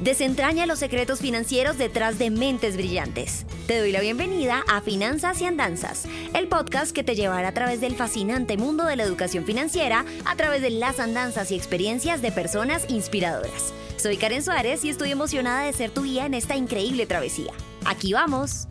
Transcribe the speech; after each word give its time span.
Desentraña 0.00 0.66
los 0.66 0.78
secretos 0.78 1.18
financieros 1.18 1.76
detrás 1.76 2.18
de 2.20 2.30
mentes 2.30 2.76
brillantes. 2.76 3.44
Te 3.66 3.80
doy 3.80 3.90
la 3.90 4.00
bienvenida 4.00 4.62
a 4.68 4.80
Finanzas 4.80 5.40
y 5.40 5.44
Andanzas, 5.44 6.06
el 6.34 6.46
podcast 6.46 6.92
que 6.92 7.02
te 7.02 7.16
llevará 7.16 7.48
a 7.48 7.54
través 7.54 7.80
del 7.80 7.96
fascinante 7.96 8.56
mundo 8.56 8.84
de 8.84 8.94
la 8.94 9.02
educación 9.02 9.44
financiera 9.44 10.04
a 10.24 10.36
través 10.36 10.62
de 10.62 10.70
las 10.70 11.00
andanzas 11.00 11.50
y 11.50 11.56
experiencias 11.56 12.22
de 12.22 12.30
personas 12.30 12.88
inspiradoras. 12.88 13.72
Soy 13.96 14.16
Karen 14.16 14.44
Suárez 14.44 14.84
y 14.84 14.90
estoy 14.90 15.10
emocionada 15.10 15.64
de 15.64 15.72
ser 15.72 15.90
tu 15.90 16.04
guía 16.04 16.26
en 16.26 16.34
esta 16.34 16.54
increíble 16.54 17.04
travesía. 17.06 17.52
¡Aquí 17.84 18.12
vamos! 18.12 18.68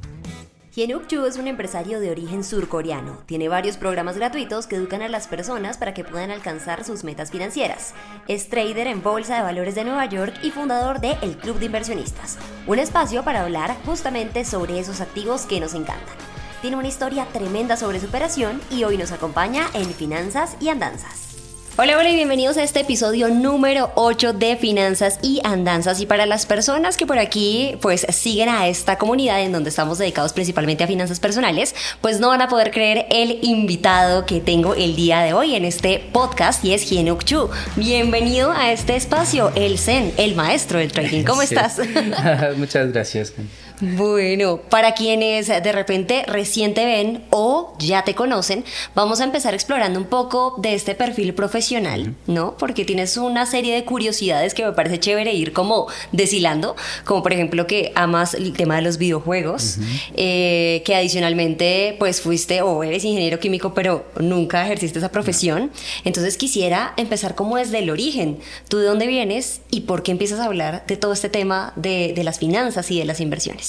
Hyunuk 0.78 1.08
Chu 1.08 1.26
es 1.26 1.38
un 1.38 1.48
empresario 1.48 2.00
de 2.00 2.12
origen 2.12 2.44
surcoreano. 2.44 3.24
Tiene 3.26 3.50
varios 3.50 3.78
programas 3.78 4.16
gratuitos 4.16 4.68
que 4.68 4.76
educan 4.76 5.02
a 5.02 5.10
las 5.10 5.28
personas 5.28 5.76
para 5.76 5.96
que 5.96 6.04
puedan 6.04 6.30
alcanzar 6.30 6.84
sus 6.84 7.04
metas 7.04 7.32
financieras. 7.32 7.96
Es 8.28 8.48
trader 8.48 8.86
en 8.86 9.02
Bolsa 9.02 9.38
de 9.38 9.42
Valores 9.42 9.74
de 9.74 9.86
Nueva 9.86 10.06
York 10.06 10.36
y 10.44 10.52
fundador 10.52 11.02
de 11.02 11.18
El 11.24 11.36
Club 11.38 11.58
de 11.58 11.66
Inversionistas, 11.66 12.38
un 12.68 12.78
espacio 12.78 13.24
para 13.24 13.42
hablar 13.42 13.76
justamente 13.88 14.46
sobre 14.46 14.78
esos 14.78 15.02
activos 15.02 15.48
que 15.48 15.60
nos 15.60 15.74
encantan. 15.74 16.16
Tiene 16.62 16.78
una 16.78 16.90
historia 16.90 17.26
tremenda 17.34 17.76
sobre 17.76 18.00
superación 18.00 18.62
y 18.70 18.84
hoy 18.84 19.00
nos 19.00 19.12
acompaña 19.12 19.66
en 19.74 19.86
Finanzas 19.86 20.58
y 20.60 20.70
Andanzas. 20.70 21.37
Hola, 21.80 21.96
hola 21.96 22.10
y 22.10 22.16
bienvenidos 22.16 22.58
a 22.58 22.64
este 22.64 22.80
episodio 22.80 23.28
número 23.28 23.92
8 23.94 24.34
de 24.34 24.58
Finanzas 24.58 25.20
y 25.22 25.42
Andanzas. 25.44 26.02
Y 26.02 26.08
para 26.08 26.26
las 26.26 26.48
personas 26.48 26.98
que 26.98 27.06
por 27.06 27.20
aquí 27.20 27.78
pues 27.84 28.04
siguen 28.10 28.50
a 28.50 28.68
esta 28.68 28.98
comunidad 28.98 29.44
en 29.44 29.52
donde 29.52 29.70
estamos 29.70 30.00
dedicados 30.00 30.34
principalmente 30.34 30.84
a 30.84 30.88
finanzas 30.88 31.20
personales, 31.20 31.76
pues 32.02 32.20
no 32.20 32.30
van 32.30 32.42
a 32.42 32.48
poder 32.48 32.72
creer 32.72 33.06
el 33.12 33.38
invitado 33.44 34.26
que 34.26 34.42
tengo 34.42 34.74
el 34.74 34.96
día 34.96 35.20
de 35.20 35.34
hoy 35.34 35.54
en 35.54 35.66
este 35.66 36.04
podcast 36.12 36.66
y 36.66 36.74
es 36.74 36.90
Hienuk 36.90 37.24
Chu. 37.24 37.48
Bienvenido 37.76 38.52
a 38.52 38.72
este 38.72 38.96
espacio, 38.96 39.52
el 39.54 39.78
Zen, 39.78 40.14
el 40.18 40.34
maestro 40.34 40.80
del 40.80 40.92
trading. 40.92 41.26
¿Cómo 41.26 41.42
estás? 41.44 41.80
Muchas 42.58 42.92
gracias. 42.92 43.34
Bueno, 43.80 44.58
para 44.58 44.96
quienes 44.96 45.50
de 45.50 45.72
repente 45.72 46.24
recién 46.26 46.74
te 46.74 46.84
ven 46.84 47.24
o 47.30 47.76
ya 47.78 48.04
te 48.04 48.16
conocen, 48.16 48.66
vamos 48.96 49.22
a 49.22 49.24
empezar 49.24 49.54
explorando 49.54 50.00
un 50.00 50.08
poco 50.08 50.56
de 50.58 50.74
este 50.74 50.96
perfil 50.96 51.36
profesional, 51.36 52.16
¿no? 52.26 52.58
Porque 52.58 52.86
tienes 52.86 53.18
una 53.18 53.46
serie 53.46 53.76
de 53.76 53.86
curiosidades 53.86 54.56
que 54.56 54.66
me 54.66 54.72
parece 54.72 55.00
chévere 55.00 55.32
ir 55.34 55.54
como 55.54 55.86
deshilando, 56.12 56.76
como 57.06 57.22
por 57.22 57.34
ejemplo 57.34 57.68
que 57.68 57.92
amas 57.94 58.34
el 58.34 58.52
tema 58.54 58.78
de 58.78 58.82
los 58.82 58.98
videojuegos, 58.98 59.78
eh, 60.16 60.82
que 60.84 60.96
adicionalmente 60.96 61.96
pues 62.00 62.20
fuiste 62.20 62.64
o 62.64 62.82
eres 62.84 63.04
ingeniero 63.04 63.40
químico, 63.40 63.76
pero 63.76 64.08
nunca 64.20 64.66
ejerciste 64.66 64.98
esa 64.98 65.12
profesión. 65.12 65.70
Entonces 66.04 66.36
quisiera 66.36 66.96
empezar 66.98 67.36
como 67.36 67.58
desde 67.58 67.78
el 67.78 67.92
origen. 67.92 68.40
¿Tú 68.70 68.80
de 68.80 68.88
dónde 68.88 69.06
vienes 69.06 69.62
y 69.70 69.82
por 69.82 70.02
qué 70.02 70.10
empiezas 70.10 70.40
a 70.40 70.46
hablar 70.46 70.84
de 70.88 70.98
todo 70.98 71.14
este 71.14 71.30
tema 71.30 71.74
de, 71.76 72.14
de 72.16 72.24
las 72.24 72.40
finanzas 72.40 72.90
y 72.90 72.98
de 72.98 73.06
las 73.06 73.20
inversiones? 73.20 73.67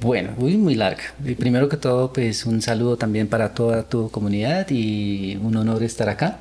Bueno, 0.00 0.32
muy, 0.36 0.56
muy 0.56 0.74
larga. 0.74 1.02
Y 1.24 1.34
primero 1.34 1.68
que 1.68 1.76
todo, 1.76 2.12
pues 2.12 2.44
un 2.44 2.60
saludo 2.60 2.96
también 2.96 3.28
para 3.28 3.54
toda 3.54 3.82
tu 3.82 4.10
comunidad 4.10 4.66
y 4.70 5.36
un 5.36 5.56
honor 5.56 5.82
estar 5.82 6.08
acá. 6.08 6.40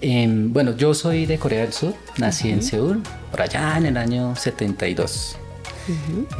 Em, 0.00 0.52
bueno, 0.52 0.76
yo 0.76 0.94
soy 0.94 1.26
de 1.26 1.38
Corea 1.38 1.62
del 1.62 1.72
Sur, 1.72 1.94
nací 2.18 2.50
en 2.50 2.62
Seúl, 2.62 3.02
por 3.30 3.42
allá 3.42 3.76
en 3.78 3.86
el 3.86 3.96
año 3.96 4.34
72. 4.36 5.36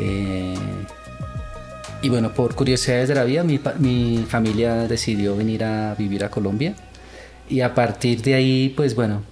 Eh, 0.00 0.54
y 2.02 2.08
bueno, 2.08 2.32
por 2.32 2.54
curiosidades 2.54 3.08
de 3.08 3.14
la 3.14 3.24
vida, 3.24 3.44
mi, 3.44 3.60
mi, 3.78 4.24
familia 4.28 4.86
decidió 4.88 5.36
venir 5.36 5.64
a 5.64 5.94
vivir 5.94 6.24
a 6.24 6.30
Colombia. 6.30 6.74
Y 7.48 7.60
a 7.60 7.74
partir 7.74 8.22
de 8.22 8.34
ahí, 8.34 8.72
pues 8.74 8.94
bueno, 8.94 9.22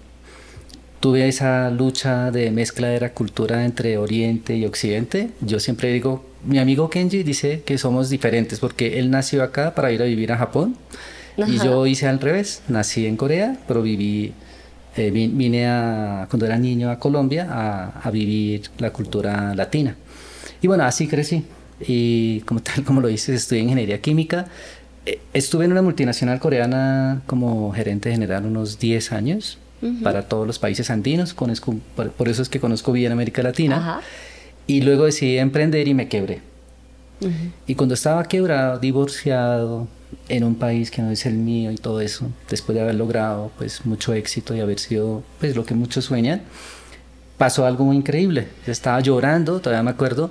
tuve 1.03 1.27
esa 1.27 1.69
lucha 1.69 2.31
de 2.31 2.53
mezcla 2.53 2.87
de 2.87 3.01
la 3.01 3.13
cultura 3.13 3.65
entre 3.65 3.99
Oriente 3.99 4.55
y 4.57 4.65
Occidente. 4.65 5.31
Yo 5.41 5.59
siempre 5.59 5.93
digo, 5.93 6.25
mi 6.45 6.61
amigo 6.61 6.89
Kenji 6.89 7.25
dice 7.25 7.63
que 7.67 7.77
somos 7.77 8.09
diferentes 8.09 8.61
porque 8.61 9.01
él 9.01 9.11
nació 9.11 9.43
acá 9.43 9.75
para 9.75 9.91
ir 9.91 10.01
a 10.01 10.05
vivir 10.05 10.31
a 10.31 10.39
Japón 10.39 10.77
y 11.37 11.59
yo 11.59 11.89
hice 11.89 12.07
al 12.07 12.21
revés, 12.21 12.63
nací 12.69 13.05
en 13.07 13.17
Corea, 13.17 13.59
pero 13.67 13.83
viví, 13.83 14.33
eh, 14.97 15.11
vine 15.11 15.67
a, 15.67 16.29
cuando 16.31 16.47
era 16.47 16.57
niño 16.57 16.89
a 16.89 17.01
Colombia 17.01 17.49
a, 17.51 18.09
vivir 18.13 18.71
la 18.79 18.91
cultura 18.91 19.57
latina. 19.57 19.97
Y 20.61 20.69
bueno, 20.69 20.85
así 20.85 21.09
crecí. 21.09 21.45
Y 21.81 22.43
como 22.43 22.63
tal, 22.63 22.85
como 22.85 23.01
lo 23.01 23.09
dices, 23.09 23.43
estudié 23.43 23.63
ingeniería 23.63 24.01
química. 24.01 24.47
Eh, 25.05 25.19
estuve 25.35 25.65
en 25.65 25.73
una 25.73 25.83
multinacional 25.83 26.39
coreana 26.39 27.23
como 27.27 27.73
gerente 27.73 28.13
general 28.13 28.47
unos 28.47 28.79
10 28.79 29.11
años 29.11 29.59
para 30.03 30.23
todos 30.23 30.47
los 30.47 30.59
países 30.59 30.91
andinos, 30.91 31.35
conozco, 31.35 31.75
por, 31.97 32.29
eso 32.29 32.43
es 32.43 32.49
que 32.49 32.61
conozco 32.61 32.93
bien 32.93 33.13
América 33.13 33.43
Latina. 33.43 34.01
Y 34.67 34.83
luego 34.83 35.07
decidí 35.07 35.39
emprender 35.39 35.89
y 35.89 35.95
me 35.95 36.09
quebré. 36.09 36.41
Y 37.67 37.75
cuando 37.75 37.95
estaba 37.95 38.25
quebrado, 38.25 38.79
divorciado, 38.79 39.89
en 40.29 40.45
un 40.45 40.55
país 40.57 40.91
que 40.91 41.03
no 41.03 41.11
es 41.11 41.25
el 41.27 41.35
mío 41.35 41.71
y 41.71 41.77
todo 41.77 42.01
eso, 42.01 42.31
después 42.51 42.75
de 42.75 42.83
haber 42.83 42.97
logrado 42.97 43.51
pues 43.57 43.87
mucho 43.87 44.13
éxito 44.13 44.55
y 44.55 44.61
haber 44.61 44.79
sido 44.79 45.23
pues 45.41 45.57
lo 45.57 45.65
que 45.65 45.75
muchos 45.75 46.05
sueñan, 46.05 46.43
pasó 47.39 47.65
algo 47.65 47.85
muy 47.85 47.97
increíble. 47.97 48.49
Yo 48.67 48.73
estaba 48.73 49.01
llorando, 49.01 49.61
todavía 49.61 49.83
me 49.83 49.91
acuerdo, 49.91 50.31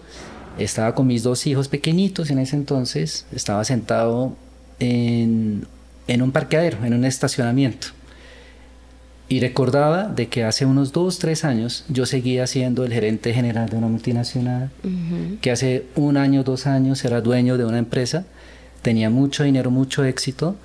estaba 0.57 0.93
con 0.93 1.07
mis 1.07 1.23
dos 1.23 1.47
hijos 1.47 1.67
pequeñitos 1.67 2.29
en 2.29 2.39
ese 2.39 2.55
entonces, 2.55 3.25
estaba 3.33 3.63
sentado 3.63 4.35
en, 4.79 5.65
en 6.07 6.21
un 6.21 6.31
parqueadero, 6.31 6.83
en 6.85 6.93
un 6.93 7.05
estacionamiento 7.05 7.87
y 9.31 9.39
recordaba 9.39 10.09
de 10.09 10.27
que 10.27 10.43
hace 10.43 10.65
unos 10.65 10.91
dos, 10.91 11.17
tres 11.17 11.45
años 11.45 11.85
yo 11.87 12.05
seguía 12.05 12.45
siendo 12.47 12.83
el 12.83 12.91
gerente 12.91 13.33
general 13.33 13.69
de 13.69 13.77
una 13.77 13.87
multinacional, 13.87 14.71
que 15.39 15.51
hace 15.51 15.85
un 15.95 16.17
año, 16.17 16.43
dos 16.43 16.67
años 16.67 17.05
era 17.05 17.21
dueño 17.21 17.57
de 17.57 17.63
una 17.63 17.77
empresa, 17.77 18.25
tenía 18.81 19.09
mucho 19.09 19.43
dinero, 19.43 19.71
mucho 19.71 20.03
éxito 20.03 20.57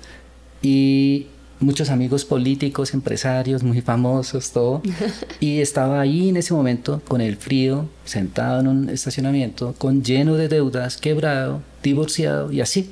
y 0.61 1.27
muchos 1.61 1.89
amigos 1.89 2.25
políticos, 2.25 2.93
empresarios 2.93 3.63
muy 3.63 3.79
famosos, 3.79 4.51
todo. 4.51 4.81
y 5.39 5.61
estaba 5.61 6.01
ahí 6.01 6.27
en 6.27 6.35
ese 6.35 6.53
momento 6.53 7.01
con 7.07 7.21
el 7.21 7.37
frío, 7.37 7.87
sentado 8.03 8.59
en 8.59 8.67
un 8.67 8.89
estacionamiento, 8.89 9.75
con 9.77 10.03
lleno 10.03 10.35
de 10.35 10.49
deudas, 10.49 10.97
quebrado, 10.97 11.61
divorciado 11.81 12.51
y 12.51 12.59
así. 12.59 12.89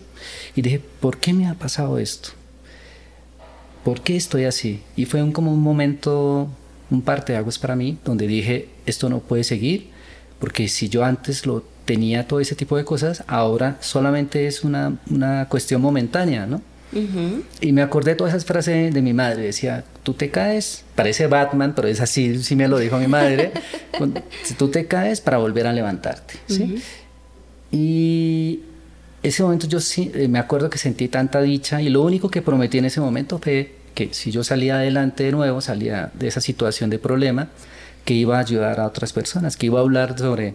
Y 0.56 0.62
dije, 0.62 0.82
¿por 1.02 1.18
qué 1.18 1.34
me 1.34 1.48
ha 1.48 1.56
pasado 1.56 2.00
esto? 2.00 2.30
¿Por 3.86 4.02
qué 4.02 4.18
estoy 4.18 4.46
así? 4.46 4.82
Y 4.98 5.06
fue 5.06 5.22
un, 5.22 5.32
como 5.32 5.54
un 5.54 5.62
momento, 5.62 6.50
un 6.90 7.02
parte 7.04 7.34
de 7.34 7.38
aguas 7.38 7.60
para 7.60 7.76
mí, 7.76 8.00
donde 8.04 8.26
dije, 8.26 8.68
esto 8.88 9.10
no 9.10 9.20
puede 9.20 9.44
seguir, 9.44 9.92
porque 10.40 10.68
si 10.68 10.90
yo 10.90 11.06
antes 11.06 11.46
lo 11.46 11.64
tenía 11.86 12.28
todo 12.28 12.40
ese 12.40 12.56
tipo 12.56 12.76
de 12.78 12.84
cosas, 12.84 13.24
ahora 13.28 13.78
solamente 13.82 14.48
es 14.48 14.64
una, 14.64 14.98
una 15.12 15.48
cuestión 15.50 15.82
momentánea, 15.82 16.48
¿no? 16.48 16.62
Y 17.60 17.74
me 17.74 17.82
acordé 17.82 18.12
de 18.12 18.16
todas 18.16 18.34
esas 18.34 18.46
frases 18.46 18.94
de 18.94 19.02
mi 19.02 19.14
madre, 19.14 19.44
decía, 19.44 19.84
tú 20.02 20.14
te 20.14 20.32
caes, 20.32 20.86
parece 20.96 21.28
Batman, 21.28 21.74
pero 21.76 21.90
es 21.90 22.00
así, 22.00 22.42
sí 22.42 22.56
me 22.56 22.70
lo 22.70 22.80
dijo 22.80 22.98
mi 22.98 23.08
madre, 23.08 23.52
si 24.44 24.54
tú 24.54 24.70
te 24.70 24.88
caes 24.88 25.20
para 25.20 25.38
volver 25.38 25.68
a 25.68 25.74
levantarte, 25.74 26.36
¿sí? 26.48 26.82
Y 27.72 28.62
ese 29.28 29.44
momento 29.44 29.68
yo 29.68 29.80
sí, 29.80 30.12
eh, 30.14 30.28
me 30.28 30.40
acuerdo 30.40 30.70
que 30.70 30.78
sentí 30.78 31.08
tanta 31.08 31.42
dicha 31.42 31.82
y 31.82 31.90
lo 31.90 32.02
único 32.02 32.30
que 32.30 32.42
prometí 32.42 32.78
en 32.78 32.86
ese 32.86 33.02
momento 33.02 33.40
fue 33.40 33.76
que 33.94 34.14
si 34.14 34.32
yo 34.32 34.44
salía 34.44 34.76
adelante 34.76 35.24
de 35.24 35.32
nuevo, 35.32 35.62
salía 35.62 36.12
de 36.14 36.28
esa 36.28 36.42
situación 36.42 36.90
de 36.90 37.00
problema, 37.00 37.50
que 38.04 38.14
iba 38.14 38.38
a 38.38 38.42
ayudar 38.42 38.80
a 38.80 38.86
otras 38.86 39.14
personas, 39.14 39.58
que 39.58 39.66
iba 39.66 39.80
a 39.80 39.82
hablar 39.82 40.18
sobre 40.20 40.54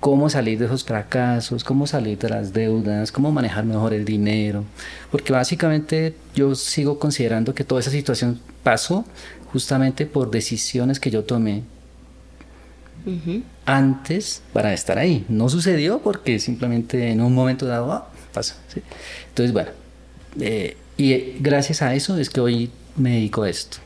cómo 0.00 0.28
salir 0.28 0.58
de 0.58 0.66
esos 0.66 0.84
fracasos, 0.84 1.64
cómo 1.64 1.86
salir 1.86 2.18
de 2.18 2.28
las 2.28 2.52
deudas, 2.52 3.10
cómo 3.10 3.32
manejar 3.32 3.64
mejor 3.64 3.94
el 3.94 4.04
dinero, 4.04 4.64
porque 5.10 5.32
básicamente 5.32 6.14
yo 6.34 6.54
sigo 6.54 6.98
considerando 6.98 7.54
que 7.54 7.64
toda 7.64 7.80
esa 7.80 7.90
situación 7.90 8.38
pasó 8.62 9.06
justamente 9.52 10.04
por 10.04 10.30
decisiones 10.30 11.00
que 11.00 11.10
yo 11.10 11.24
tomé 11.24 11.62
antes 13.66 14.42
para 14.52 14.72
estar 14.72 14.98
ahí. 14.98 15.24
No 15.28 15.48
sucedió 15.48 16.00
porque 16.00 16.38
simplemente 16.38 17.10
en 17.10 17.20
un 17.20 17.34
momento 17.34 17.66
dado 17.66 17.92
ah, 17.92 18.08
pasó. 18.32 18.54
Entonces, 19.28 19.52
bueno, 19.52 19.70
eh, 20.40 20.76
y 20.96 21.38
gracias 21.40 21.82
a 21.82 21.94
eso 21.94 22.18
es 22.18 22.30
que 22.30 22.40
hoy 22.40 22.70
me 22.96 23.10
dedico 23.10 23.42
a 23.42 23.50
esto. 23.50 23.78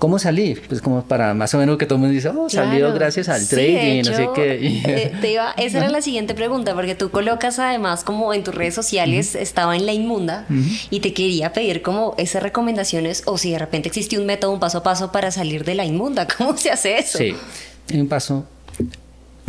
¿Cómo 0.00 0.18
salí? 0.18 0.54
Pues 0.66 0.80
como 0.80 1.04
para 1.04 1.34
más 1.34 1.52
o 1.52 1.58
menos 1.58 1.76
que 1.76 1.84
todo 1.84 1.96
el 1.96 2.00
mundo 2.00 2.14
dice, 2.14 2.30
oh, 2.30 2.48
salió 2.48 2.90
gracias 2.94 3.28
al 3.28 3.46
trading, 3.46 4.02
no 4.02 4.16
sé 4.16 4.28
qué. 4.34 4.82
Eh, 4.86 5.12
te 5.20 5.32
iba, 5.32 5.50
esa 5.58 5.76
era 5.76 5.90
la 5.90 6.00
siguiente 6.00 6.32
pregunta, 6.32 6.74
porque 6.74 6.94
tú 6.94 7.10
colocas 7.10 7.58
además 7.58 8.02
como 8.02 8.32
en 8.32 8.42
tus 8.42 8.54
redes 8.54 8.74
sociales, 8.74 9.34
estaba 9.34 9.76
en 9.76 9.84
la 9.84 9.92
inmunda, 9.92 10.46
y 10.88 11.00
te 11.00 11.12
quería 11.12 11.52
pedir 11.52 11.82
como 11.82 12.14
esas 12.16 12.42
recomendaciones, 12.42 13.24
o 13.26 13.36
si 13.36 13.52
de 13.52 13.58
repente 13.58 13.88
existe 13.88 14.18
un 14.18 14.24
método, 14.24 14.52
un 14.52 14.58
paso 14.58 14.78
a 14.78 14.82
paso 14.82 15.12
para 15.12 15.30
salir 15.30 15.64
de 15.64 15.74
la 15.74 15.84
inmunda, 15.84 16.26
¿cómo 16.38 16.56
se 16.56 16.70
hace 16.70 16.96
eso? 16.98 17.18
Sí, 17.18 17.34
un 17.92 18.08
paso, 18.08 18.46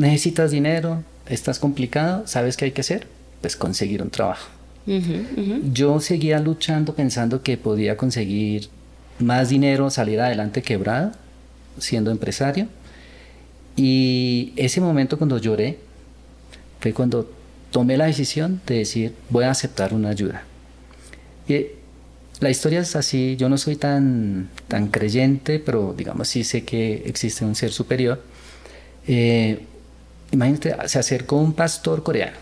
necesitas 0.02 0.52
dinero, 0.52 1.04
estás 1.28 1.60
complicado, 1.60 2.24
¿sabes 2.28 2.58
qué 2.58 2.66
hay 2.66 2.72
que 2.72 2.82
hacer? 2.82 3.08
Pues 3.40 3.56
conseguir 3.56 4.02
un 4.02 4.10
trabajo. 4.10 4.50
Yo 5.74 6.00
seguía 6.02 6.40
luchando 6.40 6.96
pensando 6.96 7.44
que 7.44 7.56
podía 7.56 7.96
conseguir 7.96 8.68
más 9.20 9.50
dinero, 9.50 9.90
salir 9.90 10.20
adelante 10.20 10.64
quebrado, 10.64 11.12
siendo 11.78 12.12
empresario. 12.12 12.68
Y 13.76 14.54
ese 14.56 14.82
momento 14.82 15.18
cuando 15.18 15.38
lloré 15.38 15.78
fue 16.80 16.94
cuando 16.94 17.32
tomé 17.70 17.96
la 17.96 18.06
decisión 18.06 18.60
de 18.66 18.80
decir, 18.80 19.14
voy 19.30 19.46
a 19.46 19.52
aceptar 19.52 19.94
una 19.94 20.10
ayuda. 20.10 20.44
Y 21.48 21.68
la 22.40 22.50
historia 22.50 22.80
es 22.80 22.96
así, 22.96 23.36
yo 23.38 23.50
no 23.50 23.58
soy 23.58 23.76
tan, 23.76 24.50
tan 24.68 24.88
creyente, 24.88 25.60
pero 25.60 25.94
digamos 25.96 26.28
sí 26.28 26.44
sé 26.44 26.66
que 26.66 27.04
existe 27.06 27.46
un 27.46 27.56
ser 27.56 27.72
superior. 27.72 28.22
Eh, 29.08 29.66
imagínate, 30.32 30.76
se 30.88 31.00
acercó 31.00 31.38
un 31.38 31.54
pastor 31.54 32.04
coreano. 32.04 32.38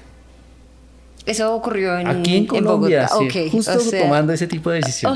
Eso 1.25 1.53
ocurrió 1.53 1.97
en, 1.99 2.07
Aquí 2.07 2.37
en 2.37 2.45
Colombia, 2.47 3.07
sí, 3.07 3.49
justo 3.51 3.77
tomando 3.91 4.33
ese 4.33 4.47
tipo 4.47 4.71
de 4.71 4.77
decisión. 4.77 5.15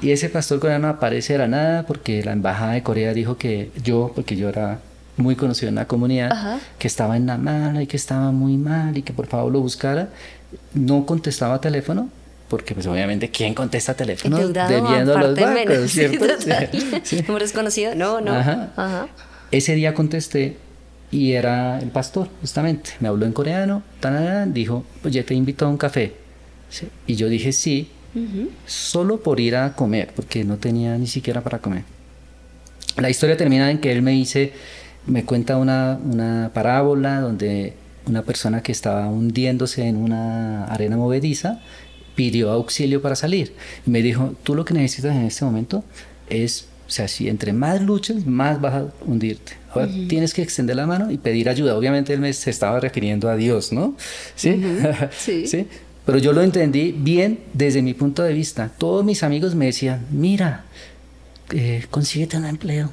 Y 0.00 0.10
ese 0.10 0.28
pastor 0.28 0.60
coreano 0.60 0.88
aparece 0.88 1.32
de 1.32 1.40
la 1.40 1.48
nada 1.48 1.82
porque 1.84 2.22
la 2.22 2.32
embajada 2.32 2.72
de 2.72 2.82
Corea 2.82 3.12
dijo 3.12 3.36
que 3.36 3.70
yo, 3.82 4.12
porque 4.14 4.36
yo 4.36 4.48
era 4.48 4.78
muy 5.16 5.34
conocido 5.36 5.68
en 5.68 5.74
la 5.74 5.86
comunidad, 5.86 6.60
que 6.78 6.86
estaba 6.86 7.16
en 7.16 7.26
la 7.26 7.38
mala 7.38 7.82
y 7.82 7.86
que 7.86 7.96
estaba 7.96 8.30
muy 8.30 8.56
mal 8.56 8.96
y 8.96 9.02
que 9.02 9.12
por 9.12 9.26
favor 9.26 9.52
lo 9.52 9.60
buscara. 9.60 10.10
No 10.74 11.06
contestaba 11.06 11.60
teléfono, 11.60 12.08
porque 12.48 12.74
pues 12.74 12.86
obviamente 12.86 13.30
¿quién 13.30 13.54
contesta 13.54 13.94
teléfono? 13.94 14.36
Debiendo 14.36 15.18
los 15.18 15.38
bancos, 15.38 15.76
¿cierto? 15.90 16.26
Sí, 17.02 17.24
desconocido? 17.38 17.94
No, 17.94 18.20
no. 18.20 18.34
Ese 19.50 19.74
día 19.74 19.92
contesté 19.92 20.56
y 21.12 21.32
era 21.32 21.78
el 21.78 21.90
pastor, 21.90 22.28
justamente. 22.40 22.92
Me 22.98 23.06
habló 23.06 23.26
en 23.26 23.32
coreano, 23.32 23.82
dijo, 24.48 24.84
pues 25.02 25.14
ya 25.14 25.22
te 25.22 25.34
invito 25.34 25.66
a 25.66 25.68
un 25.68 25.76
café. 25.76 26.14
Y 27.06 27.14
yo 27.14 27.28
dije 27.28 27.52
sí, 27.52 27.90
solo 28.66 29.22
por 29.22 29.38
ir 29.38 29.54
a 29.54 29.74
comer, 29.74 30.10
porque 30.16 30.42
no 30.42 30.56
tenía 30.56 30.96
ni 30.96 31.06
siquiera 31.06 31.42
para 31.42 31.58
comer. 31.58 31.84
La 32.96 33.10
historia 33.10 33.36
termina 33.36 33.70
en 33.70 33.78
que 33.78 33.92
él 33.92 34.00
me 34.02 34.12
dice, 34.12 34.52
me 35.06 35.24
cuenta 35.24 35.58
una, 35.58 36.00
una 36.02 36.50
parábola 36.52 37.20
donde 37.20 37.74
una 38.06 38.22
persona 38.22 38.62
que 38.62 38.72
estaba 38.72 39.06
hundiéndose 39.08 39.86
en 39.86 39.96
una 39.96 40.64
arena 40.64 40.96
movediza 40.96 41.60
pidió 42.14 42.50
auxilio 42.50 43.02
para 43.02 43.16
salir. 43.16 43.54
Y 43.86 43.90
me 43.90 44.00
dijo, 44.00 44.34
tú 44.42 44.54
lo 44.54 44.64
que 44.64 44.72
necesitas 44.72 45.14
en 45.14 45.24
este 45.24 45.44
momento 45.44 45.84
es, 46.28 46.68
o 46.86 46.90
sea, 46.90 47.06
si 47.06 47.28
entre 47.28 47.52
más 47.52 47.82
luchas, 47.82 48.24
más 48.26 48.60
vas 48.60 48.74
a 48.74 48.86
hundirte. 49.06 49.61
Ahora 49.72 49.88
tienes 50.08 50.34
que 50.34 50.42
extender 50.42 50.76
la 50.76 50.86
mano 50.86 51.10
y 51.10 51.18
pedir 51.18 51.48
ayuda. 51.48 51.76
Obviamente 51.76 52.12
él 52.12 52.20
me 52.20 52.32
se 52.32 52.50
estaba 52.50 52.78
refiriendo 52.80 53.28
a 53.28 53.36
Dios, 53.36 53.72
¿no? 53.72 53.96
¿Sí? 54.36 54.62
sí. 55.16 55.66
Pero 56.04 56.18
yo 56.18 56.32
lo 56.32 56.42
entendí 56.42 56.92
bien 56.92 57.38
desde 57.52 57.80
mi 57.80 57.94
punto 57.94 58.22
de 58.22 58.32
vista. 58.32 58.70
Todos 58.76 59.04
mis 59.04 59.22
amigos 59.22 59.54
me 59.54 59.66
decían, 59.66 60.06
mira, 60.10 60.64
eh, 61.50 61.84
consíguete 61.90 62.36
un 62.36 62.46
empleo, 62.46 62.90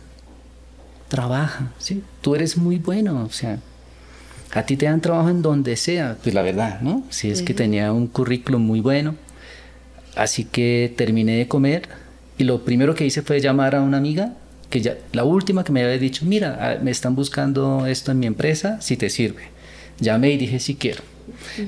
trabaja, 1.08 1.72
¿sí? 1.80 2.04
Tú 2.22 2.36
eres 2.36 2.56
muy 2.56 2.78
bueno, 2.78 3.24
o 3.24 3.32
sea, 3.32 3.60
a 4.52 4.64
ti 4.64 4.78
te 4.78 4.86
dan 4.86 5.02
trabajo 5.02 5.30
en 5.30 5.42
donde 5.42 5.76
sea, 5.76 6.18
pues 6.22 6.36
la 6.36 6.42
verdad, 6.42 6.82
¿no? 6.82 7.04
Si 7.10 7.30
es 7.30 7.42
que 7.42 7.54
tenía 7.54 7.92
un 7.94 8.08
currículum 8.08 8.62
muy 8.62 8.80
bueno. 8.80 9.16
Así 10.16 10.44
que 10.44 10.94
terminé 10.96 11.38
de 11.38 11.48
comer 11.48 11.88
y 12.38 12.44
lo 12.44 12.66
primero 12.66 12.96
que 12.96 13.06
hice 13.06 13.22
fue 13.22 13.40
llamar 13.40 13.76
a 13.76 13.82
una 13.82 13.98
amiga, 13.98 14.34
que 14.70 14.82
ya, 14.82 14.98
la 15.14 15.24
última 15.24 15.64
que 15.64 15.72
me 15.72 15.84
había 15.84 15.98
dicho, 15.98 16.26
mira, 16.26 16.58
ah, 16.60 16.80
me 16.82 16.92
están 16.92 17.16
buscando 17.16 17.86
esto 17.86 18.12
en 18.12 18.20
mi 18.20 18.28
empresa, 18.28 18.80
si 18.82 18.98
te 18.98 19.10
sirve. 19.10 19.44
Llamé 20.00 20.32
y 20.32 20.38
dije, 20.38 20.60
sí 20.60 20.76
quiero. 20.76 21.04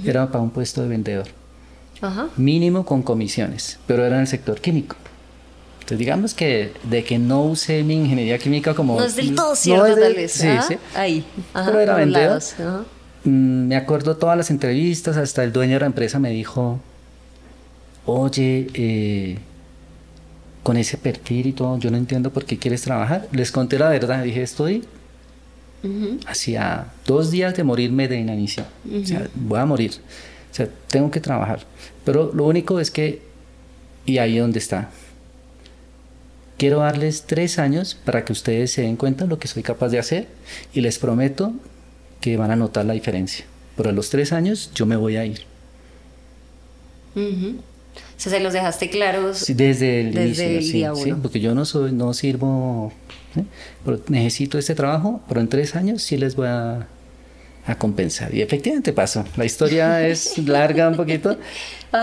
Era 0.05 0.27
para 0.31 0.43
un 0.43 0.51
puesto 0.51 0.81
de 0.81 0.87
vendedor. 0.87 1.27
Mínimo 2.35 2.85
con 2.85 3.03
comisiones, 3.03 3.79
pero 3.85 4.05
era 4.05 4.15
en 4.15 4.21
el 4.21 4.27
sector 4.27 4.59
químico. 4.59 4.95
Entonces, 5.81 5.99
digamos 5.99 6.33
que 6.33 6.71
de 6.83 7.03
que 7.03 7.19
no 7.19 7.43
usé 7.43 7.83
mi 7.83 7.95
ingeniería 7.95 8.37
química 8.37 8.73
como... 8.73 8.99
No 8.99 9.05
es 9.05 9.15
del 9.15 9.35
todo 9.35 9.55
cierto, 9.55 9.95
tal 9.99 10.15
vez. 10.15 10.31
Sí, 10.31 10.47
sí. 10.67 10.77
Ahí. 10.95 11.23
Pero 11.53 11.79
era 11.79 11.95
vendedor. 11.95 12.41
Mm, 13.23 13.67
me 13.67 13.75
acuerdo 13.75 14.17
todas 14.17 14.37
las 14.37 14.49
entrevistas, 14.49 15.17
hasta 15.17 15.43
el 15.43 15.51
dueño 15.51 15.73
de 15.73 15.81
la 15.81 15.85
empresa 15.87 16.17
me 16.17 16.31
dijo, 16.31 16.79
oye, 18.05 18.67
eh, 18.73 19.37
con 20.63 20.77
ese 20.77 20.97
perfil 20.97 21.47
y 21.47 21.53
todo, 21.53 21.77
yo 21.79 21.91
no 21.91 21.97
entiendo 21.97 22.31
por 22.31 22.45
qué 22.45 22.57
quieres 22.57 22.81
trabajar. 22.81 23.27
Les 23.31 23.51
conté 23.51 23.79
la 23.79 23.89
verdad, 23.89 24.23
dije, 24.23 24.41
estoy 24.43 24.83
hacía 26.27 26.93
dos 27.07 27.31
días 27.31 27.55
de 27.55 27.63
morirme 27.63 28.07
de 28.07 28.19
inanición. 28.19 28.67
O 29.01 29.05
sea, 29.05 29.27
voy 29.33 29.59
a 29.59 29.65
morir. 29.65 29.93
O 30.51 30.53
sea, 30.53 30.69
tengo 30.87 31.09
que 31.09 31.19
trabajar. 31.19 31.61
Pero 32.05 32.31
lo 32.33 32.45
único 32.45 32.79
es 32.79 32.91
que, 32.91 33.21
y 34.05 34.19
ahí 34.19 34.37
donde 34.37 34.59
está, 34.59 34.89
Quiero 36.61 36.81
darles 36.81 37.23
tres 37.23 37.57
años 37.57 37.95
para 37.95 38.23
que 38.23 38.33
ustedes 38.33 38.71
se 38.71 38.83
den 38.83 38.95
cuenta 38.95 39.23
de 39.23 39.31
lo 39.31 39.39
que 39.39 39.47
soy 39.47 39.63
capaz 39.63 39.89
de 39.89 39.97
hacer 39.97 40.27
y 40.75 40.81
les 40.81 40.99
prometo 40.99 41.53
que 42.19 42.37
van 42.37 42.51
a 42.51 42.55
notar 42.55 42.85
la 42.85 42.93
diferencia. 42.93 43.45
Pero 43.75 43.89
a 43.89 43.93
los 43.93 44.11
tres 44.11 44.31
años 44.31 44.69
yo 44.75 44.85
me 44.85 44.95
voy 44.95 45.15
a 45.15 45.25
ir. 45.25 45.39
O 48.21 48.23
sea, 48.23 48.33
se 48.33 48.39
los 48.39 48.53
dejaste 48.53 48.87
claros 48.91 49.47
desde 49.47 50.01
el 50.01 50.15
inicio, 50.15 50.95
sí, 50.95 51.11
porque 51.19 51.39
yo 51.39 51.55
no 51.55 51.65
soy, 51.65 51.91
no 51.91 52.13
sirvo, 52.13 52.93
pero 53.83 53.99
necesito 54.09 54.59
este 54.59 54.75
trabajo, 54.75 55.21
pero 55.27 55.41
en 55.41 55.47
tres 55.47 55.75
años 55.75 56.03
sí 56.03 56.17
les 56.17 56.35
voy 56.35 56.45
a, 56.45 56.85
a 57.65 57.75
compensar. 57.79 58.31
Y 58.31 58.43
efectivamente 58.43 58.93
pasó. 58.93 59.25
La 59.37 59.45
historia 59.45 60.07
es 60.07 60.37
larga 60.37 60.87
un 60.87 60.97
poquito. 60.97 61.35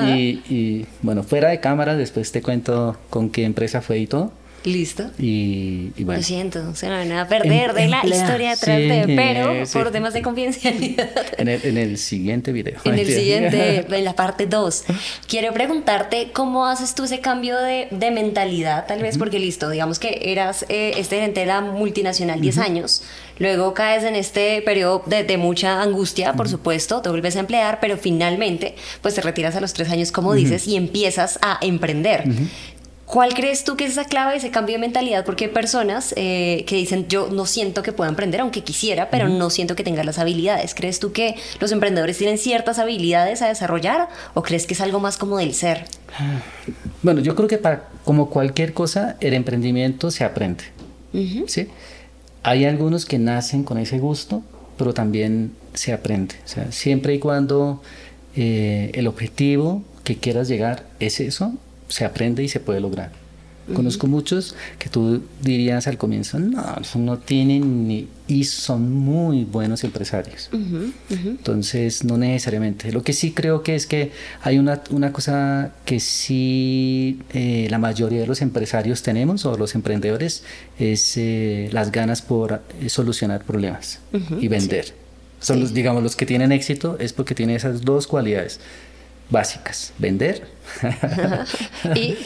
Y, 0.08 0.42
y, 0.52 0.86
bueno, 1.02 1.22
fuera 1.22 1.50
de 1.50 1.60
cámara, 1.60 1.96
después 1.96 2.32
te 2.32 2.42
cuento 2.42 2.98
con 3.10 3.30
qué 3.30 3.44
empresa 3.44 3.80
fue 3.80 4.00
y 4.00 4.08
todo. 4.08 4.32
Listo. 4.64 5.04
Y, 5.18 5.90
bueno. 5.98 6.18
Lo 6.18 6.22
siento, 6.22 6.74
se 6.74 6.88
no 6.88 6.94
van 6.94 7.12
a 7.12 7.28
perder 7.28 7.72
de 7.74 7.88
la 7.88 8.04
historia 8.04 8.52
atrás 8.52 8.76
de, 8.76 9.04
pero 9.16 9.64
por 9.72 9.92
temas 9.92 10.12
de 10.14 10.22
confidencialidad. 10.22 11.08
En 11.38 11.48
el, 11.48 11.64
en 11.64 11.78
el 11.78 11.98
siguiente 11.98 12.52
video. 12.52 12.80
En 12.84 12.98
el 12.98 13.06
siguiente, 13.14 13.86
en 13.88 14.04
la 14.04 14.14
parte 14.14 14.46
2. 14.46 14.84
Quiero 15.26 15.52
preguntarte 15.52 16.30
cómo 16.32 16.66
haces 16.66 16.94
tú 16.94 17.04
ese 17.04 17.20
cambio 17.20 17.56
de, 17.58 17.88
de 17.90 18.10
mentalidad, 18.10 18.86
tal 18.86 19.00
vez, 19.00 19.16
porque 19.16 19.38
listo, 19.38 19.70
digamos 19.70 19.98
que 19.98 20.18
eras 20.32 20.66
eh, 20.68 20.92
este 20.96 21.16
gerente 21.16 21.40
de 21.40 21.46
la 21.46 21.60
multinacional 21.60 22.40
10 22.40 22.58
años, 22.58 23.02
luego 23.38 23.74
caes 23.74 24.04
en 24.04 24.16
este 24.16 24.60
periodo 24.62 25.02
de, 25.06 25.22
de 25.24 25.36
mucha 25.36 25.82
angustia, 25.82 26.32
por 26.32 26.48
supuesto, 26.48 27.00
te 27.00 27.08
vuelves 27.08 27.36
a 27.36 27.40
emplear, 27.40 27.78
pero 27.80 27.96
finalmente, 27.96 28.74
pues 29.02 29.14
te 29.14 29.20
retiras 29.20 29.54
a 29.56 29.60
los 29.60 29.72
3 29.72 29.90
años, 29.90 30.12
como 30.12 30.34
dices, 30.34 30.66
y 30.66 30.76
empiezas 30.76 31.38
a 31.42 31.58
emprender. 31.62 32.24
¿Cuál 33.08 33.32
crees 33.32 33.64
tú 33.64 33.74
que 33.74 33.86
es 33.86 33.92
esa 33.92 34.04
clave, 34.04 34.36
ese 34.36 34.50
cambio 34.50 34.74
de 34.74 34.80
mentalidad? 34.80 35.24
Porque 35.24 35.46
hay 35.46 35.50
personas 35.50 36.12
eh, 36.18 36.64
que 36.66 36.76
dicen, 36.76 37.08
yo 37.08 37.30
no 37.30 37.46
siento 37.46 37.82
que 37.82 37.92
pueda 37.92 38.10
emprender, 38.10 38.42
aunque 38.42 38.62
quisiera, 38.62 39.08
pero 39.08 39.30
no 39.30 39.48
siento 39.48 39.74
que 39.74 39.82
tenga 39.82 40.04
las 40.04 40.18
habilidades. 40.18 40.74
¿Crees 40.74 41.00
tú 41.00 41.10
que 41.10 41.34
los 41.58 41.72
emprendedores 41.72 42.18
tienen 42.18 42.36
ciertas 42.36 42.78
habilidades 42.78 43.40
a 43.40 43.48
desarrollar 43.48 44.10
o 44.34 44.42
crees 44.42 44.66
que 44.66 44.74
es 44.74 44.82
algo 44.82 45.00
más 45.00 45.16
como 45.16 45.38
del 45.38 45.54
ser? 45.54 45.86
Bueno, 47.00 47.20
yo 47.20 47.36
creo 47.36 47.48
que 47.48 47.58
para, 47.58 47.88
como 48.04 48.28
cualquier 48.28 48.74
cosa, 48.74 49.16
el 49.20 49.32
emprendimiento 49.32 50.10
se 50.10 50.24
aprende. 50.24 50.64
¿sí? 51.46 51.68
Hay 52.42 52.64
algunos 52.64 53.06
que 53.06 53.18
nacen 53.18 53.62
con 53.62 53.78
ese 53.78 54.00
gusto, 54.00 54.42
pero 54.76 54.92
también 54.92 55.52
se 55.74 55.92
aprende. 55.92 56.34
O 56.44 56.48
sea, 56.48 56.72
siempre 56.72 57.14
y 57.14 57.20
cuando 57.20 57.80
eh, 58.34 58.90
el 58.94 59.06
objetivo 59.06 59.82
que 60.02 60.16
quieras 60.16 60.48
llegar 60.48 60.86
es 60.98 61.20
eso, 61.20 61.54
se 61.88 62.04
aprende 62.04 62.42
y 62.42 62.48
se 62.48 62.60
puede 62.60 62.80
lograr. 62.80 63.10
Conozco 63.74 64.06
muchos 64.06 64.54
que 64.78 64.88
tú 64.88 65.22
dirías 65.42 65.86
al 65.86 65.98
comienzo, 65.98 66.38
no, 66.38 66.62
no 66.96 67.18
tienen 67.18 67.86
ni... 67.86 68.08
y 68.26 68.44
son 68.44 68.92
muy 68.92 69.44
buenos 69.44 69.84
empresarios. 69.84 70.48
Entonces, 71.10 72.04
no 72.04 72.16
necesariamente. 72.16 72.92
Lo 72.92 73.02
que 73.02 73.12
sí 73.12 73.32
creo 73.32 73.62
que 73.62 73.74
es 73.74 73.86
que 73.86 74.10
hay 74.42 74.58
una, 74.58 74.82
una 74.90 75.12
cosa 75.12 75.72
que 75.84 76.00
sí 76.00 77.20
eh, 77.34 77.66
la 77.70 77.78
mayoría 77.78 78.20
de 78.20 78.26
los 78.26 78.40
empresarios 78.40 79.02
tenemos, 79.02 79.44
o 79.44 79.56
los 79.56 79.74
emprendedores, 79.74 80.44
es 80.78 81.16
eh, 81.16 81.68
las 81.72 81.92
ganas 81.92 82.22
por 82.22 82.62
eh, 82.80 82.88
solucionar 82.88 83.44
problemas 83.44 84.00
y 84.40 84.48
vender. 84.48 84.94
Son 85.40 85.60
los, 85.60 85.72
digamos, 85.72 86.02
los 86.02 86.16
que 86.16 86.26
tienen 86.26 86.50
éxito 86.50 86.96
es 86.98 87.12
porque 87.12 87.34
tienen 87.34 87.56
esas 87.56 87.82
dos 87.82 88.06
cualidades 88.08 88.60
básicas, 89.30 89.92
vender 89.98 90.46
y, 91.94 92.16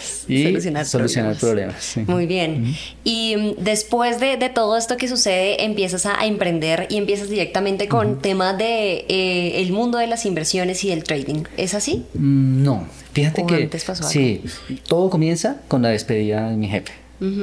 solucionar, 0.85 1.37
problemas. 1.37 1.97
Muy 2.07 2.27
bien. 2.27 2.75
Y 3.05 3.37
mm, 3.37 3.63
después 3.63 4.21
de, 4.21 4.37
todo 4.55 4.77
esto 4.77 4.97
que 4.97 5.09
sucede, 5.09 5.65
empiezas 5.65 6.07
a, 6.07 6.25
emprender 6.27 6.87
y 6.91 6.97
empiezas 6.97 7.29
directamente 7.29 7.89
con 7.89 8.21
temas 8.21 8.59
de 8.59 9.05
eh, 9.09 9.63
el 9.63 9.73
mundo 9.73 9.99
de 9.99 10.07
las 10.07 10.27
inversiones 10.27 10.85
y 10.85 10.89
del 10.89 11.05
trading. 11.05 11.45
¿Es 11.57 11.75
así? 11.75 12.05
Mm, 12.15 12.63
no, 12.63 12.87
fíjate 13.13 13.45
que 13.47 13.71
sí, 14.03 14.43
todo 14.87 15.11
comienza 15.11 15.61
con 15.69 15.83
la 15.83 15.91
despedida 15.91 16.51
de 16.51 16.57
mi 16.57 16.69
jefe. 16.69 16.93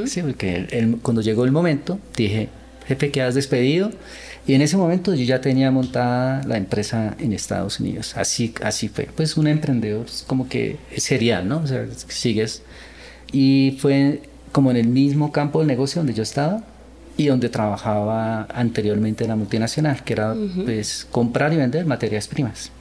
Sí, 0.08 0.22
porque 0.22 0.98
cuando 1.02 1.22
llegó 1.22 1.46
el 1.46 1.54
momento, 1.54 2.00
dije, 2.18 2.50
jefe, 2.86 3.12
quedas 3.12 3.34
despedido 3.34 3.92
y 4.50 4.56
en 4.56 4.64
ese 4.64 4.78
momento 4.78 5.14
yo 5.14 5.24
ya 5.26 5.42
tenía 5.42 5.70
montada 5.70 6.42
la 6.48 6.58
empresa 6.58 7.16
en 7.20 7.34
Estados 7.34 7.80
Unidos. 7.80 8.18
Así, 8.18 8.52
así 8.64 8.90
fue. 8.90 9.08
Pues 9.16 9.38
un 9.38 9.46
emprendedor 9.46 10.08
como 10.26 10.50
que 10.50 10.78
serial, 10.98 11.48
¿no? 11.48 11.60
O 11.60 11.68
sea, 11.68 11.86
sigues. 12.08 12.64
Y 13.32 13.78
fue 13.80 14.24
como 14.52 14.72
en 14.72 14.78
el 14.78 14.88
mismo 14.88 15.32
campo 15.32 15.60
del 15.60 15.68
negocio 15.68 16.00
donde 16.00 16.16
yo 16.16 16.24
estaba. 16.24 16.64
y 17.16 17.28
donde 17.28 17.50
trabajaba 17.50 18.46
anteriormente 18.46 19.26
en 19.26 19.30
la 19.30 19.36
multinacional, 19.36 20.04
que 20.04 20.14
era 20.14 20.34
pues 20.66 21.06
comprar 21.12 21.54
y 21.54 21.58
vender 21.58 21.86
materias 21.86 22.28
primas. 22.28 22.72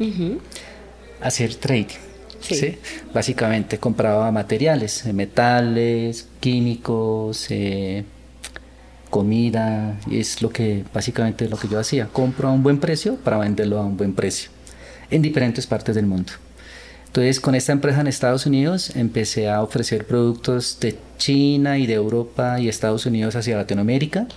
Hacer 1.20 1.54
trading. 1.56 1.98
Sí. 2.40 2.78
Básicamente 3.12 3.76
compraba 3.76 4.30
materiales, 4.30 5.04
eh, 5.04 5.12
metales, 5.12 6.28
químicos, 6.40 7.46
eh, 7.50 8.04
comida, 9.10 9.98
y 10.06 10.20
es 10.20 10.42
lo 10.42 10.50
que 10.50 10.84
básicamente 10.92 11.48
lo 11.48 11.56
que 11.56 11.68
yo 11.68 11.78
hacía. 11.78 12.08
Compro 12.08 12.48
a 12.48 12.52
un 12.52 12.62
buen 12.62 12.78
precio 12.78 13.16
para 13.16 13.38
venderlo 13.38 13.78
a 13.78 13.84
un 13.84 13.96
buen 13.96 14.14
precio 14.14 14.50
en 15.10 15.22
diferentes 15.22 15.66
partes 15.66 15.94
del 15.94 16.06
mundo. 16.06 16.32
Entonces, 17.06 17.40
con 17.40 17.54
esta 17.54 17.72
empresa 17.72 18.02
en 18.02 18.06
Estados 18.06 18.44
Unidos 18.44 18.94
empecé 18.94 19.48
a 19.48 19.62
ofrecer 19.62 20.06
productos 20.06 20.78
de 20.80 20.98
China 21.16 21.78
y 21.78 21.86
de 21.86 21.94
Europa 21.94 22.60
y 22.60 22.68
Estados 22.68 23.06
Unidos 23.06 23.34
hacia 23.34 23.56
Latinoamérica. 23.56 24.28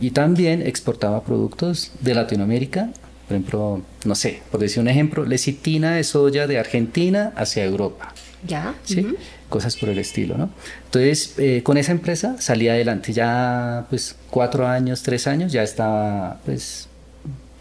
Y 0.00 0.10
también 0.10 0.62
exportaba 0.62 1.22
productos 1.22 1.92
de 2.00 2.14
Latinoamérica, 2.14 2.90
por 3.28 3.36
ejemplo, 3.36 3.82
no 4.04 4.14
sé, 4.14 4.42
por 4.50 4.58
decir 4.58 4.80
un 4.80 4.88
ejemplo, 4.88 5.24
lecitina 5.24 5.94
de 5.94 6.02
soya 6.02 6.46
de 6.46 6.58
Argentina 6.58 7.32
hacia 7.36 7.64
Europa. 7.64 8.12
Ya. 8.46 8.74
¿Sí? 8.84 9.06
Cosas 9.52 9.76
por 9.76 9.90
el 9.90 9.98
estilo, 9.98 10.38
¿no? 10.38 10.48
Entonces, 10.86 11.34
eh, 11.36 11.62
con 11.62 11.76
esa 11.76 11.92
empresa 11.92 12.36
salí 12.40 12.70
adelante. 12.70 13.12
Ya, 13.12 13.84
pues, 13.90 14.16
cuatro 14.30 14.66
años, 14.66 15.02
tres 15.02 15.26
años, 15.26 15.52
ya 15.52 15.62
estaba, 15.62 16.40
pues, 16.46 16.88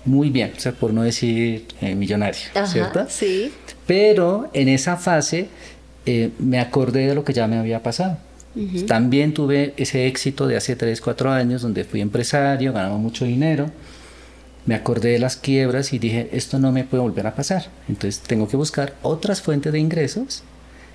muy 0.05 0.29
bien, 0.29 0.53
o 0.55 0.59
sea, 0.59 0.71
por 0.71 0.93
no 0.93 1.03
decir 1.03 1.67
eh, 1.81 1.93
millonario, 1.93 2.39
¿cierto? 2.65 3.05
Sí. 3.09 3.51
Pero 3.85 4.49
en 4.53 4.69
esa 4.69 4.95
fase 4.95 5.49
eh, 6.05 6.29
me 6.39 6.61
acordé 6.61 7.07
de 7.07 7.13
lo 7.13 7.25
que 7.25 7.33
ya 7.33 7.45
me 7.47 7.57
había 7.57 7.83
pasado. 7.83 8.17
También 8.87 9.33
tuve 9.33 9.73
ese 9.75 10.07
éxito 10.07 10.47
de 10.47 10.55
hace 10.55 10.77
3, 10.77 11.01
4 11.01 11.29
años 11.29 11.61
donde 11.61 11.83
fui 11.83 11.99
empresario, 11.99 12.71
ganaba 12.71 12.97
mucho 12.97 13.25
dinero. 13.25 13.69
Me 14.65 14.75
acordé 14.75 15.09
de 15.09 15.19
las 15.19 15.35
quiebras 15.35 15.91
y 15.91 15.99
dije, 15.99 16.29
esto 16.31 16.57
no 16.57 16.71
me 16.71 16.85
puede 16.85 17.03
volver 17.03 17.27
a 17.27 17.35
pasar. 17.35 17.67
Entonces 17.89 18.21
tengo 18.21 18.47
que 18.47 18.55
buscar 18.55 18.95
otras 19.01 19.41
fuentes 19.41 19.73
de 19.73 19.79
ingresos 19.79 20.43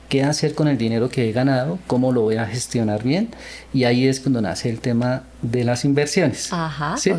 qué 0.09 0.23
hacer 0.23 0.55
con 0.55 0.69
el 0.69 0.79
dinero 0.79 1.09
que 1.09 1.29
he 1.29 1.33
ganado, 1.33 1.79
cómo 1.87 2.13
lo 2.13 2.23
voy 2.23 2.37
a 2.37 2.47
gestionar 2.47 3.03
bien. 3.03 3.31
Y 3.73 3.85
ahí 3.85 4.07
es 4.07 4.21
cuando 4.21 4.41
nace 4.41 4.71
el 4.71 4.81
tema 4.81 5.25
de 5.43 5.65
las 5.65 5.85
inversiones. 5.85 6.53
Ajá, 6.53 6.97
¿sí? 6.97 7.13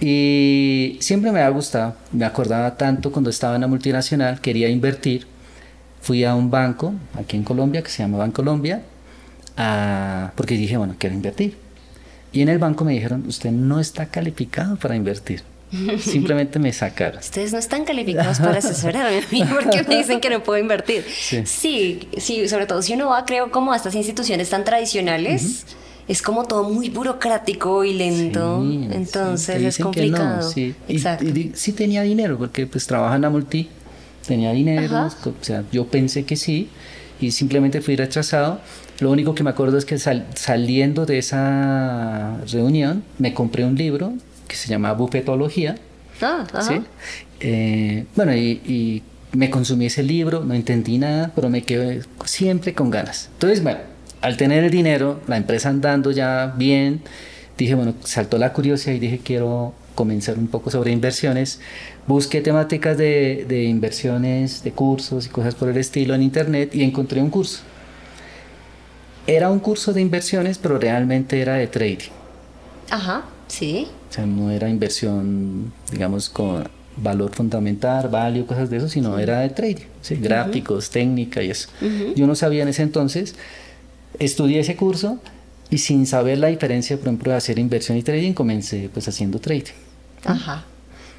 Y 0.00 0.98
siempre 1.00 1.32
me 1.32 1.40
ha 1.40 1.48
gustado, 1.48 1.96
me 2.12 2.24
acordaba 2.24 2.76
tanto 2.76 3.12
cuando 3.12 3.30
estaba 3.30 3.54
en 3.54 3.62
la 3.62 3.66
multinacional, 3.66 4.40
quería 4.40 4.68
invertir. 4.68 5.26
Fui 6.00 6.24
a 6.24 6.34
un 6.34 6.50
banco 6.50 6.94
aquí 7.14 7.36
en 7.36 7.44
Colombia 7.44 7.82
que 7.82 7.90
se 7.90 8.02
llama 8.02 8.18
Bancolombia, 8.18 8.82
a, 9.56 10.32
porque 10.36 10.54
dije, 10.54 10.76
bueno, 10.76 10.94
quiero 10.98 11.14
invertir. 11.14 11.56
Y 12.32 12.42
en 12.42 12.48
el 12.48 12.58
banco 12.58 12.84
me 12.84 12.92
dijeron, 12.92 13.24
usted 13.26 13.50
no 13.50 13.80
está 13.80 14.06
calificado 14.06 14.76
para 14.76 14.94
invertir. 14.94 15.42
Simplemente 16.00 16.58
me 16.58 16.72
sacaron. 16.72 17.20
Ustedes 17.20 17.52
no 17.52 17.58
están 17.58 17.84
calificados 17.84 18.38
para 18.38 18.58
asesorarme 18.58 19.18
a 19.18 19.22
mí 19.30 19.42
porque 19.52 19.82
me 19.88 19.98
dicen 19.98 20.20
que 20.20 20.30
no 20.30 20.42
puedo 20.42 20.58
invertir. 20.58 21.04
Sí. 21.44 22.08
sí, 22.18 22.48
sobre 22.48 22.66
todo 22.66 22.82
si 22.82 22.94
uno 22.94 23.08
va, 23.08 23.24
creo, 23.24 23.50
como 23.50 23.72
a 23.72 23.76
estas 23.76 23.94
instituciones 23.94 24.48
tan 24.50 24.64
tradicionales. 24.64 25.66
Es 26.06 26.22
como 26.22 26.46
todo 26.46 26.64
muy 26.64 26.88
burocrático 26.88 27.84
y 27.84 27.92
lento, 27.92 28.64
entonces 28.64 29.62
es 29.62 29.78
complicado. 29.78 30.42
sí. 30.50 30.74
Exacto. 30.88 31.26
Y, 31.26 31.52
sí 31.54 31.72
tenía 31.72 32.00
dinero, 32.00 32.38
porque 32.38 32.66
pues 32.66 32.86
trabaja 32.86 33.16
en 33.16 33.22
la 33.22 33.28
multi, 33.28 33.68
tenía 34.26 34.52
dinero, 34.52 35.06
o 35.06 35.44
sea, 35.44 35.64
yo 35.70 35.86
pensé 35.86 36.24
que 36.24 36.36
sí, 36.36 36.70
y 37.20 37.30
simplemente 37.32 37.82
fui 37.82 37.94
rechazado. 37.94 38.58
Lo 39.00 39.10
único 39.10 39.34
que 39.34 39.42
me 39.42 39.50
acuerdo 39.50 39.76
es 39.76 39.84
que 39.84 39.98
saliendo 39.98 41.04
de 41.04 41.18
esa 41.18 42.38
reunión 42.50 43.04
me 43.18 43.34
compré 43.34 43.66
un 43.66 43.74
libro 43.74 44.14
que 44.48 44.56
se 44.56 44.68
llama 44.68 44.92
bufetología. 44.92 45.76
Ah, 46.20 46.44
¿sí? 46.60 46.82
Eh, 47.40 48.06
bueno, 48.16 48.34
y, 48.34 49.02
me 49.30 49.50
consumí 49.50 49.86
ese 49.86 50.02
libro, 50.02 50.42
no 50.42 50.54
entendí 50.54 50.96
nada, 50.96 51.32
pero 51.34 51.50
me 51.50 51.62
quedé 51.62 52.02
siempre 52.24 52.72
con 52.72 52.90
ganas. 52.90 53.28
Entonces, 53.34 53.62
bueno, 53.62 53.80
al 54.22 54.38
tener 54.38 54.64
el 54.64 54.70
dinero, 54.70 55.20
la 55.26 55.36
empresa 55.36 55.68
andando 55.68 56.10
ya 56.12 56.54
bien, 56.56 57.02
dije, 57.58 57.74
bueno, 57.74 57.94
saltó 58.02 58.38
la 58.38 58.54
curiosidad 58.54 58.94
y 58.94 58.98
dije, 58.98 59.20
quiero 59.22 59.74
comenzar 59.94 60.38
un 60.38 60.48
poco 60.48 60.70
sobre 60.70 60.92
inversiones. 60.92 61.60
Busqué 62.06 62.40
temáticas 62.40 62.96
de, 62.96 63.44
de 63.46 63.64
inversiones, 63.64 64.64
de 64.64 64.72
cursos 64.72 65.26
y 65.26 65.28
cosas 65.28 65.54
por 65.54 65.68
el 65.68 65.76
estilo 65.76 66.14
en 66.14 66.22
internet 66.22 66.74
y 66.74 66.82
encontré 66.82 67.20
un 67.20 67.28
curso. 67.28 67.60
Era 69.26 69.50
un 69.50 69.58
curso 69.58 69.92
de 69.92 70.00
inversiones, 70.00 70.56
pero 70.56 70.78
realmente 70.78 71.38
era 71.38 71.56
de 71.56 71.66
trading. 71.66 72.08
Ajá, 72.90 73.24
sí. 73.46 73.88
O 74.08 74.12
sea, 74.12 74.26
no 74.26 74.50
era 74.50 74.68
inversión, 74.68 75.72
digamos, 75.90 76.28
con 76.28 76.68
valor 76.96 77.34
fundamental, 77.34 78.08
value, 78.08 78.46
cosas 78.46 78.70
de 78.70 78.78
eso, 78.78 78.88
sino 78.88 79.18
era 79.18 79.40
de 79.40 79.50
trading, 79.50 79.84
¿sí? 80.02 80.16
gráficos, 80.16 80.90
técnica 80.90 81.42
y 81.42 81.50
eso. 81.50 81.68
Yo 82.16 82.26
no 82.26 82.34
sabía 82.34 82.62
en 82.62 82.68
ese 82.68 82.82
entonces, 82.82 83.34
estudié 84.18 84.60
ese 84.60 84.76
curso 84.76 85.20
y 85.70 85.78
sin 85.78 86.06
saber 86.06 86.38
la 86.38 86.48
diferencia, 86.48 86.96
por 86.96 87.06
ejemplo, 87.08 87.32
de 87.32 87.38
hacer 87.38 87.58
inversión 87.58 87.98
y 87.98 88.02
trading, 88.02 88.32
comencé 88.32 88.90
pues 88.92 89.06
haciendo 89.08 89.38
trading. 89.38 89.72
Ajá. 90.24 90.64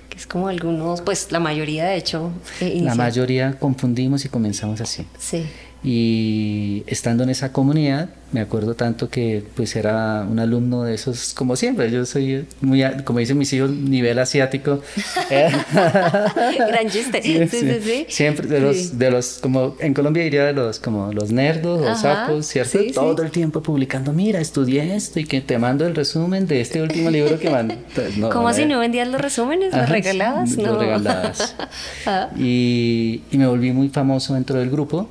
Que 0.09 0.17
es 0.17 0.25
como 0.25 0.47
algunos, 0.47 1.01
pues 1.01 1.31
la 1.31 1.39
mayoría 1.39 1.85
de 1.85 1.95
hecho. 1.95 2.31
Eh, 2.59 2.81
la 2.81 2.95
mayoría 2.95 3.57
confundimos 3.59 4.25
y 4.25 4.29
comenzamos 4.29 4.81
así. 4.81 5.05
Sí 5.17 5.45
y 5.83 6.83
estando 6.87 7.23
en 7.23 7.29
esa 7.29 7.53
comunidad 7.53 8.09
me 8.31 8.41
acuerdo 8.41 8.75
tanto 8.75 9.09
que 9.09 9.43
pues 9.55 9.75
era 9.75 10.25
un 10.29 10.39
alumno 10.39 10.83
de 10.83 10.93
esos 10.93 11.33
como 11.33 11.55
siempre 11.55 11.89
yo 11.89 12.05
soy 12.05 12.45
muy 12.61 12.83
como 13.03 13.19
dicen 13.19 13.37
mis 13.37 13.51
hijos 13.53 13.71
nivel 13.71 14.19
asiático. 14.19 14.81
Gran 15.29 16.89
chiste. 16.89 17.21
Sí, 17.23 17.47
sí, 17.47 17.81
sí, 17.81 18.05
siempre 18.07 18.47
de 18.47 18.59
los 18.59 18.99
de 18.99 19.09
los 19.09 19.39
como 19.41 19.75
en 19.79 19.93
Colombia 19.93 20.23
diría 20.23 20.45
de 20.45 20.53
los 20.53 20.79
como 20.79 21.11
los 21.11 21.31
nerdos 21.31 21.81
los 21.81 22.01
sapos 22.01 22.45
cierto 22.45 22.79
todo 22.93 23.23
el 23.23 23.31
tiempo 23.31 23.63
publicando 23.63 24.13
mira 24.13 24.39
estudié 24.39 24.95
esto 24.95 25.19
y 25.19 25.25
que 25.25 25.41
te 25.41 25.57
mando 25.57 25.87
el 25.87 25.95
resumen 25.95 26.45
de 26.45 26.61
este 26.61 26.81
último 26.81 27.09
libro 27.09 27.39
que 27.39 27.49
mandé 27.49 27.77
no, 28.17 28.29
¿cómo 28.29 28.47
así 28.47 28.65
no 28.65 28.79
vendías 28.79 29.07
los 29.07 29.21
resúmenes 29.21 29.73
los 29.73 29.89
regalabas 29.89 30.55
no. 30.57 30.67
los 30.67 30.79
regalabas. 30.79 31.55
Ah. 32.05 32.29
y, 32.37 33.21
y 33.31 33.37
me 33.37 33.47
volví 33.47 33.71
muy 33.71 33.89
famoso 33.89 34.33
dentro 34.33 34.59
del 34.59 34.69
grupo 34.69 35.09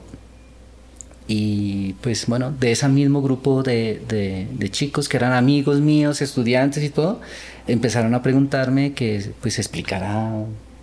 y 1.30 1.92
pues 2.00 2.26
bueno, 2.26 2.52
de 2.58 2.72
ese 2.72 2.88
mismo 2.88 3.20
grupo 3.20 3.62
de, 3.62 4.00
de, 4.08 4.70
chicos 4.70 5.10
que 5.10 5.18
eran 5.18 5.34
amigos 5.34 5.78
míos, 5.78 6.22
estudiantes 6.22 6.82
y 6.82 6.88
todo, 6.88 7.20
empezaron 7.66 8.14
a 8.14 8.22
preguntarme 8.22 8.94
que 8.94 9.32
pues 9.42 9.58
explicara, 9.58 10.32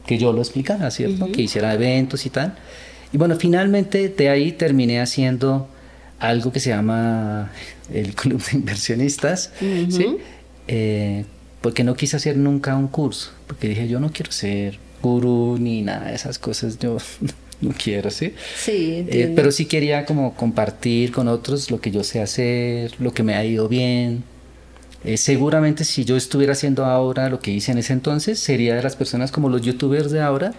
que 0.06 0.20
yo 0.20 0.32
lo 0.34 0.42
explicara, 0.42 0.92
¿cierto? 0.92 1.32
Que 1.32 1.42
hiciera 1.42 1.74
eventos 1.74 2.28
y 2.28 2.30
tal. 2.30 2.56
Y 3.12 3.18
bueno, 3.18 3.36
finalmente 3.38 4.08
de 4.08 4.30
ahí 4.30 4.52
terminé 4.52 5.02
haciendo 5.02 5.68
algo 6.20 6.52
que 6.52 6.60
se 6.60 6.70
llama 6.70 7.52
el 7.92 8.14
Club 8.14 8.44
de 8.44 8.58
Inversionistas, 8.58 9.52
¿sí? 9.60 10.18
Eh, 10.68 11.26
porque 11.62 11.84
no 11.84 11.96
quise 11.96 12.18
hacer 12.18 12.38
nunca 12.38 12.76
un 12.76 12.88
curso, 12.88 13.32
porque 13.48 13.68
dije, 13.68 13.88
yo 13.88 14.00
no 14.00 14.12
quiero 14.12 14.32
ser 14.32 14.78
gurú 15.02 15.58
ni 15.60 15.82
nada 15.82 16.10
de 16.10 16.16
esas 16.16 16.38
cosas, 16.38 16.78
yo 16.78 16.98
quiero, 17.82 18.12
¿sí? 18.12 18.34
Sí, 18.58 19.06
eh, 19.10 19.32
pero 19.36 19.52
sí 19.52 19.66
quería 19.66 20.06
como 20.06 20.36
compartir 20.36 21.12
con 21.12 21.28
otros 21.28 21.72
lo 21.72 21.80
que 21.80 21.92
yo 21.92 22.04
sé 22.04 22.22
hacer, 22.22 22.94
lo 23.00 23.14
que 23.14 23.24
me 23.24 23.36
ha 23.36 23.46
ido 23.46 23.68
bien. 23.68 24.24
Eh, 25.04 25.18
seguramente 25.18 25.84
si 25.84 26.04
yo 26.04 26.18
estuviera 26.18 26.54
haciendo 26.54 26.86
ahora 26.86 27.30
lo 27.30 27.40
que 27.40 27.52
hice 27.52 27.72
en 27.72 27.78
ese 27.78 27.94
entonces, 27.94 28.40
sería 28.40 28.76
de 28.76 28.84
las 28.84 28.96
personas 28.96 29.32
como 29.32 29.50
los 29.50 29.62
youtubers 29.62 30.12
de 30.12 30.22
ahora, 30.22 30.54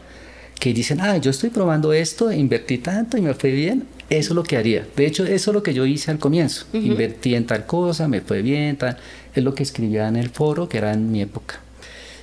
que 0.58 0.72
dicen, 0.72 1.00
ah, 1.00 1.16
yo 1.18 1.30
estoy 1.30 1.50
probando 1.50 1.92
esto, 1.92 2.32
invertí 2.32 2.78
tanto 2.78 3.18
y 3.18 3.20
me 3.20 3.34
fue 3.34 3.50
bien, 3.50 3.84
eso 4.08 4.32
es 4.32 4.36
lo 4.36 4.42
que 4.44 4.56
haría. 4.56 4.86
De 4.96 5.04
hecho, 5.04 5.24
eso 5.24 5.50
es 5.50 5.54
lo 5.54 5.62
que 5.62 5.74
yo 5.74 5.84
hice 5.84 6.10
al 6.10 6.18
comienzo. 6.18 6.66
Invertí 6.72 7.34
en 7.34 7.44
tal 7.44 7.66
cosa, 7.66 8.06
me 8.06 8.20
fue 8.20 8.40
bien, 8.40 8.76
tal. 8.76 8.96
Es 9.34 9.42
lo 9.42 9.54
que 9.54 9.64
escribía 9.64 10.06
en 10.06 10.16
el 10.16 10.30
foro, 10.30 10.68
que 10.68 10.78
era 10.78 10.92
en 10.92 11.10
mi 11.10 11.20
época. 11.20 11.60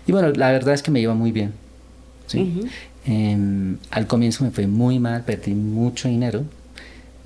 Y 0.08 0.13
bueno, 0.13 0.32
la 0.32 0.51
verdad 0.51 0.74
es 0.74 0.82
que 0.82 0.92
me 0.92 1.01
iba 1.01 1.13
muy 1.13 1.32
bien. 1.32 1.53
¿sí? 2.27 2.70
Em, 3.05 3.77
al 3.91 4.07
comienzo 4.07 4.43
me 4.43 4.51
fue 4.51 4.67
muy 4.67 5.00
mal, 5.00 5.24
perdí 5.24 5.53
mucho 5.53 6.07
dinero, 6.07 6.45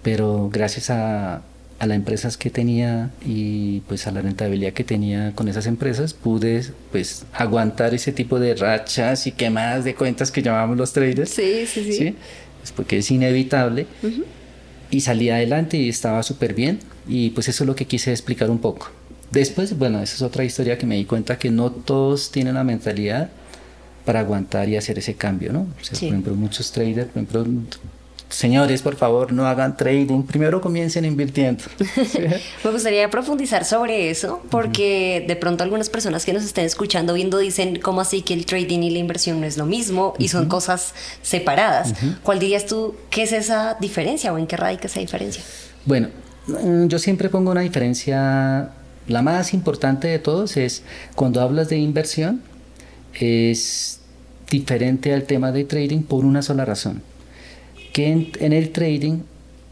pero 0.01 0.49
gracias 0.51 0.89
a, 0.89 1.41
a 1.79 1.85
las 1.85 1.95
empresas 1.95 2.37
que 2.37 2.49
tenía 2.49 3.11
y 3.25 3.81
pues 3.81 4.07
a 4.07 4.11
la 4.11 4.21
rentabilidad 4.21 4.73
que 4.73 4.83
tenía 4.83 5.33
con 5.35 5.47
esas 5.47 5.67
empresas 5.67 6.13
pude 6.13 6.63
pues 6.91 7.25
aguantar 7.33 7.93
ese 7.93 8.11
tipo 8.11 8.39
de 8.39 8.55
rachas 8.55 9.27
y 9.27 9.31
quemadas 9.31 9.83
de 9.83 9.93
cuentas 9.93 10.31
que 10.31 10.41
llamamos 10.41 10.77
los 10.77 10.93
traders. 10.93 11.29
Sí, 11.29 11.65
sí, 11.67 11.93
sí. 11.93 12.15
Pues 12.59 12.71
porque 12.71 12.97
es 12.97 13.11
inevitable. 13.11 13.85
Y 14.89 15.01
salí 15.01 15.29
adelante 15.29 15.77
y 15.77 15.89
estaba 15.89 16.23
súper 16.23 16.53
bien 16.53 16.79
y 17.07 17.31
pues 17.31 17.47
eso 17.49 17.63
es 17.63 17.67
lo 17.67 17.75
que 17.75 17.85
quise 17.85 18.11
explicar 18.11 18.49
un 18.49 18.59
poco. 18.59 18.89
Después, 19.31 19.77
bueno, 19.77 20.01
esa 20.01 20.15
es 20.15 20.21
otra 20.21 20.45
historia 20.45 20.77
que 20.77 20.85
me 20.85 20.95
di 20.95 21.05
cuenta 21.05 21.37
que 21.37 21.51
no 21.51 21.71
todos 21.71 22.31
tienen 22.31 22.55
la 22.55 22.63
mentalidad 22.63 23.29
para 24.07 24.21
aguantar 24.21 24.69
y 24.69 24.77
hacer 24.77 24.97
ese 24.97 25.15
cambio, 25.15 25.51
¿no? 25.51 25.65
Por 25.65 25.93
ejemplo, 25.93 26.33
muchos 26.33 26.71
traders, 26.71 27.09
por 27.09 27.23
ejemplo, 27.23 27.45
señores, 28.29 28.81
por 28.81 28.95
favor, 28.95 29.33
no 29.33 29.45
hagan 29.45 29.75
trading, 29.75 30.23
primero 30.23 30.61
comiencen 30.61 31.03
invirtiendo. 31.03 31.65
Me 32.63 32.71
gustaría 32.71 33.09
profundizar 33.09 33.65
sobre 33.65 34.09
eso, 34.09 34.41
porque 34.49 35.25
de 35.27 35.35
pronto 35.35 35.65
algunas 35.65 35.89
personas 35.89 36.23
que 36.23 36.31
nos 36.31 36.45
estén 36.45 36.63
escuchando, 36.63 37.15
viendo, 37.15 37.37
dicen, 37.37 37.81
¿cómo 37.81 37.99
así 37.99 38.21
que 38.21 38.33
el 38.33 38.45
trading 38.45 38.79
y 38.79 38.91
la 38.91 38.99
inversión 38.99 39.41
no 39.41 39.45
es 39.45 39.57
lo 39.57 39.65
mismo 39.65 40.13
y 40.19 40.29
son 40.29 40.47
cosas 40.47 40.93
separadas? 41.21 41.93
¿Cuál 42.23 42.39
dirías 42.39 42.65
tú 42.65 42.95
qué 43.09 43.23
es 43.23 43.33
esa 43.33 43.75
diferencia 43.81 44.31
o 44.31 44.37
en 44.37 44.47
qué 44.47 44.55
radica 44.55 44.87
esa 44.87 45.01
diferencia? 45.01 45.43
Bueno, 45.83 46.07
mm, 46.47 46.87
yo 46.87 46.97
siempre 46.97 47.27
pongo 47.27 47.51
una 47.51 47.59
diferencia, 47.59 48.69
la 49.09 49.21
más 49.21 49.53
importante 49.53 50.07
de 50.07 50.19
todos 50.19 50.55
es 50.55 50.83
cuando 51.13 51.41
hablas 51.41 51.67
de 51.67 51.75
inversión, 51.75 52.41
es 53.19 53.96
diferente 54.49 55.13
al 55.13 55.23
tema 55.23 55.51
de 55.51 55.63
trading 55.63 56.03
por 56.03 56.25
una 56.25 56.41
sola 56.41 56.65
razón 56.65 57.01
que 57.97 58.29
en, 58.39 58.53
el 58.53 58.69
trading 58.69 59.21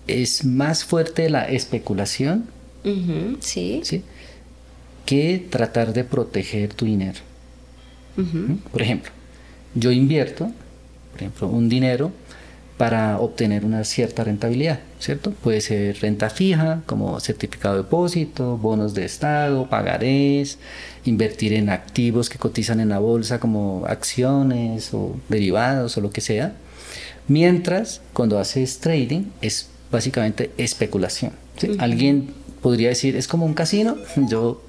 es 0.08 0.46
más 0.46 0.84
fuerte 0.84 1.30
la 1.30 1.48
especulación 1.48 2.46
sí. 3.40 3.84
que 5.06 5.46
tratar 5.48 5.94
de 5.94 6.04
proteger 6.04 6.74
tu 6.74 6.86
dinero. 6.86 7.20
Por 8.72 8.82
ejemplo, 8.82 9.12
yo 9.76 9.92
invierto, 9.92 10.52
por 11.12 11.22
ejemplo, 11.22 11.48
un 11.50 11.70
dinero 11.70 12.12
para 12.78 13.20
obtener 13.20 13.64
una 13.64 13.84
cierta 13.84 14.24
rentabilidad, 14.24 14.80
¿cierto? 15.00 15.30
Puede 15.30 15.62
ser 15.62 16.00
renta 16.00 16.32
fija, 16.32 16.82
como 16.88 17.20
certificado 17.20 17.76
de 17.76 17.84
depósito, 17.84 18.58
bonos 18.58 18.96
de 18.96 19.06
estado, 19.06 19.70
pagarés, 19.70 20.58
invertir 21.06 21.54
en 21.54 21.70
activos 21.70 22.30
que 22.30 22.38
cotizan 22.38 22.80
en 22.80 22.90
la 22.90 23.00
bolsa 23.00 23.40
como 23.40 23.86
acciones 23.88 24.94
o 24.94 25.16
derivados 25.30 25.98
o 25.98 26.02
lo 26.02 26.12
que 26.12 26.22
sea. 26.22 26.54
Mientras, 27.28 28.02
cuando 28.14 28.40
haces 28.40 28.80
trading, 28.80 29.26
es 29.42 29.70
básicamente 29.92 30.52
especulación. 30.58 31.32
Alguien 31.80 32.34
podría 32.62 32.90
decir, 32.90 33.16
es 33.16 33.28
como 33.28 33.46
un 33.46 33.54
casino. 33.54 33.98
Yo 34.30 34.62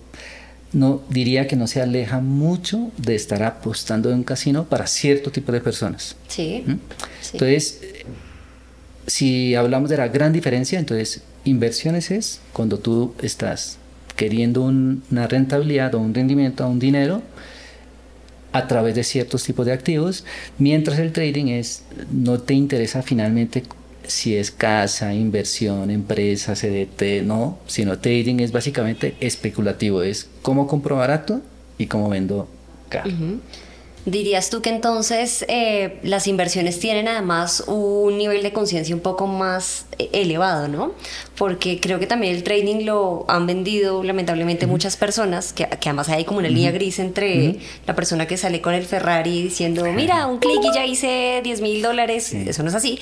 no 0.73 1.03
diría 1.09 1.47
que 1.47 1.57
no 1.57 1.67
se 1.67 1.81
aleja 1.81 2.21
mucho 2.21 2.91
de 2.99 3.15
estar 3.15 3.43
apostando 3.43 4.11
en 4.11 4.17
un 4.17 4.25
casino 4.25 4.65
para 4.65 4.87
cierto 4.87 5.31
tipo 5.31 5.53
de 5.53 5.61
personas. 5.61 6.17
Sí. 6.29 6.65
Entonces, 7.33 7.81
si 9.07 9.55
hablamos 9.55 9.89
de 9.91 9.97
la 9.97 10.09
gran 10.09 10.33
diferencia, 10.33 10.79
entonces 10.79 11.23
inversiones 11.45 12.11
es 12.11 12.41
cuando 12.53 12.79
tú 12.79 13.15
estás 13.23 13.79
queriendo 14.17 14.63
una 14.63 15.27
rentabilidad 15.29 15.95
o 15.95 15.99
un 15.99 16.15
rendimiento 16.15 16.65
a 16.65 16.67
un 16.67 16.79
dinero 16.79 17.23
a 18.53 18.67
través 18.67 18.95
de 18.95 19.05
ciertos 19.05 19.45
tipos 19.45 19.67
de 19.67 19.73
activos, 19.73 20.25
mientras 20.59 20.99
el 20.99 21.13
trading 21.13 21.47
es, 21.49 21.85
no 22.11 22.41
te 22.41 22.55
interesa 22.55 23.03
finalmente 23.03 23.63
si 24.07 24.37
es 24.37 24.51
casa, 24.51 25.13
inversión, 25.13 25.91
empresa, 25.91 26.55
CDT, 26.55 27.23
no, 27.25 27.59
sino 27.67 27.99
trading 27.99 28.41
es 28.41 28.53
básicamente 28.53 29.15
especulativo, 29.21 30.03
es 30.03 30.29
cómo 30.43 30.67
compro 30.67 30.97
barato 30.97 31.43
y 31.77 31.87
cómo 31.87 32.09
vendo 32.09 32.49
caro. 32.89 33.11
¿Dirías 34.07 34.51
tú 34.51 34.63
que 34.63 34.71
entonces 34.71 35.45
eh, 35.49 35.99
las 36.05 36.29
inversiones 36.29 36.79
tienen 36.79 37.09
además 37.09 37.65
un 37.67 38.17
nivel 38.17 38.45
de 38.45 38.53
conciencia 38.53 38.95
un 38.95 39.01
poco 39.01 39.27
más 39.27 39.87
eh, 39.99 40.09
elevado, 40.13 40.69
¿no? 40.69 40.93
Porque 41.37 41.81
creo 41.81 41.99
que 41.99 42.07
también 42.07 42.37
el 42.37 42.45
trading 42.45 42.85
lo 42.85 43.25
han 43.27 43.49
vendido 43.49 44.05
lamentablemente 44.05 44.69
muchas 44.69 44.97
personas, 44.97 45.53
que, 45.53 45.65
además 45.65 46.09
hay 46.09 46.25
como 46.25 46.39
una 46.39 46.49
línea 46.49 46.71
gris 46.71 47.01
entre 47.01 47.59
la 47.85 47.97
persona 47.97 48.27
que 48.29 48.37
sale 48.37 48.61
con 48.61 48.75
el 48.75 48.85
Ferrari 48.85 49.43
diciendo, 49.43 49.85
mira, 49.93 50.29
un 50.29 50.39
clic 50.39 50.61
y 50.63 50.73
ya 50.73 50.87
hice 50.87 51.41
10 51.43 51.61
mil 51.61 51.83
dólares, 51.83 52.33
eso 52.33 52.63
no 52.63 52.69
es 52.69 52.77
así. 52.77 53.01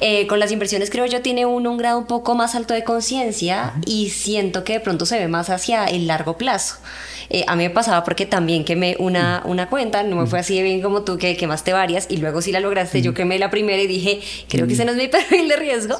Eh, 0.00 0.28
con 0.28 0.38
las 0.38 0.52
inversiones 0.52 0.88
creo 0.88 1.06
yo 1.06 1.20
tiene 1.20 1.46
uno 1.46 1.72
un 1.72 1.78
grado 1.78 1.98
un 1.98 2.06
poco 2.06 2.36
más 2.36 2.54
alto 2.54 2.74
de 2.74 2.84
conciencia 2.84 3.74
y 3.86 4.10
siento 4.10 4.62
que 4.62 4.74
de 4.74 4.80
pronto 4.80 5.04
se 5.04 5.18
ve 5.18 5.26
más 5.26 5.50
hacia 5.50 5.86
el 5.86 6.06
largo 6.06 6.38
plazo. 6.38 6.76
Eh, 7.30 7.44
a 7.46 7.56
mí 7.56 7.64
me 7.64 7.70
pasaba 7.70 8.04
porque 8.04 8.26
también 8.26 8.64
quemé 8.64 8.96
una, 8.98 9.42
mm. 9.44 9.50
una 9.50 9.68
cuenta, 9.68 10.02
no 10.02 10.16
me 10.16 10.26
fue 10.26 10.38
así 10.38 10.56
de 10.56 10.62
bien 10.62 10.82
como 10.82 11.02
tú 11.02 11.18
que 11.18 11.36
quemaste 11.36 11.72
varias 11.72 12.06
y 12.08 12.18
luego 12.18 12.42
sí 12.42 12.52
la 12.52 12.60
lograste, 12.60 13.02
yo 13.02 13.12
mm. 13.12 13.14
quemé 13.14 13.38
la 13.38 13.50
primera 13.50 13.82
y 13.82 13.86
dije, 13.86 14.20
creo 14.48 14.66
que 14.66 14.74
ese 14.74 14.84
no 14.84 14.92
es 14.92 14.98
mi 14.98 15.08
perfil 15.14 15.48
de 15.48 15.56
riesgo. 15.56 15.96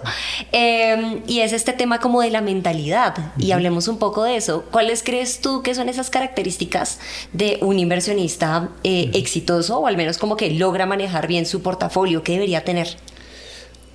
Em, 0.52 1.22
y 1.26 1.40
es 1.40 1.52
este 1.52 1.72
tema 1.72 2.00
como 2.00 2.20
de 2.22 2.30
la 2.30 2.40
mentalidad 2.40 3.14
y 3.38 3.52
hablemos 3.52 3.88
un 3.88 3.98
poco 3.98 4.24
de 4.24 4.36
eso. 4.36 4.64
¿Cuáles 4.70 5.02
crees 5.02 5.40
tú 5.40 5.62
que 5.62 5.74
son 5.74 5.88
esas 5.88 6.10
características 6.10 6.98
de 7.32 7.58
un 7.60 7.78
inversionista 7.78 8.70
eh, 8.82 9.10
exitoso 9.14 9.78
o 9.78 9.86
al 9.86 9.96
menos 9.96 10.18
como 10.18 10.36
que 10.36 10.50
logra 10.50 10.86
manejar 10.86 11.26
bien 11.26 11.46
su 11.46 11.62
portafolio? 11.62 12.22
¿Qué 12.22 12.32
debería 12.32 12.64
tener? 12.64 12.96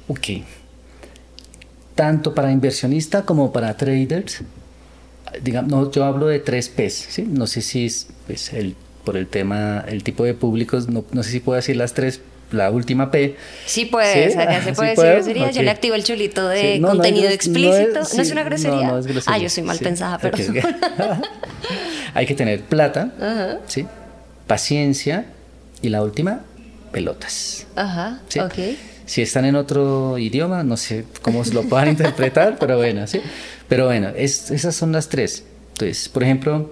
Ok. 0.08 0.28
Tanto 1.96 2.34
para 2.34 2.52
inversionista 2.52 3.26
como 3.26 3.52
para 3.52 3.76
traders, 3.76 4.42
digamos, 5.44 5.92
yo 5.92 6.06
hablo 6.06 6.28
de 6.28 6.40
tres 6.40 6.70
P's, 6.70 7.08
¿sí? 7.10 7.24
No 7.24 7.48
sé 7.48 7.62
si 7.62 7.86
es 7.86 8.08
pues, 8.28 8.54
el, 8.54 8.76
por 9.04 9.18
el 9.18 9.28
tema, 9.28 9.84
el 9.88 10.04
tipo 10.04 10.24
de 10.24 10.34
públicos, 10.34 10.88
no, 10.88 11.06
no 11.12 11.24
sé 11.24 11.32
si 11.32 11.40
puedo 11.40 11.56
decir 11.56 11.76
las 11.76 11.94
tres, 11.94 12.22
la 12.52 12.72
última 12.72 13.12
P. 13.12 13.36
Sí 13.66 13.86
puedes, 13.86 14.34
¿Sí? 14.34 14.40
se 14.64 14.74
puede 14.74 14.90
decir 14.90 15.06
grosería. 15.06 15.52
Yo 15.52 15.62
le 15.62 15.70
activo 15.70 15.96
el 15.96 16.04
chulito 16.04 16.48
de 16.48 16.82
contenido 16.82 17.30
explícito. 17.30 18.00
No 18.16 18.22
es, 18.22 18.32
una 18.32 18.44
grosería? 18.44 18.88
No, 18.88 18.98
es 18.98 19.08
grosería. 19.08 19.36
Ah, 19.36 19.38
yo 19.38 19.50
soy 19.50 19.64
mal 19.64 19.78
pensada, 19.78 20.18
pero... 20.18 20.38
Hay 22.14 22.26
que 22.26 22.34
tener 22.34 22.62
plata, 22.62 23.12
¿sí? 23.68 23.86
Paciencia 24.48 25.26
y 25.82 25.90
la 25.90 26.02
última, 26.02 26.42
pelotas. 26.92 27.68
Ajá, 27.76 28.20
ok. 28.44 28.56
Si 29.10 29.24
están 29.24 29.46
en 29.46 29.56
otro 29.56 30.20
idioma, 30.20 30.64
no 30.64 30.78
sé 30.78 31.04
cómo 31.24 31.44
se 31.44 31.56
lo 31.56 31.64
puedan 31.64 31.90
interpretar, 31.98 32.58
pero 32.60 32.78
bueno, 32.78 33.08
sí. 33.08 33.20
Pero 33.68 33.86
bueno, 33.86 34.10
esas 34.16 34.76
son 34.76 34.92
las 34.92 35.10
tres. 35.10 35.46
Entonces, 35.72 36.10
por 36.10 36.22
ejemplo, 36.22 36.72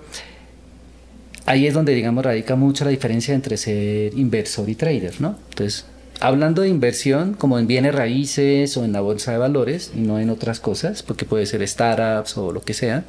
ahí 1.48 1.66
es 1.66 1.74
donde, 1.74 1.96
digamos, 1.96 2.24
radica 2.24 2.56
mucho 2.56 2.86
la 2.86 2.92
diferencia 2.92 3.34
entre 3.34 3.58
ser 3.58 4.14
inversor 4.16 4.70
y 4.70 4.76
trader, 4.76 5.20
¿no? 5.20 5.36
Entonces, 5.50 5.88
hablando 6.20 6.62
de 6.62 6.70
inversión, 6.70 7.34
como 7.34 7.58
en 7.58 7.66
bienes 7.66 7.96
raíces 7.96 8.78
o 8.78 8.86
en 8.86 8.94
la 8.94 9.02
bolsa 9.02 9.32
de 9.32 9.40
valores, 9.40 9.92
y 9.96 10.02
no 10.02 10.20
en 10.20 10.30
otras 10.30 10.60
cosas, 10.60 11.02
porque 11.02 11.26
puede 11.26 11.48
ser 11.48 11.68
startups 11.68 12.38
o 12.38 12.52
lo 12.52 12.62
que 12.62 12.76
sea, 12.76 13.04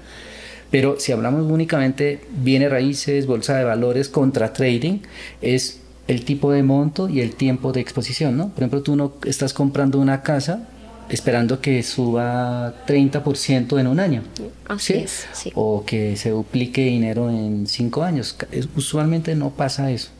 pero 0.71 0.99
si 0.99 1.13
hablamos 1.13 1.53
únicamente 1.53 2.21
bienes 2.31 2.71
raíces, 2.71 3.27
bolsa 3.27 3.59
de 3.59 3.65
valores 3.65 4.09
contra 4.09 4.55
trading, 4.55 5.01
es 5.43 5.81
el 6.09 6.25
tipo 6.25 6.51
de 6.51 6.63
monto 6.63 7.09
y 7.09 7.21
el 7.21 7.35
tiempo 7.35 7.73
de 7.73 7.81
exposición, 7.81 8.37
¿no? 8.37 8.49
Por 8.49 8.59
ejemplo, 8.59 8.83
tú 8.83 8.97
no 8.97 9.13
estás 9.25 9.53
comprando 9.53 10.01
una 10.01 10.23
casa 10.23 10.67
esperando 11.09 11.61
que 11.61 11.83
suba 11.83 12.75
30% 12.87 13.79
en 13.79 13.87
un 13.87 14.01
año. 14.01 14.23
Así 14.67 14.95
es. 14.95 15.27
Sí. 15.33 15.53
O 15.55 15.85
que 15.85 16.17
se 16.17 16.31
duplique 16.31 16.85
dinero 16.85 17.31
en 17.31 17.67
cinco 17.67 18.03
años. 18.03 18.37
Usualmente 18.77 19.35
no 19.35 19.51
pasa 19.51 19.91
eso. 19.91 20.11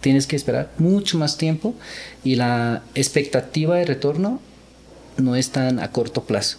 Tienes 0.00 0.26
que 0.26 0.36
esperar 0.36 0.70
mucho 0.78 1.18
más 1.18 1.36
tiempo 1.36 1.74
y 2.22 2.36
la 2.36 2.82
expectativa 2.94 3.76
de 3.76 3.84
retorno 3.84 4.40
no 5.16 5.36
es 5.36 5.50
tan 5.50 5.80
a 5.80 5.90
corto 5.90 6.24
plazo. 6.24 6.58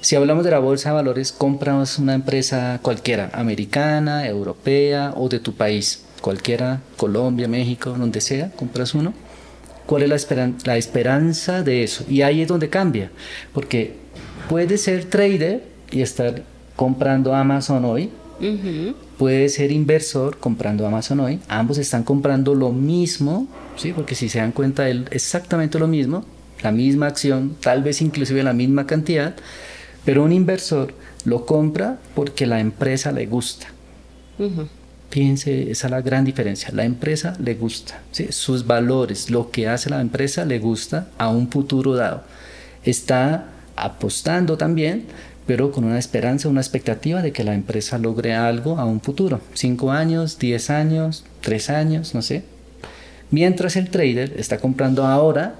Si 0.00 0.16
hablamos 0.16 0.44
de 0.44 0.50
la 0.50 0.58
bolsa 0.58 0.90
de 0.90 0.94
valores, 0.94 1.32
compras 1.32 1.98
una 1.98 2.14
empresa 2.14 2.80
cualquiera, 2.82 3.30
americana, 3.34 4.26
europea 4.26 5.12
o 5.16 5.28
de 5.28 5.38
tu 5.38 5.54
país, 5.54 6.05
cualquiera, 6.26 6.80
Colombia, 6.96 7.46
México, 7.46 7.94
donde 7.96 8.20
sea, 8.20 8.50
compras 8.50 8.94
uno 8.94 9.14
¿Cuál 9.86 10.02
es 10.02 10.28
la, 10.28 10.52
la 10.64 10.76
esperanza 10.76 11.62
de 11.62 11.84
eso? 11.84 12.04
Y 12.08 12.22
ahí 12.22 12.40
es 12.40 12.48
donde 12.48 12.68
cambia, 12.68 13.12
porque 13.54 13.94
puede 14.48 14.76
ser 14.76 15.04
trader 15.04 15.62
y 15.92 16.00
estar 16.00 16.42
comprando 16.74 17.32
Amazon 17.32 17.84
hoy, 17.84 18.10
puede 19.16 19.48
ser 19.48 19.70
inversor 19.70 20.38
comprando 20.38 20.84
Amazon 20.84 21.20
hoy, 21.20 21.38
ambos 21.46 21.78
están 21.78 22.02
comprando 22.02 22.56
lo 22.56 22.72
mismo, 22.72 23.46
¿sí? 23.76 23.92
porque 23.92 24.16
si 24.16 24.28
se 24.28 24.40
dan 24.40 24.50
cuenta 24.50 24.88
es 24.88 25.04
exactamente 25.12 25.78
lo 25.78 25.86
mismo, 25.86 26.24
la 26.60 26.72
misma 26.72 27.06
acción, 27.06 27.54
tal 27.60 27.84
vez 27.84 28.02
inclusive 28.02 28.42
la 28.42 28.52
misma 28.52 28.84
cantidad, 28.88 29.36
pero 30.04 30.24
un 30.24 30.32
inversor 30.32 30.92
lo 31.24 31.46
compra 31.46 32.00
porque 32.16 32.46
la 32.46 32.58
empresa 32.58 33.12
le 33.12 33.26
gusta. 33.26 33.68
Fíjense, 35.10 35.70
esa 35.70 35.86
es 35.86 35.90
la 35.90 36.00
gran 36.00 36.24
diferencia. 36.24 36.70
La 36.72 36.84
empresa 36.84 37.36
le 37.38 37.54
gusta, 37.54 38.00
sus 38.30 38.66
valores, 38.66 39.30
lo 39.30 39.50
que 39.50 39.68
hace 39.68 39.88
la 39.88 40.00
empresa 40.00 40.44
le 40.44 40.58
gusta 40.58 41.08
a 41.16 41.28
un 41.28 41.48
futuro 41.48 41.94
dado. 41.94 42.22
Está 42.84 43.46
apostando 43.76 44.56
también, 44.56 45.06
pero 45.46 45.70
con 45.70 45.84
una 45.84 45.98
esperanza, 45.98 46.48
una 46.48 46.60
expectativa 46.60 47.22
de 47.22 47.32
que 47.32 47.44
la 47.44 47.54
empresa 47.54 47.98
logre 47.98 48.34
algo 48.34 48.78
a 48.78 48.84
un 48.84 49.00
futuro. 49.00 49.40
Cinco 49.54 49.92
años, 49.92 50.38
diez 50.38 50.70
años, 50.70 51.24
tres 51.40 51.70
años, 51.70 52.14
no 52.14 52.22
sé. 52.22 52.42
Mientras 53.30 53.76
el 53.76 53.90
trader 53.90 54.34
está 54.38 54.58
comprando 54.58 55.06
ahora 55.06 55.54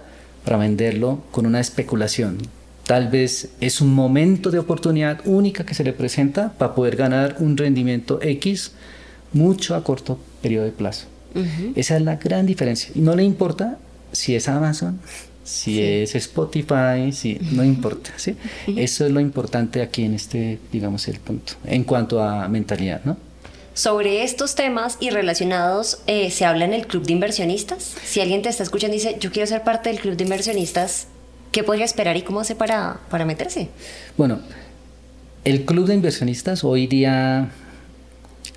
para 0.45 0.59
venderlo 0.59 1.23
con 1.31 1.47
una 1.47 1.61
especulación. 1.61 2.39
Tal 2.85 3.09
vez 3.09 3.51
es 3.61 3.81
un 3.81 3.93
momento 3.95 4.51
de 4.51 4.61
oportunidad 4.61 5.21
única 5.25 5.65
que 5.65 5.75
se 5.75 5.83
le 5.83 5.93
presenta 5.93 6.53
para 6.53 6.75
poder 6.75 6.95
ganar 6.95 7.37
un 7.41 7.57
rendimiento 7.57 8.21
X 8.23 8.73
mucho 9.33 9.75
a 9.75 9.85
corto 9.85 10.19
periodo 10.43 10.65
de 10.65 10.73
plazo. 10.73 11.07
Esa 11.75 11.97
es 11.97 12.03
la 12.03 12.17
gran 12.17 12.47
diferencia. 12.47 12.91
Y 12.95 13.01
no 13.01 13.15
le 13.15 13.23
importa 13.23 13.77
si 14.11 14.35
es 14.35 14.49
Amazon, 14.49 14.99
si 15.45 15.83
es 15.83 16.15
Spotify, 16.15 17.13
si 17.13 17.39
no 17.53 17.63
importa, 17.63 18.11
¿sí? 18.17 18.37
Eso 18.75 19.07
es 19.07 19.13
lo 19.13 19.21
importante 19.21 19.83
aquí 19.83 20.05
en 20.05 20.15
este, 20.15 20.59
digamos, 20.73 21.07
el 21.09 21.21
punto, 21.21 21.55
en 21.65 21.85
cuanto 21.85 22.23
a 22.23 22.49
mentalidad, 22.49 23.03
¿no? 23.05 23.17
Sobre 23.75 24.25
estos 24.25 24.55
temas 24.55 24.97
y 25.01 25.11
relacionados, 25.11 26.01
eh, 26.07 26.31
¿se 26.31 26.47
habla 26.47 26.65
en 26.65 26.73
el 26.73 26.87
club 26.87 27.05
de 27.05 27.13
inversionistas? 27.13 27.95
Si 28.05 28.21
alguien 28.21 28.41
te 28.41 28.49
está 28.49 28.63
escuchando 28.63 28.97
y 28.97 28.99
dice, 29.01 29.19
yo 29.21 29.31
quiero 29.31 29.47
ser 29.47 29.63
parte 29.63 29.91
del 29.91 30.01
club 30.01 30.17
de 30.17 30.25
inversionistas, 30.25 31.09
¿qué 31.53 31.63
podría 31.63 31.85
esperar 31.85 32.17
y 32.17 32.23
cómo 32.23 32.41
hace 32.41 32.55
para, 32.55 33.01
para 33.11 33.27
meterse? 33.27 33.69
Bueno, 34.17 34.41
el 35.45 35.65
club 35.65 35.87
de 35.87 35.95
inversionistas 35.95 36.65
hoy 36.65 36.87
día, 36.87 37.51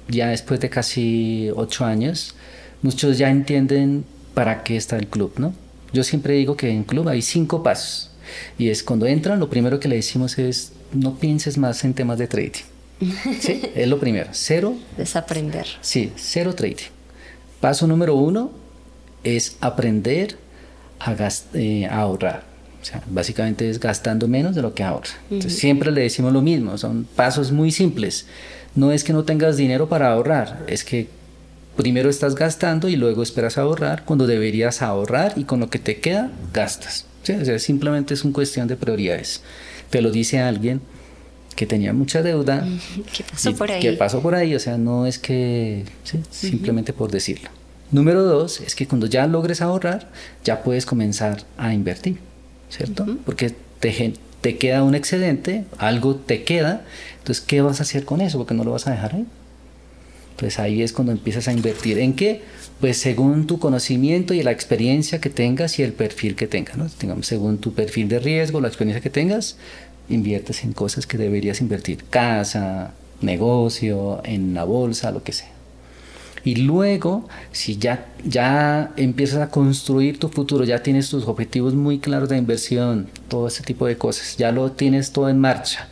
ya 0.08 0.28
después 0.30 0.60
de 0.60 0.69
casi 0.69 1.49
ocho 1.56 1.86
años, 1.86 2.36
muchos 2.82 3.17
ya 3.17 3.30
entienden 3.30 4.06
para 4.34 4.63
qué 4.63 4.78
está 4.78 4.97
el 4.97 5.08
club, 5.08 5.34
¿no? 5.38 5.54
Yo 5.91 6.04
siempre 6.04 6.36
digo 6.36 6.56
que 6.56 6.69
en 6.69 6.84
club 6.84 7.08
hay 7.10 7.21
cinco 7.21 7.63
pasos. 7.63 8.12
Y 8.58 8.69
es 8.69 8.84
cuando 8.84 9.08
entran, 9.08 9.39
lo 9.39 9.49
primero 9.49 9.80
que 9.80 9.88
le 9.88 9.95
decimos 9.95 10.38
es, 10.38 10.73
no 10.93 11.15
pienses 11.15 11.58
más 11.58 11.84
en 11.84 11.93
temas 11.93 12.17
de 12.17 12.28
trading 12.28 12.63
¿Sí? 13.39 13.62
Es 13.75 13.88
lo 13.88 13.99
primero. 13.99 14.30
Cero. 14.34 14.75
Desaprender. 14.97 15.65
Sí, 15.82 16.12
cero 16.15 16.54
trading. 16.54 16.89
Paso 17.62 17.88
número 17.88 18.15
uno 18.15 18.52
es 19.23 19.58
aprender 19.62 20.38
a, 20.99 21.15
eh, 21.54 21.88
ahorrar. 21.89 22.43
O 22.82 22.86
sea, 22.86 23.04
básicamente 23.10 23.69
es 23.69 23.80
gastando 23.80 24.28
menos 24.28 24.56
de 24.56 24.62
lo 24.62 24.73
que 24.73 24.84
ahorra. 24.84 25.10
siempre 25.47 25.91
le 25.91 26.02
decimos 26.02 26.32
lo 26.32 26.41
mismo, 26.41 26.78
son 26.78 27.06
pasos 27.15 27.52
muy 27.52 27.71
simples. 27.71 28.25
No 28.80 28.94
es 28.94 29.04
que 29.04 29.12
no 29.12 29.26
tengas 29.26 29.58
dinero 29.58 29.89
para 29.89 30.10
ahorrar, 30.10 30.63
es 30.68 30.86
que 30.86 31.10
primero 31.76 32.10
estás 32.10 32.36
gastando 32.36 32.88
y 32.88 32.96
luego 32.96 33.22
esperas 33.22 33.58
ahorrar 33.58 34.06
cuando 34.06 34.26
deberías 34.26 34.82
ahorrar 34.82 35.34
y 35.36 35.44
con 35.44 35.60
lo 35.60 35.70
que 35.70 35.80
te 35.80 36.00
queda 36.00 36.32
gastas. 36.54 37.06
O 37.22 37.26
sea, 37.26 37.60
simplemente 37.60 38.13
es 38.13 38.24
una 38.24 38.34
cuestión 38.34 38.70
de 38.70 38.78
prioridades. 38.78 39.42
Te 39.89 40.02
lo 40.02 40.12
dice 40.12 40.39
alguien 40.39 40.80
que 41.58 41.65
tenía 41.65 41.92
mucha 41.92 42.22
deuda. 42.22 42.65
¿Qué 43.12 43.26
pasó 43.30 43.54
por 43.54 43.70
ahí? 43.70 43.82
¿Qué 43.82 43.92
pasó 43.94 44.22
por 44.22 44.34
ahí? 44.34 44.56
O 44.56 44.60
sea, 44.60 44.78
no 44.78 45.06
es 45.06 45.20
que, 45.20 45.84
simplemente 46.32 46.94
por 46.94 47.12
decirlo. 47.12 47.50
Número 47.92 48.24
dos 48.24 48.62
es 48.62 48.76
que 48.76 48.88
cuando 48.88 49.08
ya 49.08 49.28
logres 49.28 49.62
ahorrar, 49.62 50.10
ya 50.46 50.63
puedes 50.63 50.86
comenzar 50.86 51.44
a 51.58 51.74
invertir, 51.74 52.20
¿cierto? 52.70 53.06
Porque 53.26 53.54
te, 53.82 54.13
te 54.41 54.58
queda 54.58 54.84
un 54.84 54.95
excedente, 54.95 55.65
algo 55.78 56.15
te 56.15 56.43
queda, 56.43 56.84
entonces, 57.30 57.45
¿qué 57.45 57.62
vas 57.62 57.80
a 57.80 57.84
hacer 57.84 58.06
con 58.06 58.21
eso? 58.21 58.38
Porque 58.39 58.56
no 58.56 58.63
lo 58.63 58.71
vas 58.71 58.88
a 58.88 58.91
dejar 58.91 59.13
ahí. 59.13 59.25
Pues 60.38 60.58
ahí 60.58 60.82
es 60.82 60.93
cuando 60.93 61.12
empiezas 61.12 61.47
a 61.47 61.54
invertir. 61.54 61.99
¿En 61.99 62.15
qué? 62.15 62.41
Pues 62.80 62.97
según 62.97 63.45
tu 63.45 63.60
conocimiento 63.60 64.34
y 64.34 64.41
la 64.41 64.52
experiencia 64.52 65.19
que 65.19 65.30
tengas 65.30 65.78
y 65.80 65.84
el 65.84 65.91
perfil 65.93 66.36
que 66.36 66.47
tengas, 66.47 66.78
¿no? 66.78 66.89
Según 67.21 67.58
tu 67.58 67.73
perfil 67.73 68.08
de 68.08 68.19
riesgo, 68.19 68.62
la 68.62 68.69
experiencia 68.69 69.02
que 69.02 69.10
tengas, 69.10 69.58
inviertes 70.08 70.63
en 70.63 70.73
cosas 70.73 71.06
que 71.06 71.17
deberías 71.17 71.60
invertir, 71.60 72.06
casa, 72.10 72.93
negocio, 73.21 74.21
en 74.23 74.54
la 74.54 74.63
bolsa, 74.63 75.12
lo 75.12 75.21
que 75.21 75.34
sea. 75.34 75.59
Y 76.43 76.56
luego, 76.58 77.28
si 77.52 77.78
ya, 77.78 78.08
ya 78.25 78.91
empiezas 78.95 79.41
a 79.41 79.49
construir 79.49 80.19
tu 80.19 80.30
futuro, 80.30 80.63
ya 80.63 80.82
tienes 80.82 81.10
tus 81.10 81.28
objetivos 81.28 81.73
muy 81.73 81.99
claros 81.99 82.30
de 82.30 82.38
inversión, 82.38 83.08
todo 83.28 83.47
ese 83.47 83.63
tipo 83.63 83.86
de 83.86 83.97
cosas, 83.97 84.38
ya 84.38 84.52
lo 84.52 84.71
tienes 84.71 85.12
todo 85.12 85.30
en 85.30 85.39
marcha 85.39 85.88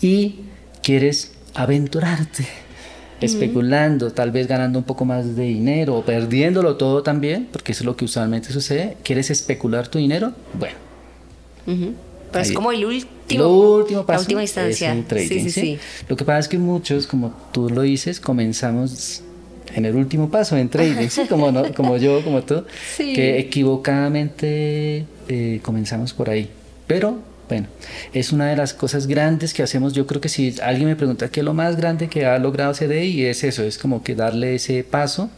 y 0.00 0.40
quieres 0.82 1.32
aventurarte, 1.54 2.46
especulando, 3.20 4.12
tal 4.12 4.30
vez 4.30 4.46
ganando 4.46 4.78
un 4.78 4.84
poco 4.84 5.04
más 5.04 5.36
de 5.36 5.44
dinero 5.44 5.96
o 5.96 6.04
perdiéndolo 6.04 6.76
todo 6.76 7.02
también, 7.02 7.48
porque 7.50 7.72
eso 7.72 7.82
es 7.82 7.86
lo 7.86 7.96
que 7.96 8.04
usualmente 8.04 8.52
sucede, 8.52 8.96
quieres 9.02 9.30
especular 9.30 9.88
tu 9.88 9.98
dinero, 9.98 10.32
bueno. 10.54 10.76
Pero 12.32 12.42
es 12.42 12.52
como 12.52 12.72
el 12.72 12.84
último, 12.84 13.76
último 13.76 14.06
paso 14.06 14.18
la 14.18 14.22
última 14.22 14.42
instancia. 14.42 15.04
sí, 15.16 15.50
sí, 15.50 15.78
Lo 16.08 16.16
que 16.16 16.24
pasa 16.24 16.38
es 16.40 16.48
que 16.48 16.58
muchos, 16.58 17.06
como 17.06 17.34
tú 17.52 17.68
lo 17.68 17.82
dices, 17.82 18.20
comenzamos 18.20 19.22
en 19.74 19.84
el 19.84 19.94
último 19.96 20.30
paso, 20.30 20.56
en 20.56 20.68
trading, 20.68 21.08
¿sí? 21.08 21.26
como, 21.28 21.52
como 21.74 21.96
yo, 21.96 22.22
como 22.22 22.42
tú, 22.42 22.64
que 22.96 23.38
equivocadamente 23.38 25.04
eh, 25.28 25.60
comenzamos 25.62 26.12
por 26.12 26.30
ahí. 26.30 26.50
Pero 26.86 27.18
bueno, 27.48 27.66
es 28.12 28.32
una 28.32 28.48
de 28.48 28.56
las 28.56 28.74
cosas 28.74 29.06
grandes 29.06 29.54
que 29.54 29.62
hacemos. 29.62 29.94
Yo 29.94 30.06
creo 30.06 30.20
que 30.20 30.28
si 30.28 30.54
alguien 30.62 30.88
me 30.88 30.96
pregunta 30.96 31.30
qué 31.30 31.40
es 31.40 31.44
lo 31.44 31.54
más 31.54 31.76
grande 31.76 32.08
que 32.08 32.26
ha 32.26 32.38
logrado 32.38 32.74
CDI, 32.74 33.24
es 33.24 33.42
eso, 33.44 33.62
es 33.62 33.78
como 33.78 34.02
que 34.02 34.14
darle 34.14 34.54
ese 34.54 34.84
paso. 34.84 35.30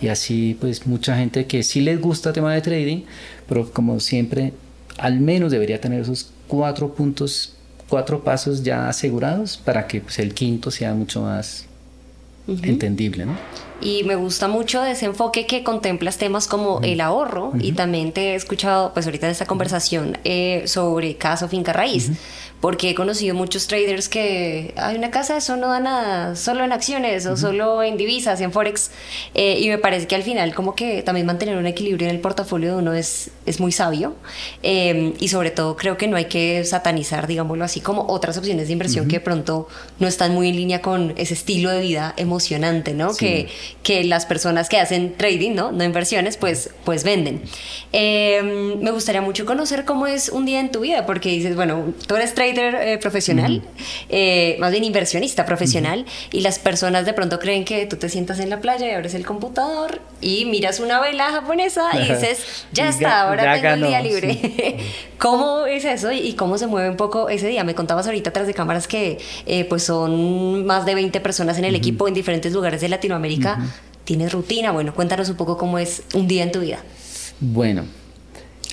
Y 0.00 0.08
así, 0.08 0.56
pues, 0.60 0.86
mucha 0.86 1.16
gente 1.16 1.46
que 1.46 1.62
sí 1.62 1.80
les 1.80 2.00
gusta 2.00 2.30
el 2.30 2.34
tema 2.34 2.52
de 2.54 2.60
trading, 2.60 3.02
pero 3.48 3.70
como 3.70 4.00
siempre, 4.00 4.52
al 4.98 5.20
menos 5.20 5.52
debería 5.52 5.80
tener 5.80 6.00
esos 6.00 6.32
cuatro 6.48 6.94
puntos, 6.94 7.54
cuatro 7.88 8.24
pasos 8.24 8.62
ya 8.62 8.88
asegurados 8.88 9.58
para 9.58 9.86
que 9.86 10.00
pues, 10.00 10.18
el 10.18 10.34
quinto 10.34 10.70
sea 10.70 10.94
mucho 10.94 11.22
más 11.22 11.66
entendible, 12.46 13.26
¿no? 13.26 13.36
Y 13.80 14.04
me 14.04 14.14
gusta 14.14 14.46
mucho 14.46 14.84
ese 14.84 15.06
enfoque 15.06 15.46
que 15.46 15.64
contemplas 15.64 16.16
temas 16.16 16.46
como 16.46 16.80
el 16.82 17.00
ahorro 17.00 17.52
y 17.58 17.72
también 17.72 18.12
te 18.12 18.32
he 18.32 18.34
escuchado, 18.36 18.92
pues 18.94 19.06
ahorita 19.06 19.26
en 19.26 19.32
esta 19.32 19.46
conversación 19.46 20.18
eh, 20.22 20.62
sobre 20.66 21.16
caso 21.16 21.48
finca 21.48 21.72
raíz 21.72 22.12
porque 22.62 22.90
he 22.90 22.94
conocido 22.94 23.34
muchos 23.34 23.66
traders 23.66 24.08
que 24.08 24.72
hay 24.76 24.94
una 24.94 25.10
casa, 25.10 25.36
eso 25.36 25.56
no 25.56 25.66
da 25.66 25.80
nada, 25.80 26.36
solo 26.36 26.62
en 26.62 26.70
acciones 26.70 27.26
o 27.26 27.36
solo 27.36 27.82
en 27.82 27.96
divisas, 27.96 28.40
en 28.40 28.52
forex, 28.52 28.92
eh, 29.34 29.58
y 29.58 29.68
me 29.68 29.78
parece 29.78 30.06
que 30.06 30.14
al 30.14 30.22
final 30.22 30.54
como 30.54 30.76
que 30.76 31.02
también 31.02 31.26
mantener 31.26 31.56
un 31.56 31.66
equilibrio 31.66 32.08
en 32.08 32.14
el 32.14 32.20
portafolio 32.20 32.70
de 32.70 32.76
uno 32.76 32.92
es, 32.92 33.32
es 33.46 33.58
muy 33.58 33.72
sabio, 33.72 34.14
eh, 34.62 35.12
y 35.18 35.26
sobre 35.26 35.50
todo 35.50 35.76
creo 35.76 35.96
que 35.96 36.06
no 36.06 36.16
hay 36.16 36.26
que 36.26 36.64
satanizar, 36.64 37.26
digámoslo 37.26 37.64
así, 37.64 37.80
como 37.80 38.06
otras 38.06 38.38
opciones 38.38 38.68
de 38.68 38.74
inversión 38.74 39.08
que 39.08 39.16
de 39.16 39.24
pronto 39.24 39.66
no 39.98 40.06
están 40.06 40.32
muy 40.32 40.48
en 40.48 40.54
línea 40.54 40.80
con 40.80 41.14
ese 41.16 41.34
estilo 41.34 41.68
de 41.68 41.80
vida 41.80 42.14
emocionante, 42.16 42.94
¿no? 42.94 43.12
Que, 43.16 43.48
que 43.82 44.04
las 44.04 44.24
personas 44.24 44.68
que 44.68 44.78
hacen 44.78 45.16
trading, 45.16 45.54
¿no? 45.56 45.72
No 45.72 45.82
inversiones, 45.82 46.36
pues, 46.36 46.70
pues 46.84 47.02
venden. 47.02 47.42
Eh, 47.92 48.78
me 48.80 48.92
gustaría 48.92 49.20
mucho 49.20 49.46
conocer 49.46 49.84
cómo 49.84 50.06
es 50.06 50.28
un 50.28 50.46
día 50.46 50.60
en 50.60 50.70
tu 50.70 50.78
vida, 50.78 51.06
porque 51.06 51.30
dices, 51.30 51.56
bueno, 51.56 51.92
tú 52.06 52.14
eres 52.14 52.34
trader, 52.34 52.51
eh, 52.58 52.98
profesional, 52.98 53.62
eh, 54.08 54.56
más 54.60 54.70
bien 54.70 54.84
inversionista 54.84 55.44
profesional, 55.46 56.06
y 56.30 56.40
las 56.40 56.58
personas 56.58 57.06
de 57.06 57.12
pronto 57.12 57.38
creen 57.38 57.64
que 57.64 57.86
tú 57.86 57.96
te 57.96 58.08
sientas 58.08 58.38
en 58.40 58.50
la 58.50 58.60
playa 58.60 58.88
y 58.88 58.90
abres 58.90 59.14
el 59.14 59.26
computador 59.26 60.00
y 60.20 60.44
miras 60.46 60.80
una 60.80 61.00
vela 61.00 61.30
japonesa 61.30 61.90
y 61.94 62.12
dices, 62.12 62.66
ya 62.72 62.88
está, 62.88 63.22
ahora 63.22 63.54
tengo 63.54 63.74
el 63.74 63.82
día 63.82 64.00
libre. 64.00 64.78
¿Cómo 65.18 65.66
es 65.66 65.84
eso 65.84 66.10
y 66.10 66.32
cómo 66.34 66.58
se 66.58 66.66
mueve 66.66 66.90
un 66.90 66.96
poco 66.96 67.28
ese 67.28 67.48
día? 67.48 67.64
Me 67.64 67.74
contabas 67.74 68.06
ahorita 68.06 68.30
atrás 68.30 68.46
de 68.46 68.54
cámaras 68.54 68.88
que 68.88 69.18
eh, 69.46 69.64
pues 69.66 69.84
son 69.84 70.66
más 70.66 70.84
de 70.84 70.94
20 70.94 71.20
personas 71.20 71.58
en 71.58 71.64
el 71.64 71.74
equipo 71.74 72.08
en 72.08 72.14
diferentes 72.14 72.52
lugares 72.52 72.80
de 72.80 72.88
Latinoamérica. 72.88 73.58
¿Tienes 74.04 74.32
rutina? 74.32 74.72
Bueno, 74.72 74.94
cuéntanos 74.94 75.28
un 75.28 75.36
poco 75.36 75.56
cómo 75.56 75.78
es 75.78 76.02
un 76.14 76.26
día 76.26 76.42
en 76.42 76.50
tu 76.50 76.60
vida. 76.60 76.80
Bueno, 77.38 77.84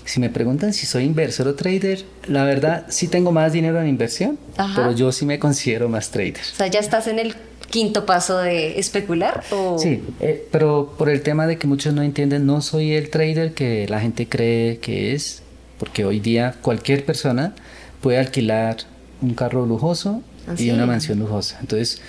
si 0.10 0.20
me 0.20 0.32
preguntan 0.32 0.74
si 0.74 0.88
soy 0.88 1.04
inversor 1.04 1.48
o 1.48 1.54
trader, 1.54 2.04
la 2.28 2.44
verdad 2.44 2.88
sí 2.90 3.08
tengo 3.08 3.32
más 3.32 3.54
dinero 3.54 3.80
en 3.80 3.88
inversión, 3.88 4.40
pero 4.76 4.92
yo 4.92 5.12
sí 5.12 5.24
me 5.24 5.38
considero 5.38 5.88
más 5.88 6.10
trader. 6.10 6.42
O 6.52 6.56
sea, 6.56 6.66
ya 6.66 6.80
estás 6.80 7.06
en 7.06 7.20
el 7.20 7.36
quinto 7.70 8.08
paso 8.08 8.40
de 8.40 8.80
especular 8.80 9.44
o... 9.52 9.78
Sí, 9.78 10.02
eh, 10.20 10.48
pero 10.52 10.96
por 10.98 11.10
el 11.12 11.22
tema 11.22 11.46
de 11.46 11.60
que 11.60 11.68
muchos 11.68 11.94
no 11.94 12.02
entienden, 12.02 12.48
no 12.48 12.62
soy 12.62 12.94
el 12.94 13.12
trader 13.12 13.54
que 13.54 13.88
la 13.88 14.00
gente 14.00 14.28
cree 14.28 14.80
que 14.80 15.14
es, 15.14 15.44
porque 15.78 16.06
hoy 16.06 16.20
día 16.20 16.56
cualquier 16.60 17.06
persona 17.06 17.54
puede 18.02 18.18
alquilar 18.18 18.78
un 19.22 19.36
carro 19.36 19.68
lujoso 19.68 20.24
y 20.58 20.72
una 20.72 20.88
mansión 20.88 21.20
lujosa. 21.20 21.60
Entonces, 21.62 22.02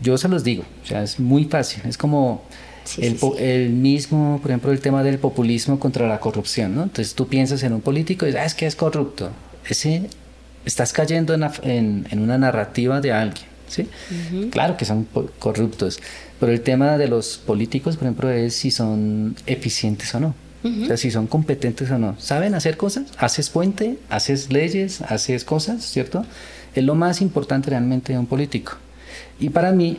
yo 0.00 0.16
se 0.16 0.28
los 0.28 0.44
digo, 0.44 0.62
o 0.84 0.86
sea, 0.86 1.02
es 1.02 1.18
muy 1.18 1.46
fácil, 1.46 1.82
es 1.88 1.98
como 1.98 2.44
el, 2.96 3.70
mismo, 3.70 4.38
por 4.40 4.50
ejemplo, 4.50 4.72
el 4.72 4.80
tema 4.80 5.02
del 5.02 5.18
populismo 5.18 5.78
contra 5.78 6.08
la 6.08 6.20
corrupción, 6.20 6.74
¿no? 6.74 6.84
Entonces 6.84 7.14
tú 7.14 7.28
piensas 7.28 7.62
en 7.62 7.72
un 7.72 7.80
político 7.80 8.24
y 8.24 8.28
dices, 8.28 8.40
ah, 8.42 8.46
es 8.46 8.54
que 8.54 8.66
es 8.66 8.76
corrupto. 8.76 9.30
Ese, 9.68 10.08
estás 10.64 10.92
cayendo 10.92 11.34
en, 11.34 12.06
en, 12.10 12.18
una 12.20 12.38
narrativa 12.38 13.00
de 13.00 13.12
alguien, 13.12 13.46
¿sí? 13.68 13.88
Claro 14.50 14.76
que 14.76 14.84
son 14.84 15.06
corruptos, 15.38 16.00
pero 16.40 16.52
el 16.52 16.60
tema 16.62 16.96
de 16.98 17.08
los 17.08 17.38
políticos, 17.38 17.96
por 17.96 18.04
ejemplo, 18.04 18.30
es 18.30 18.54
si 18.54 18.70
son 18.70 19.36
eficientes 19.46 20.14
o 20.14 20.20
no. 20.20 20.34
O 20.64 20.86
sea, 20.86 20.96
si 20.96 21.10
son 21.10 21.28
competentes 21.28 21.88
o 21.90 21.98
no. 21.98 22.16
¿Saben 22.18 22.54
hacer 22.54 22.76
cosas? 22.76 23.04
Haces 23.16 23.48
puente, 23.48 23.96
haces 24.10 24.52
leyes, 24.52 25.02
haces 25.02 25.44
cosas, 25.44 25.84
¿cierto? 25.84 26.26
Es 26.74 26.82
lo 26.84 26.96
más 26.96 27.22
importante 27.22 27.70
realmente 27.70 28.12
de 28.12 28.18
un 28.18 28.26
político. 28.26 28.72
Y 29.38 29.50
para 29.50 29.72
mí, 29.72 29.98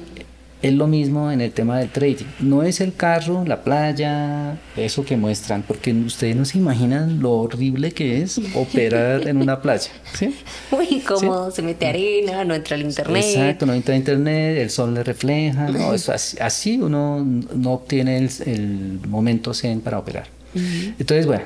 es 0.62 0.74
lo 0.74 0.88
mismo 0.88 1.32
en 1.32 1.40
el 1.40 1.52
tema 1.52 1.80
del 1.80 1.90
trading. 1.90 2.26
No 2.40 2.64
es 2.64 2.82
el 2.82 2.94
carro, 2.94 3.46
la 3.46 3.64
playa, 3.64 4.58
eso 4.76 5.06
que 5.06 5.16
muestran, 5.16 5.64
porque 5.64 5.94
ustedes 5.94 6.36
no 6.36 6.44
se 6.44 6.58
imaginan 6.58 7.20
lo 7.22 7.32
horrible 7.32 7.92
que 7.92 8.22
es 8.22 8.42
operar 8.54 9.28
en 9.28 9.38
una 9.38 9.62
playa. 9.62 9.90
¿sí? 10.14 10.36
Muy 10.72 10.88
incómodo, 10.90 11.50
se 11.52 11.62
mete 11.62 11.88
arena, 11.88 12.44
no 12.44 12.54
entra 12.54 12.76
al 12.76 12.82
internet. 12.82 13.24
Exacto, 13.24 13.66
no 13.66 13.74
entra 13.74 13.94
al 13.94 14.00
internet, 14.00 14.58
el 14.58 14.70
sol 14.70 14.94
le 14.94 15.04
refleja. 15.04 15.70
No, 15.70 15.94
eso 15.94 16.12
así, 16.12 16.80
uno 16.82 17.24
no 17.24 17.72
obtiene 17.72 18.18
el, 18.18 19.00
momento 19.08 19.54
zen 19.54 19.80
para 19.80 19.98
operar. 20.00 20.28
Entonces, 20.54 21.26
bueno, 21.26 21.44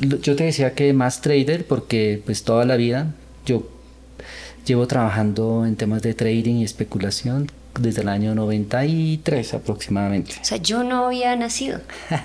yo 0.00 0.36
te 0.36 0.44
decía 0.44 0.74
que 0.74 0.92
más 0.92 1.20
trader 1.20 1.66
porque 1.66 2.22
pues 2.24 2.44
toda 2.44 2.64
la 2.64 2.76
vida 2.76 3.12
yo 3.44 3.68
llevo 4.64 4.86
trabajando 4.86 5.66
en 5.66 5.76
temas 5.76 6.02
de 6.02 6.14
trading 6.14 6.56
y 6.56 6.64
especulación 6.64 7.48
desde 7.78 8.02
el 8.02 8.08
año 8.08 8.34
93 8.34 9.54
aproximadamente. 9.54 10.34
O 10.40 10.44
sea, 10.44 10.58
yo 10.58 10.84
no 10.84 11.06
había 11.06 11.34
nacido. 11.36 11.80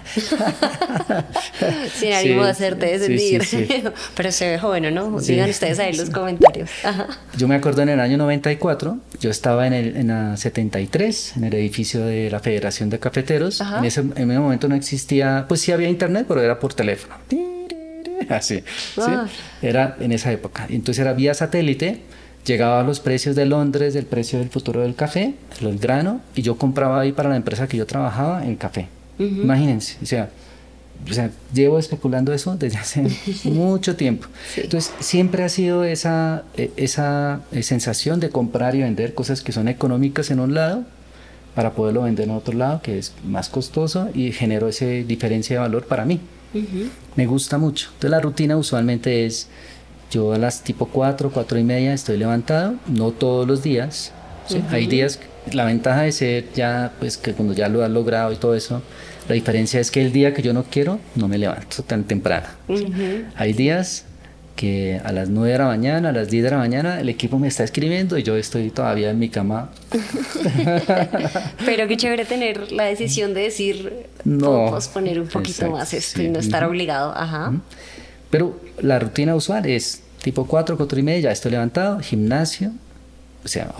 Sin 1.96 2.14
ánimo 2.14 2.44
de 2.44 2.50
hacerte 2.50 2.98
descendir. 2.98 3.44
Pero 4.16 4.32
se 4.32 4.52
ve 4.52 4.60
joven, 4.60 4.94
¿no? 4.94 5.20
Digan 5.20 5.50
ustedes 5.50 5.80
ahí 5.80 5.92
en 5.92 5.98
los 5.98 6.10
comentarios. 6.10 6.70
Yo 7.38 7.48
me 7.48 7.56
acuerdo 7.56 7.82
en 7.82 7.90
el 7.90 8.00
año 8.00 8.18
94, 8.18 9.00
yo 9.20 9.30
estaba 9.30 9.68
en, 9.68 9.74
el, 9.74 9.96
en 9.96 10.08
la 10.08 10.38
73, 10.38 11.38
en 11.38 11.44
el 11.46 11.54
edificio 11.54 12.06
de 12.06 12.30
la 12.30 12.40
Federación 12.40 12.90
de 12.90 13.00
Cafeteros. 13.00 13.62
En 13.62 13.86
ese, 13.86 14.02
en 14.02 14.32
ese 14.32 14.40
momento 14.40 14.68
no 14.68 14.76
existía, 14.76 15.46
pues 15.48 15.62
sí 15.62 15.72
había 15.72 15.90
internet, 15.90 16.26
pero 16.28 16.42
era 16.42 16.60
por 16.60 16.74
teléfono. 16.74 17.16
Así, 18.30 18.64
¿sí? 18.96 19.12
Era 19.62 19.96
en 20.00 20.12
esa 20.12 20.32
época. 20.32 20.68
Entonces 20.70 21.02
era 21.02 21.14
vía 21.14 21.34
satélite 21.34 22.02
llegaba 22.50 22.82
a 22.82 22.84
los 22.84 23.00
precios 23.00 23.36
de 23.36 23.46
Londres, 23.46 23.94
del 23.94 24.06
precio 24.06 24.40
del 24.40 24.50
futuro 24.50 24.82
del 24.82 24.96
café, 24.96 25.36
el 25.62 25.78
grano, 25.78 26.22
y 26.36 26.42
yo 26.42 26.58
compraba 26.58 27.00
ahí 27.00 27.12
para 27.12 27.30
la 27.30 27.36
empresa 27.36 27.68
que 27.68 27.78
yo 27.78 27.86
trabajaba 27.86 28.46
el 28.46 28.58
café. 28.58 28.88
Imagínense, 29.20 29.98
o 30.02 30.06
sea, 30.06 30.30
o 31.10 31.14
sea, 31.14 31.32
llevo 31.54 31.80
especulando 31.80 32.34
eso 32.34 32.56
desde 32.58 32.78
hace 32.78 33.04
mucho 33.44 33.96
tiempo. 33.96 34.28
Entonces, 34.56 34.92
siempre 35.00 35.44
ha 35.44 35.50
sido 35.50 35.84
esa, 35.84 36.44
e, 36.58 36.72
esa 36.76 37.42
e, 37.52 37.64
sensación 37.64 38.20
de 38.20 38.30
comprar 38.30 38.76
y 38.76 38.82
vender 38.82 39.14
cosas 39.14 39.42
que 39.42 39.52
son 39.52 39.68
económicas 39.68 40.32
en 40.32 40.40
un 40.40 40.54
lado 40.54 40.84
para 41.56 41.74
poderlo 41.74 42.04
vender 42.04 42.26
en 42.26 42.36
otro 42.36 42.54
lado, 42.54 42.82
que 42.82 42.98
es 42.98 43.14
más 43.26 43.50
costoso 43.50 44.10
y 44.14 44.32
genero 44.32 44.68
esa 44.68 44.86
diferencia 44.86 45.58
de 45.58 45.60
valor 45.62 45.86
para 45.86 46.06
mí. 46.06 46.20
Me 47.16 47.28
gusta 47.28 47.58
mucho. 47.58 47.90
Entonces, 47.90 48.12
la 48.12 48.22
rutina 48.22 48.58
usualmente 48.58 49.26
es 49.26 49.48
yo 50.12 50.34
a 50.34 50.38
las 50.38 50.64
tipo 50.64 50.88
4, 50.88 51.32
4 51.32 51.60
y 51.60 51.64
media 51.64 51.94
estoy 51.94 52.18
levantado, 52.18 52.76
no 52.88 53.12
todos 53.12 53.48
los 53.48 53.64
días. 53.64 54.12
Hay 54.72 54.88
días, 54.88 55.20
la 55.54 55.66
ventaja 55.66 56.02
de 56.02 56.12
ser 56.12 56.46
ya, 56.54 56.94
pues 57.00 57.18
que 57.18 57.34
cuando 57.34 57.54
ya 57.54 57.70
lo 57.70 57.84
has 57.84 57.92
logrado 57.92 58.32
y 58.34 58.36
todo 58.36 58.56
eso, 58.56 58.82
la 59.28 59.36
diferencia 59.36 59.80
es 59.80 59.92
que 59.92 60.02
el 60.02 60.12
día 60.12 60.34
que 60.34 60.42
yo 60.42 60.54
no 60.54 60.64
quiero, 60.64 61.00
no 61.16 61.28
me 61.28 61.38
levanto 61.38 61.84
tan 61.84 62.04
temprano. 62.06 62.48
Hay 63.36 63.54
días 63.54 64.06
que 64.56 65.00
a 65.06 65.14
las 65.14 65.30
9 65.30 65.54
de 65.54 65.58
la 65.58 65.66
mañana, 65.68 66.10
a 66.10 66.12
las 66.12 66.30
10 66.30 66.44
de 66.44 66.50
la 66.50 66.58
mañana, 66.58 67.00
el 67.00 67.08
equipo 67.08 67.40
me 67.40 67.48
está 67.48 67.64
escribiendo 67.64 68.18
y 68.18 68.24
yo 68.24 68.36
estoy 68.36 68.72
todavía 68.72 69.10
en 69.10 69.18
mi 69.18 69.30
cama. 69.30 69.70
Pero 71.66 71.88
qué 71.88 71.96
chévere 71.96 72.26
tener 72.26 72.72
la 72.72 72.84
decisión 72.84 73.34
de 73.34 73.42
decir, 73.44 74.08
no, 74.26 74.72
posponer 74.72 75.22
un 75.22 75.28
poquito 75.28 75.70
más 75.70 75.94
esto 75.94 76.22
y 76.22 76.28
no 76.28 76.40
estar 76.40 76.66
obligado. 76.66 77.14
Ajá. 77.16 77.54
Pero 78.30 78.60
la 78.82 79.00
rutina 79.00 79.36
usual 79.36 79.66
es 79.66 80.02
tipo 80.22 80.46
4, 80.46 80.78
4 80.78 81.00
y 81.00 81.04
media, 81.04 81.20
ya 81.22 81.32
estoy 81.32 81.52
levantado, 81.52 82.00
gimnasio, 82.00 82.72
o 83.44 83.48
sea, 83.48 83.74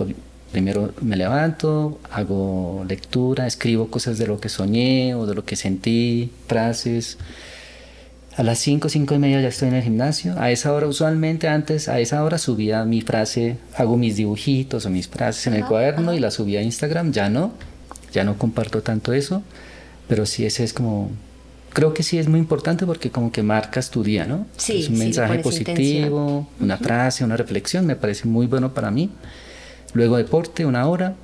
primero 0.52 0.92
me 1.00 1.16
levanto, 1.16 2.00
hago 2.10 2.84
lectura, 2.88 3.46
escribo 3.46 3.88
cosas 3.88 4.18
de 4.18 4.26
lo 4.26 4.40
que 4.40 4.48
soñé 4.48 5.14
o 5.14 5.26
de 5.26 5.34
lo 5.34 5.44
que 5.44 5.56
sentí, 5.56 6.30
frases. 6.48 7.18
A 8.36 8.42
las 8.42 8.58
5, 8.58 8.88
5 8.88 9.14
y 9.14 9.18
media 9.18 9.40
ya 9.40 9.48
estoy 9.48 9.68
en 9.68 9.74
el 9.74 9.82
gimnasio. 9.82 10.34
A 10.38 10.50
esa 10.50 10.72
hora, 10.72 10.86
usualmente 10.86 11.48
antes, 11.48 11.88
a 11.88 12.00
esa 12.00 12.24
hora 12.24 12.38
subía 12.38 12.84
mi 12.84 13.00
frase, 13.02 13.58
hago 13.76 13.96
mis 13.96 14.16
dibujitos 14.16 14.86
o 14.86 14.90
mis 14.90 15.08
frases 15.08 15.46
en 15.46 15.54
el 15.54 15.64
cuaderno 15.64 16.14
y 16.14 16.20
la 16.20 16.30
subía 16.30 16.60
a 16.60 16.62
Instagram. 16.62 17.12
Ya 17.12 17.28
no, 17.28 17.52
ya 18.12 18.24
no 18.24 18.38
comparto 18.38 18.82
tanto 18.82 19.12
eso, 19.12 19.42
pero 20.08 20.26
sí 20.26 20.46
ese 20.46 20.64
es 20.64 20.72
como 20.72 21.10
creo 21.72 21.94
que 21.94 22.02
sí 22.02 22.18
es 22.18 22.28
muy 22.28 22.40
importante 22.40 22.86
porque 22.86 23.10
como 23.10 23.32
que 23.32 23.42
marcas 23.42 23.90
tu 23.90 24.02
día, 24.02 24.24
¿no? 24.26 24.46
Sí, 24.56 24.80
es 24.80 24.88
un 24.88 24.98
mensaje 24.98 25.38
positivo, 25.38 26.48
una 26.60 26.76
frase, 26.76 27.24
una 27.24 27.36
reflexión, 27.36 27.86
me 27.86 27.96
parece 27.96 28.28
muy 28.28 28.46
bueno 28.46 28.74
para 28.74 28.90
mí. 28.90 29.10
Luego 29.94 30.16
deporte, 30.16 30.66
una 30.66 30.86
hora. 30.86 31.14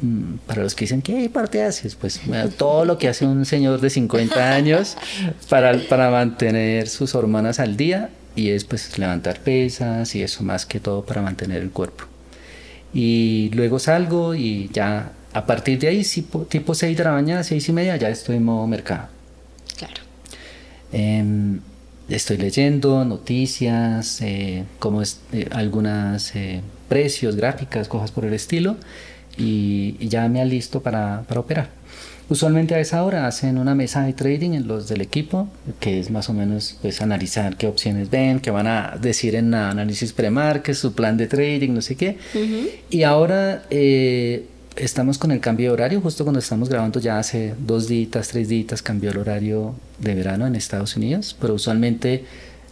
Mm, 0.00 0.36
para 0.46 0.62
los 0.62 0.74
que 0.76 0.84
dicen, 0.84 1.02
¿qué 1.02 1.28
parte 1.28 1.62
haces? 1.62 1.94
Pues 1.96 2.20
todo 2.56 2.84
lo 2.84 2.98
que 2.98 3.08
hace 3.08 3.26
un 3.26 3.44
señor 3.44 3.80
de 3.80 3.90
50 3.90 4.54
años 4.54 4.96
para, 5.48 5.76
para 5.88 6.10
mantener 6.10 6.88
sus 6.88 7.14
hormonas 7.14 7.58
al 7.58 7.76
día 7.76 8.10
y 8.36 8.50
es 8.50 8.64
pues 8.64 8.96
levantar 8.98 9.40
pesas 9.40 10.14
y 10.14 10.22
eso 10.22 10.44
más 10.44 10.66
que 10.66 10.78
todo 10.78 11.04
para 11.04 11.22
mantener 11.22 11.62
el 11.62 11.70
cuerpo. 11.70 12.04
Y 12.94 13.50
luego 13.54 13.78
salgo 13.78 14.34
y 14.34 14.70
ya 14.72 15.12
a 15.32 15.46
partir 15.46 15.78
de 15.78 15.88
ahí, 15.88 16.06
tipo 16.48 16.74
6 16.74 16.96
de 16.96 17.04
la 17.04 17.12
mañana, 17.12 17.42
6 17.42 17.68
y 17.68 17.72
media, 17.72 17.96
ya 17.96 18.08
estoy 18.08 18.36
en 18.36 18.44
modo 18.44 18.66
mercado. 18.66 19.17
Claro. 19.78 20.02
Em, 20.92 21.60
estoy 22.08 22.36
leyendo 22.36 23.04
noticias, 23.04 24.20
eh, 24.22 24.64
como 24.78 25.02
es, 25.02 25.20
eh, 25.32 25.48
algunas 25.52 26.34
eh, 26.34 26.62
precios, 26.88 27.36
gráficas, 27.36 27.88
cosas 27.88 28.10
por 28.10 28.24
el 28.24 28.34
estilo, 28.34 28.76
y, 29.36 29.96
ya 30.08 30.28
me 30.28 30.40
alisto 30.40 30.82
para, 30.82 31.24
para 31.28 31.40
operar. 31.40 31.70
Usualmente 32.30 32.74
a 32.74 32.80
esa 32.80 33.04
hora 33.04 33.26
hacen 33.26 33.56
una 33.56 33.74
mesa 33.74 34.02
de 34.02 34.12
trading 34.12 34.50
en 34.50 34.68
los 34.68 34.88
del 34.88 35.00
equipo, 35.00 35.48
que 35.80 35.98
es 35.98 36.10
más 36.10 36.28
o 36.28 36.34
menos 36.34 36.76
pues 36.82 37.00
analizar 37.00 37.56
qué 37.56 37.66
opciones 37.66 38.10
ven, 38.10 38.40
qué 38.40 38.50
van 38.50 38.66
a 38.66 38.98
decir 39.00 39.34
en 39.34 39.54
análisis 39.54 40.12
pre-market, 40.12 40.74
su 40.74 40.92
plan 40.92 41.16
de 41.16 41.26
trading, 41.26 41.70
no 41.72 41.80
sé 41.80 41.96
qué. 41.96 42.18
Y 42.90 43.04
ahora 43.04 43.62
estamos 44.78 45.18
con 45.18 45.30
el 45.30 45.40
cambio 45.40 45.68
de 45.68 45.72
horario, 45.74 46.00
justo 46.00 46.24
cuando 46.24 46.38
estamos 46.38 46.68
grabando 46.68 47.00
ya 47.00 47.18
hace 47.18 47.54
dos 47.58 47.88
días, 47.88 48.28
tres 48.28 48.48
días 48.48 48.82
cambió 48.82 49.10
el 49.10 49.18
horario 49.18 49.74
de 49.98 50.14
verano 50.14 50.46
en 50.46 50.56
Estados 50.56 50.96
Unidos, 50.96 51.36
pero 51.40 51.54
usualmente 51.54 52.24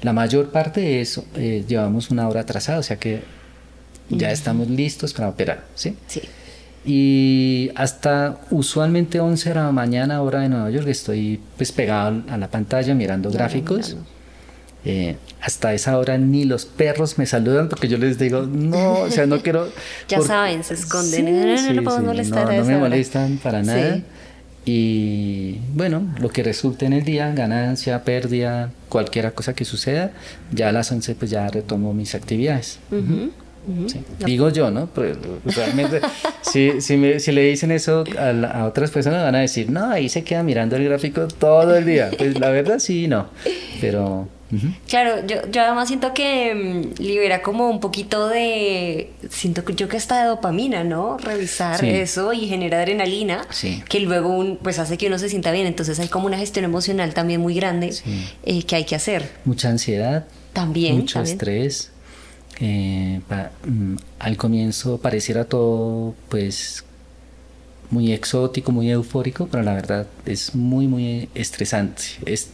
la 0.02 0.12
mayor 0.12 0.50
parte 0.50 0.80
de 0.80 1.00
eso 1.00 1.24
eh, 1.34 1.64
llevamos 1.66 2.10
una 2.10 2.28
hora 2.28 2.40
atrasada, 2.40 2.78
o 2.78 2.82
sea 2.82 2.98
que 2.98 3.22
ya 4.08 4.30
estamos 4.30 4.68
listos 4.68 5.12
para 5.12 5.28
operar, 5.28 5.64
¿sí? 5.74 5.96
Sí. 6.06 6.22
Y 6.84 7.72
hasta 7.74 8.38
usualmente 8.50 9.18
11 9.18 9.48
de 9.48 9.54
la 9.56 9.72
mañana, 9.72 10.22
hora 10.22 10.40
de 10.40 10.48
Nueva 10.48 10.70
York, 10.70 10.86
estoy 10.86 11.40
pues 11.56 11.72
pegado 11.72 12.22
a 12.28 12.38
la 12.38 12.48
pantalla 12.48 12.94
mirando 12.94 13.30
gráficos. 13.30 13.96
Eh, 14.88 15.16
hasta 15.40 15.74
esa 15.74 15.98
hora 15.98 16.16
ni 16.16 16.44
los 16.44 16.64
perros 16.64 17.18
me 17.18 17.26
saludan 17.26 17.68
porque 17.68 17.88
yo 17.88 17.98
les 17.98 18.20
digo, 18.20 18.42
no, 18.42 19.00
o 19.00 19.10
sea, 19.10 19.26
no 19.26 19.42
quiero... 19.42 19.68
ya 20.08 20.20
saben, 20.20 20.62
se 20.62 20.74
esconden, 20.74 21.24
no, 21.24 21.72
no, 21.72 21.82
no, 21.82 22.02
molestar 22.02 22.54
no, 22.54 22.64
me 22.64 22.78
molestan 22.78 23.38
para 23.38 23.64
nada. 23.64 24.00
Y 24.64 25.58
bueno, 25.74 26.14
lo 26.20 26.28
que 26.28 26.44
resulte 26.44 26.86
en 26.86 26.92
el 26.92 27.04
día, 27.04 27.32
ganancia, 27.32 28.04
pérdida, 28.04 28.70
cualquier 28.88 29.32
cosa 29.32 29.54
que 29.54 29.64
suceda, 29.64 30.12
ya 30.52 30.68
a 30.68 30.72
las 30.72 30.90
11 30.92 31.16
pues 31.16 31.32
ya 31.32 31.48
retomo 31.48 31.92
mis 31.92 32.14
actividades. 32.14 32.78
Digo 34.24 34.50
yo, 34.50 34.70
¿no? 34.70 34.88
Pero 34.94 35.16
realmente, 35.44 36.00
si, 36.42 36.80
si, 36.80 36.96
me, 36.96 37.18
si, 37.18 37.32
le 37.32 37.42
dicen 37.42 37.72
eso 37.72 38.04
a, 38.16 38.60
a, 38.60 38.66
otras 38.66 38.92
personas, 38.92 39.24
van 39.24 39.34
a 39.34 39.40
decir, 39.40 39.68
no, 39.68 39.90
ahí 39.90 40.08
se 40.08 40.22
queda 40.22 40.44
mirando 40.44 40.76
el 40.76 40.84
gráfico 40.84 41.26
todo 41.26 41.74
el 41.74 41.84
día. 41.84 42.10
Pues 42.16 42.38
la 42.38 42.50
verdad 42.50 42.78
sí, 42.78 43.08
no. 43.08 43.28
Pero 43.80 44.28
Claro, 44.88 45.26
yo, 45.26 45.36
yo 45.50 45.62
además 45.62 45.88
siento 45.88 46.14
que 46.14 46.54
mm, 46.54 47.02
libera 47.02 47.42
como 47.42 47.68
un 47.68 47.80
poquito 47.80 48.28
de, 48.28 49.10
siento 49.28 49.64
que 49.64 49.74
yo 49.74 49.88
que 49.88 49.96
está 49.96 50.22
de 50.22 50.28
dopamina, 50.28 50.84
¿no? 50.84 51.18
Revisar 51.18 51.84
eso 51.84 52.32
y 52.32 52.46
genera 52.46 52.78
adrenalina, 52.78 53.46
que 53.88 54.00
luego 54.00 54.28
un, 54.28 54.58
pues 54.58 54.78
hace 54.78 54.96
que 54.96 55.08
uno 55.08 55.18
se 55.18 55.28
sienta 55.28 55.50
bien, 55.50 55.66
entonces 55.66 55.98
hay 55.98 56.08
como 56.08 56.26
una 56.26 56.38
gestión 56.38 56.64
emocional 56.64 57.14
también 57.14 57.40
muy 57.40 57.54
grande 57.54 57.94
eh, 58.44 58.62
que 58.62 58.76
hay 58.76 58.84
que 58.84 58.94
hacer. 58.94 59.30
Mucha 59.44 59.68
ansiedad. 59.68 60.26
También. 60.52 60.96
Mucho 60.96 61.20
estrés. 61.20 61.90
Eh, 62.60 63.20
mm, 63.64 63.96
al 64.18 64.36
comienzo 64.36 64.98
pareciera 64.98 65.44
todo 65.44 66.14
pues 66.30 66.84
muy 67.90 68.12
exótico, 68.12 68.72
muy 68.72 68.90
eufórico, 68.90 69.48
pero 69.50 69.62
la 69.62 69.74
verdad 69.74 70.06
es 70.24 70.54
muy, 70.54 70.86
muy 70.86 71.28
estresante. 71.34 72.02
Es, 72.24 72.48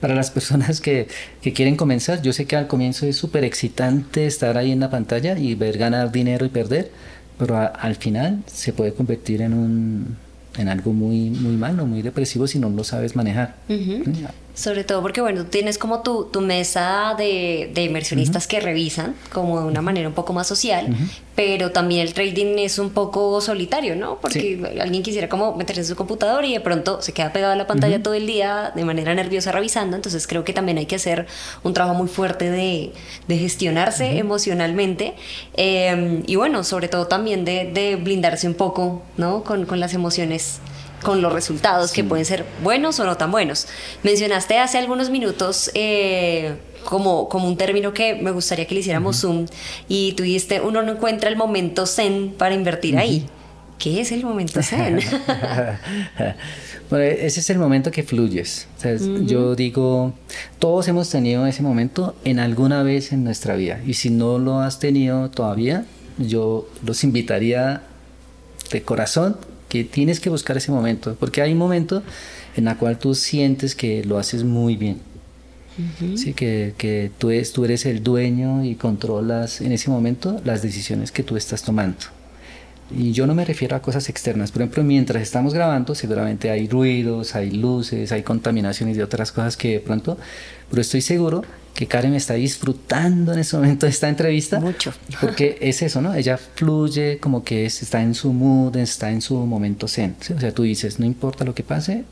para 0.00 0.14
las 0.14 0.30
personas 0.30 0.80
que, 0.80 1.08
que 1.42 1.52
quieren 1.52 1.76
comenzar, 1.76 2.22
yo 2.22 2.32
sé 2.32 2.46
que 2.46 2.56
al 2.56 2.66
comienzo 2.66 3.06
es 3.06 3.16
súper 3.16 3.44
excitante 3.44 4.26
estar 4.26 4.56
ahí 4.56 4.72
en 4.72 4.80
la 4.80 4.90
pantalla 4.90 5.38
y 5.38 5.54
ver 5.54 5.78
ganar 5.78 6.12
dinero 6.12 6.46
y 6.46 6.48
perder, 6.48 6.90
pero 7.38 7.56
al 7.56 7.96
final 7.96 8.42
se 8.46 8.72
puede 8.72 8.92
convertir 8.92 9.42
en 9.42 9.54
un 9.54 10.16
en 10.56 10.68
algo 10.68 10.92
muy 10.92 11.30
muy 11.30 11.56
malo, 11.56 11.86
muy 11.86 12.02
depresivo 12.02 12.46
si 12.46 12.58
no 12.58 12.68
lo 12.68 12.82
sabes 12.82 13.14
manejar. 13.14 13.54
Sobre 14.58 14.82
todo 14.82 15.02
porque, 15.02 15.20
bueno, 15.20 15.44
tú 15.44 15.50
tienes 15.50 15.78
como 15.78 16.02
tu, 16.02 16.24
tu 16.24 16.40
mesa 16.40 17.14
de, 17.16 17.70
de 17.72 17.84
inversionistas 17.84 18.48
que 18.48 18.58
revisan 18.58 19.14
como 19.32 19.60
de 19.60 19.66
una 19.68 19.82
manera 19.82 20.08
un 20.08 20.14
poco 20.14 20.32
más 20.32 20.48
social, 20.48 20.96
pero 21.36 21.70
también 21.70 22.00
el 22.00 22.12
trading 22.12 22.58
es 22.58 22.80
un 22.80 22.90
poco 22.90 23.40
solitario, 23.40 23.94
¿no? 23.94 24.18
Porque 24.20 24.60
alguien 24.80 25.04
quisiera 25.04 25.28
como 25.28 25.54
meterse 25.54 25.82
en 25.82 25.86
su 25.86 25.94
computador 25.94 26.44
y 26.44 26.54
de 26.54 26.60
pronto 26.60 27.00
se 27.02 27.12
queda 27.12 27.32
pegado 27.32 27.52
a 27.52 27.56
la 27.56 27.68
pantalla 27.68 28.02
todo 28.02 28.14
el 28.14 28.26
día 28.26 28.72
de 28.74 28.84
manera 28.84 29.14
nerviosa 29.14 29.52
revisando, 29.52 29.94
entonces 29.94 30.26
creo 30.26 30.42
que 30.42 30.52
también 30.52 30.76
hay 30.78 30.86
que 30.86 30.96
hacer 30.96 31.28
un 31.62 31.72
trabajo 31.72 31.96
muy 31.96 32.08
fuerte 32.08 32.50
de, 32.50 32.92
de 33.28 33.38
gestionarse 33.38 34.18
emocionalmente 34.18 35.14
em, 35.56 36.24
y 36.26 36.34
bueno, 36.34 36.64
sobre 36.64 36.88
todo 36.88 37.06
también 37.06 37.44
de, 37.44 37.70
de, 37.72 37.94
blindarse 37.94 38.48
un 38.48 38.54
poco, 38.54 39.02
¿no? 39.16 39.44
Con, 39.44 39.66
con 39.66 39.78
las 39.78 39.94
emociones 39.94 40.58
con 41.02 41.22
los 41.22 41.32
resultados 41.32 41.92
que 41.92 42.04
pueden 42.04 42.24
ser 42.24 42.44
buenos 42.62 42.98
o 43.00 43.04
no 43.04 43.16
tan 43.16 43.30
buenos. 43.30 43.66
Mencionaste 44.02 44.58
hace 44.58 44.78
algunos 44.78 45.10
minutos 45.10 45.70
eh, 45.74 46.56
como, 46.84 47.28
como 47.28 47.46
un 47.46 47.56
término 47.56 47.92
que 47.92 48.14
me 48.14 48.30
gustaría 48.30 48.66
que 48.66 48.74
le 48.74 48.80
hiciéramos 48.80 49.20
zoom 49.20 49.46
y 49.88 50.12
tú 50.12 50.22
dijiste, 50.22 50.60
uno 50.60 50.82
no 50.82 50.92
encuentra 50.92 51.28
el 51.28 51.36
momento 51.36 51.86
zen 51.86 52.34
para 52.36 52.54
invertir 52.54 52.96
ahí. 52.96 53.26
¿Qué 53.78 54.00
es 54.00 54.10
el 54.10 54.24
momento 54.24 54.60
zen? 54.60 54.98
bueno, 56.90 57.04
ese 57.04 57.40
es 57.40 57.50
el 57.50 57.58
momento 57.58 57.92
que 57.92 58.02
fluyes. 58.02 58.66
Yo 59.24 59.54
digo, 59.54 60.14
todos 60.58 60.88
hemos 60.88 61.08
tenido 61.10 61.46
ese 61.46 61.62
momento 61.62 62.16
en 62.24 62.40
alguna 62.40 62.82
vez 62.82 63.12
en 63.12 63.22
nuestra 63.22 63.54
vida. 63.54 63.80
Y 63.86 63.94
si 63.94 64.10
no 64.10 64.38
lo 64.38 64.58
has 64.58 64.80
tenido 64.80 65.30
todavía, 65.30 65.84
yo 66.18 66.68
los 66.84 67.04
invitaría 67.04 67.82
de 68.72 68.82
corazón 68.82 69.36
que 69.68 69.84
tienes 69.84 70.20
que 70.20 70.30
buscar 70.30 70.56
ese 70.56 70.72
momento. 70.72 71.16
Porque 71.18 71.42
hay 71.42 71.52
un 71.52 71.58
momento 71.58 72.02
en 72.56 72.68
el 72.68 72.76
cual 72.76 72.98
tú 72.98 73.14
sientes 73.14 73.74
que 73.74 74.04
lo 74.04 74.18
haces 74.18 74.44
muy 74.44 74.76
bien. 74.76 75.00
Sí, 76.16 76.32
que, 76.34 76.74
que 76.76 77.12
tú, 77.18 77.30
tú 77.54 77.64
eres 77.64 77.86
el 77.86 78.02
dueño 78.02 78.64
y 78.64 78.74
controlas 78.74 79.60
en 79.60 79.70
ese 79.70 79.90
momento 79.90 80.40
las 80.44 80.60
decisiones 80.60 81.12
que 81.12 81.22
tú 81.22 81.36
estás 81.36 81.62
tomando. 81.62 82.17
Y 82.90 83.12
yo 83.12 83.26
no 83.26 83.34
me 83.34 83.44
refiero 83.44 83.76
a 83.76 83.82
cosas 83.82 84.08
externas. 84.08 84.50
Por 84.50 84.62
ejemplo, 84.62 84.82
mientras 84.82 85.22
estamos 85.22 85.52
grabando, 85.52 85.94
seguramente 85.94 86.50
hay 86.50 86.68
ruidos, 86.68 87.34
hay 87.34 87.50
luces, 87.50 88.12
hay 88.12 88.22
contaminaciones 88.22 88.96
y 88.96 89.02
otras 89.02 89.30
cosas 89.32 89.56
que 89.56 89.72
de 89.72 89.80
pronto, 89.80 90.16
pero 90.70 90.80
estoy 90.80 91.02
seguro 91.02 91.42
que 91.74 91.86
Karen 91.86 92.14
está 92.14 92.34
disfrutando 92.34 93.32
en 93.32 93.38
ese 93.38 93.56
momento 93.56 93.86
de 93.86 93.90
esta 93.90 94.08
entrevista. 94.08 94.58
Mucho. 94.58 94.92
Porque 95.20 95.58
es 95.60 95.82
eso, 95.82 96.00
¿no? 96.00 96.14
Ella 96.14 96.36
fluye 96.36 97.18
como 97.18 97.44
que 97.44 97.66
está 97.66 98.02
en 98.02 98.14
su 98.14 98.32
mood, 98.32 98.76
está 98.76 99.10
en 99.10 99.20
su 99.20 99.36
momento 99.36 99.86
zen. 99.86 100.16
O 100.34 100.40
sea, 100.40 100.52
tú 100.52 100.64
dices, 100.64 100.98
no 100.98 101.06
importa 101.06 101.44
lo 101.44 101.54
que 101.54 101.62
pase, 101.62 102.04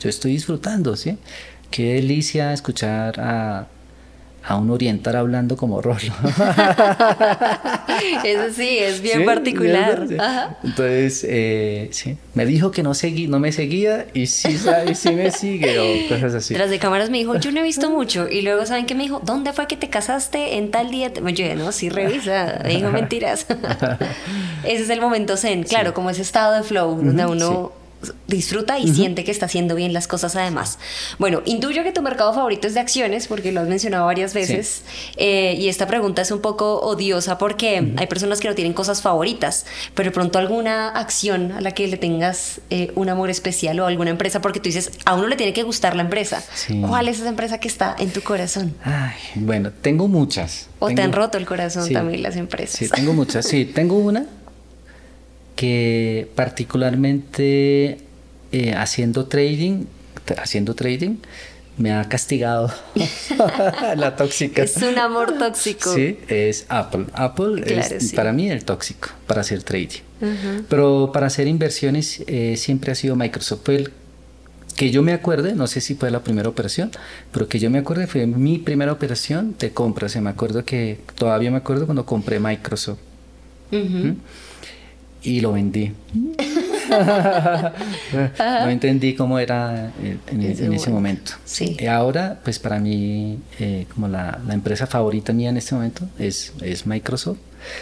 yo 0.00 0.08
estoy 0.08 0.32
disfrutando, 0.32 0.96
¿sí? 0.96 1.16
Qué 1.70 1.94
delicia 1.94 2.52
escuchar 2.52 3.20
a 3.20 3.68
a 4.44 4.56
un 4.56 4.70
orientar 4.70 5.16
hablando 5.16 5.56
como 5.56 5.82
Rolo. 5.82 5.98
Eso 8.24 8.54
sí, 8.54 8.78
es 8.78 9.00
bien 9.00 9.24
particular. 9.24 10.06
Entonces, 10.62 11.26
eh, 11.28 11.88
sí, 11.92 12.16
me 12.34 12.46
dijo 12.46 12.70
que 12.70 12.82
no, 12.82 12.94
seguí, 12.94 13.26
no 13.26 13.40
me 13.40 13.52
seguía 13.52 14.06
y 14.14 14.26
sí, 14.26 14.58
sí 14.94 15.10
me 15.10 15.30
sigue 15.30 15.78
o 15.78 16.08
cosas 16.08 16.34
así. 16.34 16.54
Tras 16.54 16.70
de 16.70 16.78
cámaras 16.78 17.10
me 17.10 17.18
dijo, 17.18 17.36
yo 17.36 17.52
no 17.52 17.60
he 17.60 17.62
visto 17.62 17.90
mucho. 17.90 18.28
Y 18.28 18.42
luego, 18.42 18.64
¿saben 18.66 18.86
qué 18.86 18.94
me 18.94 19.02
dijo? 19.02 19.20
¿Dónde 19.24 19.52
fue 19.52 19.66
que 19.66 19.76
te 19.76 19.90
casaste 19.90 20.56
en 20.56 20.70
tal 20.70 20.90
día? 20.90 21.12
Yo 21.12 21.22
dije, 21.22 21.54
no, 21.54 21.72
sí, 21.72 21.88
revisa. 21.88 22.60
Me 22.64 22.76
dijo 22.76 22.90
mentiras. 22.92 23.46
Ese 24.64 24.82
es 24.82 24.90
el 24.90 25.00
momento 25.00 25.36
zen, 25.36 25.64
claro, 25.64 25.94
como 25.94 26.10
ese 26.10 26.22
estado 26.22 26.54
de 26.54 26.62
flow, 26.62 26.96
donde 26.96 27.26
uno 27.26 27.72
disfruta 28.26 28.78
y 28.78 28.92
siente 28.94 29.24
que 29.24 29.30
está 29.30 29.46
haciendo 29.46 29.74
bien 29.74 29.92
las 29.92 30.06
cosas 30.06 30.36
además. 30.36 30.78
Bueno, 31.18 31.42
intuyo 31.44 31.82
que 31.82 31.92
tu 31.92 32.02
mercado 32.02 32.32
favorito 32.32 32.66
es 32.66 32.74
de 32.74 32.80
acciones 32.80 33.26
porque 33.26 33.52
lo 33.52 33.60
has 33.60 33.68
mencionado 33.68 34.06
varias 34.06 34.34
veces 34.34 34.82
eh, 35.16 35.56
y 35.58 35.68
esta 35.68 35.86
pregunta 35.86 36.22
es 36.22 36.30
un 36.30 36.40
poco 36.40 36.80
odiosa 36.80 37.38
porque 37.38 37.92
hay 37.96 38.06
personas 38.06 38.40
que 38.40 38.48
no 38.48 38.54
tienen 38.54 38.72
cosas 38.72 39.02
favoritas, 39.02 39.66
pero 39.94 40.12
pronto 40.12 40.38
alguna 40.38 40.90
acción 40.90 41.52
a 41.52 41.60
la 41.60 41.72
que 41.72 41.88
le 41.88 41.96
tengas 41.96 42.60
eh, 42.70 42.92
un 42.94 43.08
amor 43.08 43.30
especial 43.30 43.80
o 43.80 43.86
alguna 43.86 44.10
empresa 44.10 44.40
porque 44.40 44.60
tú 44.60 44.64
dices, 44.64 44.92
a 45.04 45.14
uno 45.14 45.26
le 45.26 45.36
tiene 45.36 45.52
que 45.52 45.62
gustar 45.62 45.96
la 45.96 46.02
empresa. 46.02 46.44
¿Cuál 46.86 47.08
es 47.08 47.18
esa 47.18 47.28
empresa 47.28 47.58
que 47.58 47.68
está 47.68 47.96
en 47.98 48.10
tu 48.10 48.22
corazón? 48.22 48.74
Ay, 48.84 49.16
bueno, 49.34 49.72
tengo 49.72 50.08
muchas. 50.08 50.68
O 50.78 50.90
te 50.90 51.02
han 51.02 51.12
roto 51.12 51.38
el 51.38 51.46
corazón 51.46 51.92
también 51.92 52.22
las 52.22 52.36
empresas. 52.36 52.78
Sí, 52.78 52.88
tengo 52.88 53.12
muchas. 53.12 53.46
Sí, 53.46 53.64
tengo 53.64 53.96
una 53.98 54.26
que 55.58 56.30
particularmente 56.36 57.98
eh, 58.52 58.74
haciendo 58.74 59.26
trading, 59.26 59.86
haciendo 60.40 60.76
trading, 60.76 61.16
me 61.78 61.92
ha 61.92 62.08
castigado 62.08 62.72
la 63.96 64.14
tóxica. 64.14 64.62
Es 64.62 64.76
un 64.76 64.96
amor 65.00 65.36
tóxico. 65.36 65.92
Sí, 65.92 66.16
es 66.28 66.64
Apple. 66.68 67.06
Apple 67.12 67.64
es 67.66 68.12
para 68.12 68.32
mí 68.32 68.48
el 68.48 68.64
tóxico 68.64 69.08
para 69.26 69.40
hacer 69.40 69.64
trading. 69.64 69.98
Pero 70.68 71.10
para 71.12 71.26
hacer 71.26 71.48
inversiones 71.48 72.22
eh, 72.28 72.54
siempre 72.56 72.92
ha 72.92 72.94
sido 72.94 73.16
Microsoft. 73.16 73.68
que 74.76 74.92
yo 74.92 75.02
me 75.02 75.12
acuerde, 75.12 75.56
no 75.56 75.66
sé 75.66 75.80
si 75.80 75.96
fue 75.96 76.12
la 76.12 76.22
primera 76.22 76.48
operación, 76.48 76.92
pero 77.32 77.48
que 77.48 77.58
yo 77.58 77.68
me 77.68 77.80
acuerde 77.80 78.06
fue 78.06 78.28
mi 78.28 78.58
primera 78.58 78.92
operación 78.92 79.56
de 79.58 79.72
compra. 79.72 80.08
se 80.08 80.20
me 80.20 80.30
acuerdo 80.30 80.64
que 80.64 81.00
todavía 81.16 81.50
me 81.50 81.56
acuerdo 81.56 81.86
cuando 81.86 82.06
compré 82.06 82.38
Microsoft 82.38 83.00
y 85.22 85.40
lo 85.40 85.52
vendí. 85.52 85.92
no 88.38 88.68
entendí 88.68 89.14
cómo 89.14 89.38
era 89.38 89.92
en, 90.30 90.72
ese 90.72 90.90
momento. 90.90 91.32
Y 91.60 91.86
ahora, 91.86 92.40
pues 92.42 92.58
para 92.58 92.78
mí, 92.78 93.38
eh, 93.58 93.86
como 93.94 94.08
la, 94.08 94.40
empresa 94.50 94.86
favorita 94.86 95.32
mía 95.32 95.50
en 95.50 95.56
este 95.56 95.74
momento 95.74 96.08
es, 96.18 96.52
es 96.62 96.86
Microsoft. 96.86 97.38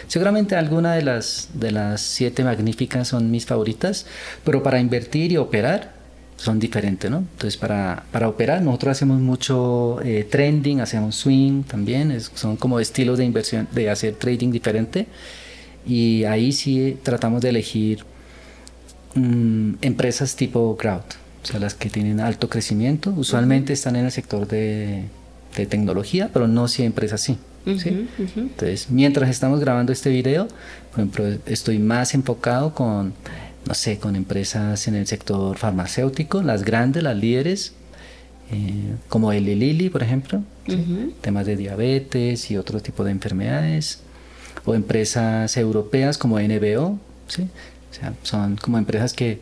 Seguramente 0.07 0.55
alguna 0.55 0.93
de 0.95 1.03
las, 1.03 1.49
de 1.53 1.71
las 1.71 2.01
siete 2.01 2.43
magníficas 2.43 3.07
son 3.07 3.29
mis 3.31 3.45
favoritas, 3.45 4.05
pero 4.43 4.63
para 4.63 4.79
invertir 4.79 5.31
y 5.31 5.37
operar 5.37 5.95
son 6.35 6.59
diferentes, 6.59 7.09
¿no? 7.09 7.17
Entonces, 7.17 7.57
para, 7.57 8.03
para 8.11 8.27
operar, 8.27 8.61
nosotros 8.61 8.91
hacemos 8.91 9.19
mucho 9.19 9.99
eh, 10.03 10.27
trending, 10.29 10.81
hacemos 10.81 11.15
swing 11.15 11.63
también, 11.63 12.15
son 12.35 12.57
como 12.57 12.79
estilos 12.79 13.17
de 13.17 13.25
inversión, 13.25 13.67
de 13.71 13.89
hacer 13.89 14.15
trading 14.15 14.51
diferente 14.51 15.07
y 15.87 16.25
ahí 16.25 16.51
sí 16.51 16.97
tratamos 17.01 17.41
de 17.41 17.49
elegir 17.49 18.03
mm, 19.15 19.75
empresas 19.81 20.35
tipo 20.35 20.75
crowd, 20.77 21.01
o 21.43 21.45
sea, 21.45 21.59
las 21.59 21.73
que 21.75 21.89
tienen 21.89 22.19
alto 22.19 22.49
crecimiento, 22.49 23.13
usualmente 23.15 23.73
están 23.73 23.95
en 23.95 24.05
el 24.05 24.11
sector 24.11 24.47
de, 24.47 25.05
tecnología, 25.69 26.29
pero 26.31 26.47
no 26.47 26.67
siempre 26.67 27.07
es 27.07 27.13
así. 27.13 27.35
Entonces, 27.65 28.91
mientras 28.91 29.27
estamos 29.27 29.59
grabando 29.59 29.91
este 29.91 30.11
video, 30.11 30.47
por 30.91 30.99
ejemplo, 30.99 31.25
estoy 31.47 31.79
más 31.79 32.13
enfocado 32.13 32.75
con, 32.75 33.13
no 33.65 33.73
sé, 33.73 33.97
con 33.97 34.15
empresas 34.15 34.87
en 34.87 34.93
el 34.93 35.07
sector 35.07 35.57
farmacéutico, 35.57 36.43
las 36.43 36.63
grandes, 36.63 37.01
las 37.01 37.17
líderes, 37.17 37.73
eh, 38.51 38.93
como 39.09 39.33
el 39.33 39.45
Lilly, 39.45 39.89
por 39.89 40.03
ejemplo, 40.03 40.43
temas 41.21 41.47
de 41.47 41.57
diabetes 41.57 42.51
y 42.51 42.57
otro 42.57 42.79
tipo 42.79 43.03
de 43.03 43.11
enfermedades 43.11 44.03
o 44.65 44.75
empresas 44.75 45.55
europeas 45.57 46.17
como 46.17 46.39
NBO, 46.39 46.99
¿sí? 47.27 47.43
o 47.91 47.93
sea, 47.93 48.13
son 48.23 48.57
como 48.57 48.77
empresas 48.77 49.13
que, 49.13 49.39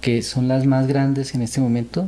que 0.00 0.22
son 0.22 0.48
las 0.48 0.66
más 0.66 0.86
grandes 0.86 1.34
en 1.34 1.42
este 1.42 1.60
momento, 1.60 2.06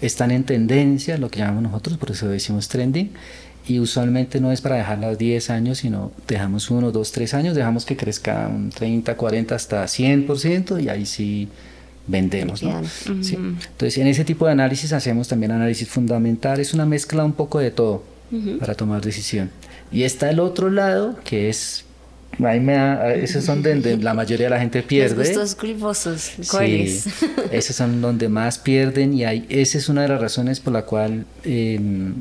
están 0.00 0.30
en 0.30 0.44
tendencia, 0.44 1.16
lo 1.18 1.30
que 1.30 1.40
llamamos 1.40 1.64
nosotros, 1.64 1.98
por 1.98 2.10
eso 2.10 2.28
decimos 2.28 2.68
trending, 2.68 3.12
y 3.66 3.78
usualmente 3.78 4.40
no 4.40 4.50
es 4.50 4.60
para 4.60 4.76
dejarlas 4.76 5.18
10 5.18 5.50
años, 5.50 5.78
sino 5.78 6.10
dejamos 6.26 6.70
1, 6.70 6.90
2, 6.90 7.12
3 7.12 7.34
años, 7.34 7.54
dejamos 7.54 7.84
que 7.84 7.96
crezca 7.96 8.48
un 8.48 8.70
30, 8.70 9.16
40, 9.16 9.54
hasta 9.54 9.84
100% 9.84 10.82
y 10.82 10.88
ahí 10.88 11.06
sí 11.06 11.48
vendemos. 12.08 12.62
¿no? 12.62 12.82
¿Sí? 13.22 13.36
Entonces, 13.36 13.98
en 13.98 14.08
ese 14.08 14.24
tipo 14.24 14.46
de 14.46 14.52
análisis 14.52 14.92
hacemos 14.92 15.28
también 15.28 15.52
análisis 15.52 15.88
fundamental, 15.88 16.58
es 16.58 16.74
una 16.74 16.86
mezcla 16.86 17.24
un 17.24 17.32
poco 17.32 17.60
de 17.60 17.70
todo 17.70 18.02
para 18.58 18.74
tomar 18.74 19.02
decisión. 19.02 19.50
Y 19.92 20.04
está 20.04 20.30
el 20.30 20.40
otro 20.40 20.70
lado, 20.70 21.16
que 21.24 21.48
es 21.48 21.84
Ahí 22.42 22.60
me 22.60 23.22
esos 23.22 23.44
son 23.44 23.62
donde 23.62 23.96
la 23.98 24.14
mayoría 24.14 24.46
de 24.46 24.50
la 24.50 24.58
gente 24.58 24.82
pierde. 24.82 25.34
Los 25.34 25.54
culposos, 25.54 26.32
¿cuáles? 26.50 27.06
esos 27.52 27.76
son 27.76 28.00
donde 28.00 28.28
más 28.28 28.58
pierden 28.58 29.12
y 29.14 29.24
hay, 29.24 29.46
esa 29.48 29.78
es 29.78 29.88
una 29.88 30.02
de 30.02 30.08
las 30.08 30.20
razones 30.20 30.58
por 30.58 30.72
la 30.72 30.82
cual 30.82 31.26
em, 31.44 32.14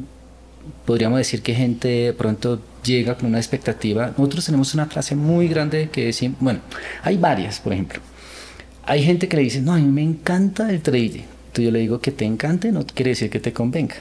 podríamos 0.85 1.17
decir 1.17 1.41
que 1.41 1.53
gente 1.53 2.13
pronto 2.13 2.61
llega 2.83 3.15
con 3.15 3.29
una 3.29 3.37
expectativa. 3.37 4.07
Nosotros 4.17 4.45
tenemos 4.45 4.73
una 4.73 4.85
frase 4.87 5.15
muy 5.15 5.47
grande 5.47 5.89
que 5.91 6.05
decimos, 6.05 6.37
bueno, 6.41 6.59
hay 7.03 7.17
varias, 7.17 7.59
por 7.59 7.73
ejemplo. 7.73 8.01
Hay 8.83 9.03
gente 9.03 9.27
que 9.27 9.37
le 9.37 9.43
dice, 9.43 9.61
no, 9.61 9.73
a 9.73 9.77
mí 9.77 9.87
me 9.87 10.03
encanta 10.03 10.69
el 10.69 10.81
trading. 10.81 11.23
Entonces 11.47 11.65
yo 11.65 11.71
le 11.71 11.79
digo 11.79 12.01
que 12.01 12.11
te 12.11 12.25
encante, 12.25 12.71
no 12.71 12.85
quiere 12.85 13.11
decir 13.11 13.29
que 13.29 13.39
te 13.39 13.53
convenga. 13.53 13.95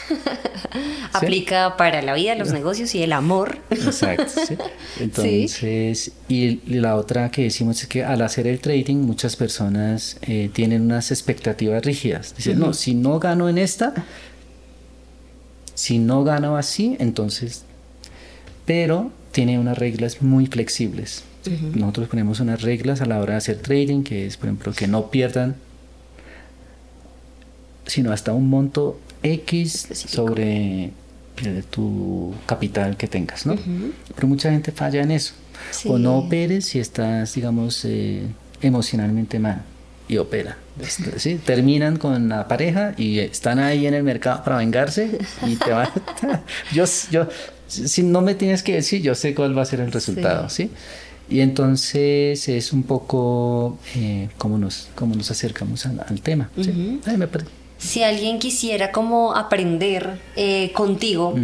Aplica 1.12 1.76
para 1.76 2.02
la 2.02 2.14
vida, 2.14 2.34
los 2.34 2.52
negocios 2.52 2.94
y 2.94 3.02
el 3.02 3.12
amor. 3.12 3.58
Exacto. 3.70 4.32
Entonces, 5.00 6.12
y 6.28 6.60
la 6.66 6.96
otra 6.96 7.30
que 7.30 7.42
decimos 7.44 7.82
es 7.82 7.88
que 7.88 8.04
al 8.04 8.22
hacer 8.22 8.46
el 8.46 8.60
trading, 8.60 8.96
muchas 8.96 9.36
personas 9.36 10.18
eh, 10.22 10.50
tienen 10.52 10.82
unas 10.82 11.10
expectativas 11.10 11.84
rígidas. 11.84 12.34
Dicen, 12.36 12.58
no, 12.58 12.72
si 12.72 12.94
no 12.94 13.18
gano 13.18 13.48
en 13.48 13.58
esta, 13.58 13.94
si 15.74 15.98
no 15.98 16.24
gano 16.24 16.56
así, 16.56 16.96
entonces. 16.98 17.64
Pero 18.64 19.10
tiene 19.32 19.58
unas 19.58 19.78
reglas 19.78 20.22
muy 20.22 20.46
flexibles. 20.46 21.24
Nosotros 21.74 22.08
ponemos 22.08 22.38
unas 22.38 22.62
reglas 22.62 23.00
a 23.00 23.06
la 23.06 23.18
hora 23.18 23.32
de 23.32 23.38
hacer 23.38 23.56
trading, 23.56 24.04
que 24.04 24.26
es, 24.26 24.36
por 24.36 24.46
ejemplo, 24.46 24.72
que 24.72 24.86
no 24.86 25.10
pierdan 25.10 25.56
sino 27.86 28.12
hasta 28.12 28.32
un 28.32 28.48
monto 28.48 28.98
X 29.22 29.88
sobre 29.94 30.84
eh, 30.84 31.62
tu 31.70 32.34
capital 32.46 32.96
que 32.96 33.08
tengas, 33.08 33.46
¿no? 33.46 33.56
Pero 34.14 34.28
mucha 34.28 34.50
gente 34.50 34.72
falla 34.72 35.02
en 35.02 35.10
eso. 35.10 35.34
O 35.86 35.98
no 35.98 36.18
operes 36.18 36.66
si 36.66 36.78
estás, 36.78 37.34
digamos, 37.34 37.84
eh, 37.84 38.22
emocionalmente 38.60 39.38
mal. 39.38 39.62
y 40.08 40.18
opera. 40.18 40.58
¿sí? 41.16 41.40
Terminan 41.44 41.96
con 41.96 42.28
la 42.28 42.48
pareja 42.48 42.94
y 42.96 43.20
están 43.20 43.58
ahí 43.58 43.86
en 43.86 43.94
el 43.94 44.02
mercado 44.02 44.42
para 44.44 44.56
vengarse 44.58 45.18
y 45.46 45.56
te 45.56 45.70
van... 45.70 45.88
yo, 46.72 46.84
yo, 47.10 47.28
si 47.68 48.02
no 48.02 48.20
me 48.20 48.34
tienes 48.34 48.62
que 48.62 48.74
decir, 48.74 49.00
yo 49.00 49.14
sé 49.14 49.34
cuál 49.34 49.56
va 49.56 49.62
a 49.62 49.66
ser 49.66 49.80
el 49.80 49.92
resultado, 49.92 50.48
¿sí? 50.48 50.70
Y 51.30 51.40
entonces 51.40 52.46
es 52.48 52.72
un 52.72 52.82
poco 52.82 53.78
eh, 53.94 54.28
cómo, 54.36 54.58
nos, 54.58 54.88
cómo 54.94 55.14
nos 55.14 55.30
acercamos 55.30 55.86
al, 55.86 56.20
tema. 56.20 56.50
Si 57.82 58.04
alguien 58.04 58.38
quisiera 58.38 58.92
como 58.92 59.34
aprender 59.34 60.20
eh, 60.36 60.70
contigo, 60.72 61.34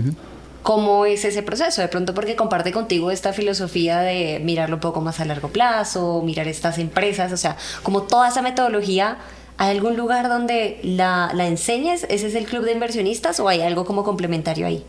¿cómo 0.62 1.04
es 1.04 1.24
ese 1.24 1.42
proceso? 1.42 1.82
De 1.82 1.88
pronto 1.88 2.14
porque 2.14 2.36
comparte 2.36 2.70
contigo 2.70 3.10
esta 3.10 3.32
filosofía 3.32 3.98
de 4.00 4.40
mirarlo 4.42 4.76
un 4.76 4.80
poco 4.80 5.00
más 5.00 5.18
a 5.18 5.24
largo 5.24 5.48
plazo, 5.48 6.22
mirar 6.24 6.46
estas 6.46 6.78
empresas, 6.78 7.32
o 7.32 7.36
sea, 7.36 7.56
como 7.82 8.02
toda 8.02 8.28
esa 8.28 8.42
metodología. 8.42 9.18
¿Hay 9.60 9.70
algún 9.70 9.96
lugar 9.96 10.28
donde 10.28 10.78
la, 10.84 11.32
la 11.34 11.48
enseñes? 11.48 12.06
¿Ese 12.08 12.28
es 12.28 12.36
el 12.36 12.44
club 12.46 12.64
de 12.64 12.70
inversionistas 12.70 13.40
o 13.40 13.48
hay 13.48 13.60
algo 13.60 13.84
como 13.84 14.04
complementario 14.04 14.68
ahí? 14.68 14.84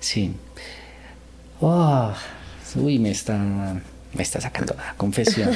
Sí. 0.00 0.34
Oh, 1.62 2.12
uy, 2.74 2.98
me 2.98 3.10
está 3.10 3.80
me 4.16 4.22
está 4.22 4.40
sacando 4.40 4.74
la 4.74 4.94
confesión. 4.96 5.50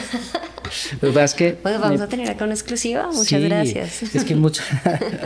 Lo 1.00 1.12
que 1.12 1.24
es 1.24 1.34
que... 1.34 1.52
Pues 1.62 1.80
vamos 1.80 2.00
a 2.00 2.08
tener 2.08 2.28
acá 2.30 2.44
una 2.44 2.54
exclusiva. 2.54 3.08
Muchas 3.12 3.42
gracias. 3.42 4.02
Es 4.14 4.24
que 4.24 4.34
muchos, 4.34 4.64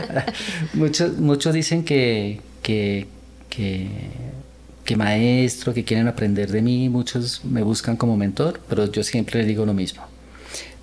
muchos, 0.73 1.17
muchos 1.17 1.53
dicen 1.53 1.83
que, 1.83 2.41
que, 2.61 3.07
que, 3.49 3.87
que, 4.83 4.95
maestro, 4.95 5.73
que 5.73 5.83
quieren 5.83 6.07
aprender 6.07 6.51
de 6.51 6.61
mí. 6.61 6.89
Muchos 6.89 7.43
me 7.45 7.61
buscan 7.61 7.95
como 7.95 8.17
mentor, 8.17 8.59
pero 8.67 8.91
yo 8.91 9.03
siempre 9.03 9.39
les 9.39 9.47
digo 9.47 9.65
lo 9.65 9.73
mismo. 9.73 10.03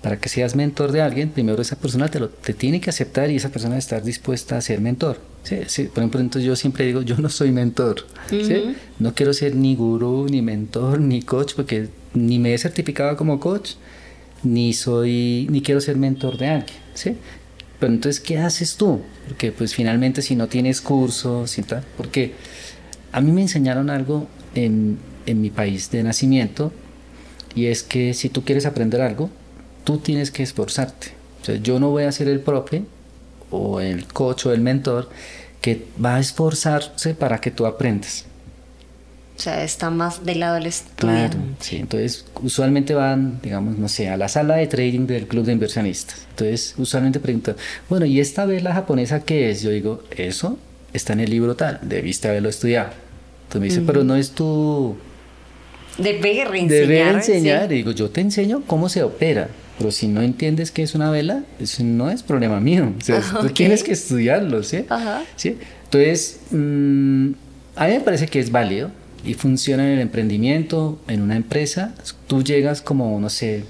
Para 0.03 0.19
que 0.19 0.29
seas 0.29 0.55
mentor 0.55 0.91
de 0.91 1.01
alguien, 1.01 1.29
primero 1.29 1.61
esa 1.61 1.77
persona 1.77 2.09
te, 2.09 2.19
lo, 2.19 2.29
te 2.29 2.53
tiene 2.53 2.79
que 2.79 2.91
aceptar 2.91 3.31
y 3.31 3.37
esa 3.37 3.49
persona 3.49 3.77
estar 3.77 4.03
dispuesta 4.03 4.57
a 4.57 4.61
ser 4.61 4.81
mentor. 4.81 5.19
Sí, 5.43 5.59
sí. 5.67 5.83
Por 5.85 5.99
ejemplo, 5.99 6.19
entonces 6.19 6.45
yo 6.45 6.55
siempre 6.55 6.85
digo, 6.85 7.01
yo 7.01 7.17
no 7.17 7.29
soy 7.29 7.51
mentor. 7.51 8.05
¿sí? 8.29 8.75
No 8.99 9.15
quiero 9.15 9.33
ser 9.33 9.55
ni 9.55 9.75
gurú, 9.75 10.27
ni 10.29 10.41
mentor, 10.41 10.99
ni 10.99 11.21
coach, 11.21 11.53
porque 11.55 11.87
ni 12.13 12.37
me 12.37 12.53
he 12.53 12.57
certificado 12.57 13.17
como 13.17 13.39
coach, 13.39 13.71
ni 14.43 14.73
soy, 14.73 15.47
ni 15.49 15.61
quiero 15.61 15.81
ser 15.81 15.95
mentor 15.95 16.37
de 16.37 16.47
alguien, 16.47 16.77
¿sí? 16.93 17.15
Pero 17.79 17.93
entonces, 17.93 18.21
¿qué 18.21 18.37
haces 18.37 18.75
tú? 18.75 19.01
Porque 19.27 19.51
pues 19.51 19.73
finalmente 19.73 20.21
si 20.21 20.35
no 20.35 20.47
tienes 20.47 20.81
cursos 20.81 21.57
y 21.57 21.63
tal, 21.63 21.83
porque 21.97 22.33
a 23.11 23.21
mí 23.21 23.31
me 23.31 23.41
enseñaron 23.41 23.89
algo 23.89 24.27
en, 24.55 24.97
en 25.25 25.41
mi 25.41 25.49
país 25.49 25.91
de 25.91 26.03
nacimiento 26.03 26.71
y 27.55 27.67
es 27.67 27.83
que 27.83 28.13
si 28.13 28.29
tú 28.29 28.43
quieres 28.43 28.65
aprender 28.65 29.01
algo, 29.01 29.29
tú 29.83 29.97
tienes 29.97 30.31
que 30.31 30.43
esforzarte. 30.43 31.11
O 31.41 31.45
sea, 31.45 31.55
yo 31.55 31.79
no 31.79 31.89
voy 31.89 32.03
a 32.03 32.11
ser 32.11 32.27
el 32.27 32.39
profe 32.39 32.83
o 33.51 33.79
el 33.79 34.05
coach 34.07 34.45
o 34.47 34.53
el 34.53 34.61
mentor 34.61 35.09
que 35.61 35.85
va 36.03 36.15
a 36.15 36.19
esforzarse 36.19 37.13
para 37.15 37.39
que 37.39 37.51
tú 37.51 37.65
aprendas. 37.65 38.25
O 39.35 39.41
sea, 39.41 39.63
está 39.63 39.89
más 39.89 40.23
del 40.23 40.41
lado 40.41 40.55
del 40.55 40.67
estudiante. 40.67 41.37
Claro, 41.37 41.55
sí. 41.59 41.77
Entonces, 41.77 42.25
usualmente 42.41 42.93
van, 42.93 43.39
digamos, 43.41 43.77
no 43.77 43.89
sé, 43.89 44.09
a 44.09 44.15
la 44.15 44.27
sala 44.27 44.57
de 44.57 44.67
trading 44.67 45.07
del 45.07 45.27
club 45.27 45.45
de 45.45 45.53
inversionistas. 45.53 46.27
Entonces, 46.29 46.75
usualmente 46.77 47.19
preguntan, 47.19 47.55
bueno, 47.89 48.05
¿y 48.05 48.19
esta 48.19 48.45
vela 48.45 48.73
japonesa 48.73 49.21
qué 49.21 49.49
es? 49.49 49.61
Yo 49.63 49.71
digo, 49.71 50.03
eso 50.11 50.59
está 50.93 51.13
en 51.13 51.21
el 51.21 51.31
libro 51.31 51.55
tal, 51.55 51.79
debiste 51.81 52.27
haberlo 52.27 52.49
estudiado. 52.49 52.91
Entonces 53.43 53.61
me 53.61 53.67
dice, 53.67 53.81
pero 53.85 54.03
no 54.03 54.15
es 54.15 54.31
tu... 54.31 54.95
Deber 55.97 56.47
enseñar. 56.47 56.69
Deber 56.69 57.07
enseñar. 57.07 57.71
Y 57.71 57.75
digo, 57.75 57.91
yo 57.91 58.09
te 58.09 58.21
enseño 58.21 58.63
cómo 58.65 58.87
se 58.89 59.03
opera. 59.03 59.49
Pero 59.77 59.91
si 59.91 60.07
no 60.07 60.21
entiendes 60.21 60.71
qué 60.71 60.83
es 60.83 60.95
una 60.95 61.09
vela, 61.09 61.43
eso 61.59 61.83
no 61.83 62.09
es 62.09 62.23
problema 62.23 62.59
mío. 62.59 62.93
O 62.97 63.03
sea, 63.03 63.21
tú 63.41 63.49
tienes 63.49 63.83
que 63.83 63.93
estudiarlo, 63.93 64.63
¿sí? 64.63 64.85
Ajá. 64.89 65.23
¿Sí? 65.35 65.57
Entonces, 65.85 66.39
mm, 66.51 67.31
a 67.75 67.87
mí 67.87 67.93
me 67.93 67.99
parece 68.01 68.27
que 68.27 68.39
es 68.39 68.51
válido 68.51 68.91
y 69.25 69.33
funciona 69.33 69.85
en 69.85 69.93
el 69.93 69.99
emprendimiento, 69.99 70.99
en 71.07 71.21
una 71.21 71.35
empresa, 71.35 71.93
tú 72.27 72.43
llegas 72.43 72.81
como, 72.81 73.19
no 73.19 73.29
sé, 73.29 73.63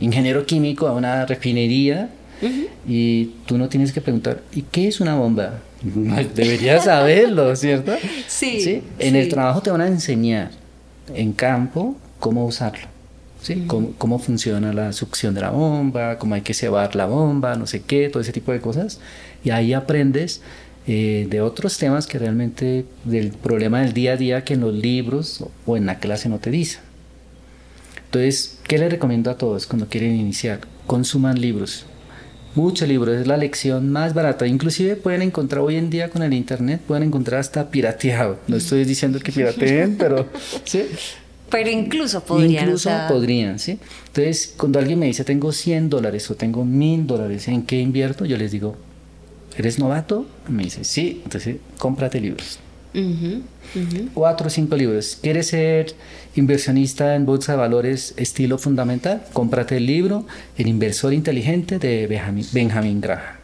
ingeniero 0.00 0.44
químico 0.46 0.88
a 0.88 0.92
una 0.92 1.26
refinería 1.26 2.10
y 2.86 3.26
tú 3.46 3.56
no 3.56 3.68
tienes 3.68 3.92
que 3.92 4.00
preguntar, 4.00 4.42
¿y 4.52 4.62
qué 4.62 4.88
es 4.88 5.00
una 5.00 5.14
bomba? 5.14 5.60
Deberías 6.34 6.84
saberlo, 6.84 7.54
¿cierto? 7.56 7.92
Sí. 8.26 8.82
En 8.98 9.16
el 9.16 9.28
trabajo 9.28 9.62
te 9.62 9.70
van 9.70 9.80
a 9.80 9.86
enseñar 9.86 10.50
en 11.14 11.32
campo 11.32 11.96
cómo 12.18 12.44
usarlo. 12.44 12.93
¿Sí? 13.44 13.64
Cómo, 13.66 13.92
cómo, 13.98 14.18
funciona 14.18 14.72
la 14.72 14.92
succión 14.92 15.34
de 15.34 15.42
la 15.42 15.50
bomba, 15.50 16.18
cómo 16.18 16.34
hay 16.34 16.40
que 16.40 16.54
cebar 16.54 16.96
la 16.96 17.06
bomba, 17.06 17.54
no 17.56 17.66
sé 17.66 17.82
qué, 17.82 18.08
todo 18.08 18.20
ese 18.22 18.32
tipo 18.32 18.52
de 18.52 18.60
cosas. 18.60 19.00
Y 19.44 19.50
ahí 19.50 19.74
aprendes 19.74 20.40
eh, 20.86 21.26
de 21.30 21.40
otros 21.40 21.78
temas 21.78 22.06
que 22.06 22.18
realmente 22.18 22.84
del 23.04 23.30
problema 23.30 23.80
del 23.80 23.94
día 23.94 24.12
a 24.12 24.16
día 24.16 24.44
que 24.44 24.52
en 24.52 24.60
los 24.60 24.74
libros 24.74 25.44
o 25.64 25.76
en 25.76 25.86
la 25.86 25.98
clase 25.98 26.28
no 26.28 26.38
te 26.38 26.50
dicen. 26.50 26.80
Entonces, 28.06 28.58
¿qué 28.68 28.78
les 28.78 28.90
recomiendo 28.90 29.30
a 29.30 29.38
todos 29.38 29.66
cuando 29.66 29.88
quieren 29.88 30.14
iniciar? 30.14 30.60
Consuman 30.86 31.40
libros. 31.40 31.86
Muchos 32.54 32.86
libros, 32.86 33.16
es 33.16 33.26
la 33.26 33.36
lección 33.36 33.90
más 33.90 34.14
barata. 34.14 34.46
Inclusive 34.46 34.94
pueden 34.96 35.22
encontrar 35.22 35.62
hoy 35.62 35.76
en 35.76 35.90
día 35.90 36.10
con 36.10 36.22
el 36.22 36.32
internet, 36.32 36.80
pueden 36.86 37.04
encontrar 37.04 37.40
hasta 37.40 37.70
pirateado. 37.70 38.38
No 38.46 38.56
estoy 38.56 38.84
diciendo 38.84 39.18
que 39.18 39.32
pirateen, 39.32 39.96
pero 39.96 40.28
¿sí? 40.64 40.86
Pero 41.54 41.70
incluso 41.70 42.24
podrían. 42.24 42.64
Incluso 42.64 42.90
podrían, 43.08 43.60
¿sí? 43.60 43.78
Entonces, 44.08 44.54
cuando 44.56 44.80
alguien 44.80 44.98
me 44.98 45.06
dice, 45.06 45.22
tengo 45.22 45.52
100 45.52 45.88
dólares 45.88 46.28
o 46.28 46.34
tengo 46.34 46.64
1000 46.64 47.06
dólares, 47.06 47.46
¿en 47.46 47.62
qué 47.62 47.78
invierto? 47.80 48.24
Yo 48.24 48.36
les 48.36 48.50
digo, 48.50 48.74
¿eres 49.56 49.78
novato? 49.78 50.26
Me 50.48 50.64
dice, 50.64 50.82
sí, 50.82 51.20
entonces 51.22 51.58
cómprate 51.78 52.20
libros. 52.20 52.58
Cuatro 54.14 54.48
o 54.48 54.50
cinco 54.50 54.76
libros. 54.76 55.16
¿Quieres 55.22 55.46
ser 55.46 55.94
inversionista 56.34 57.14
en 57.14 57.24
bolsa 57.24 57.52
de 57.52 57.58
valores 57.58 58.14
estilo 58.16 58.58
fundamental? 58.58 59.22
Cómprate 59.32 59.76
el 59.76 59.86
libro 59.86 60.26
El 60.56 60.66
inversor 60.66 61.12
inteligente 61.12 61.78
de 61.78 62.08
Benjamin, 62.52 63.00
Graham. 63.00 63.36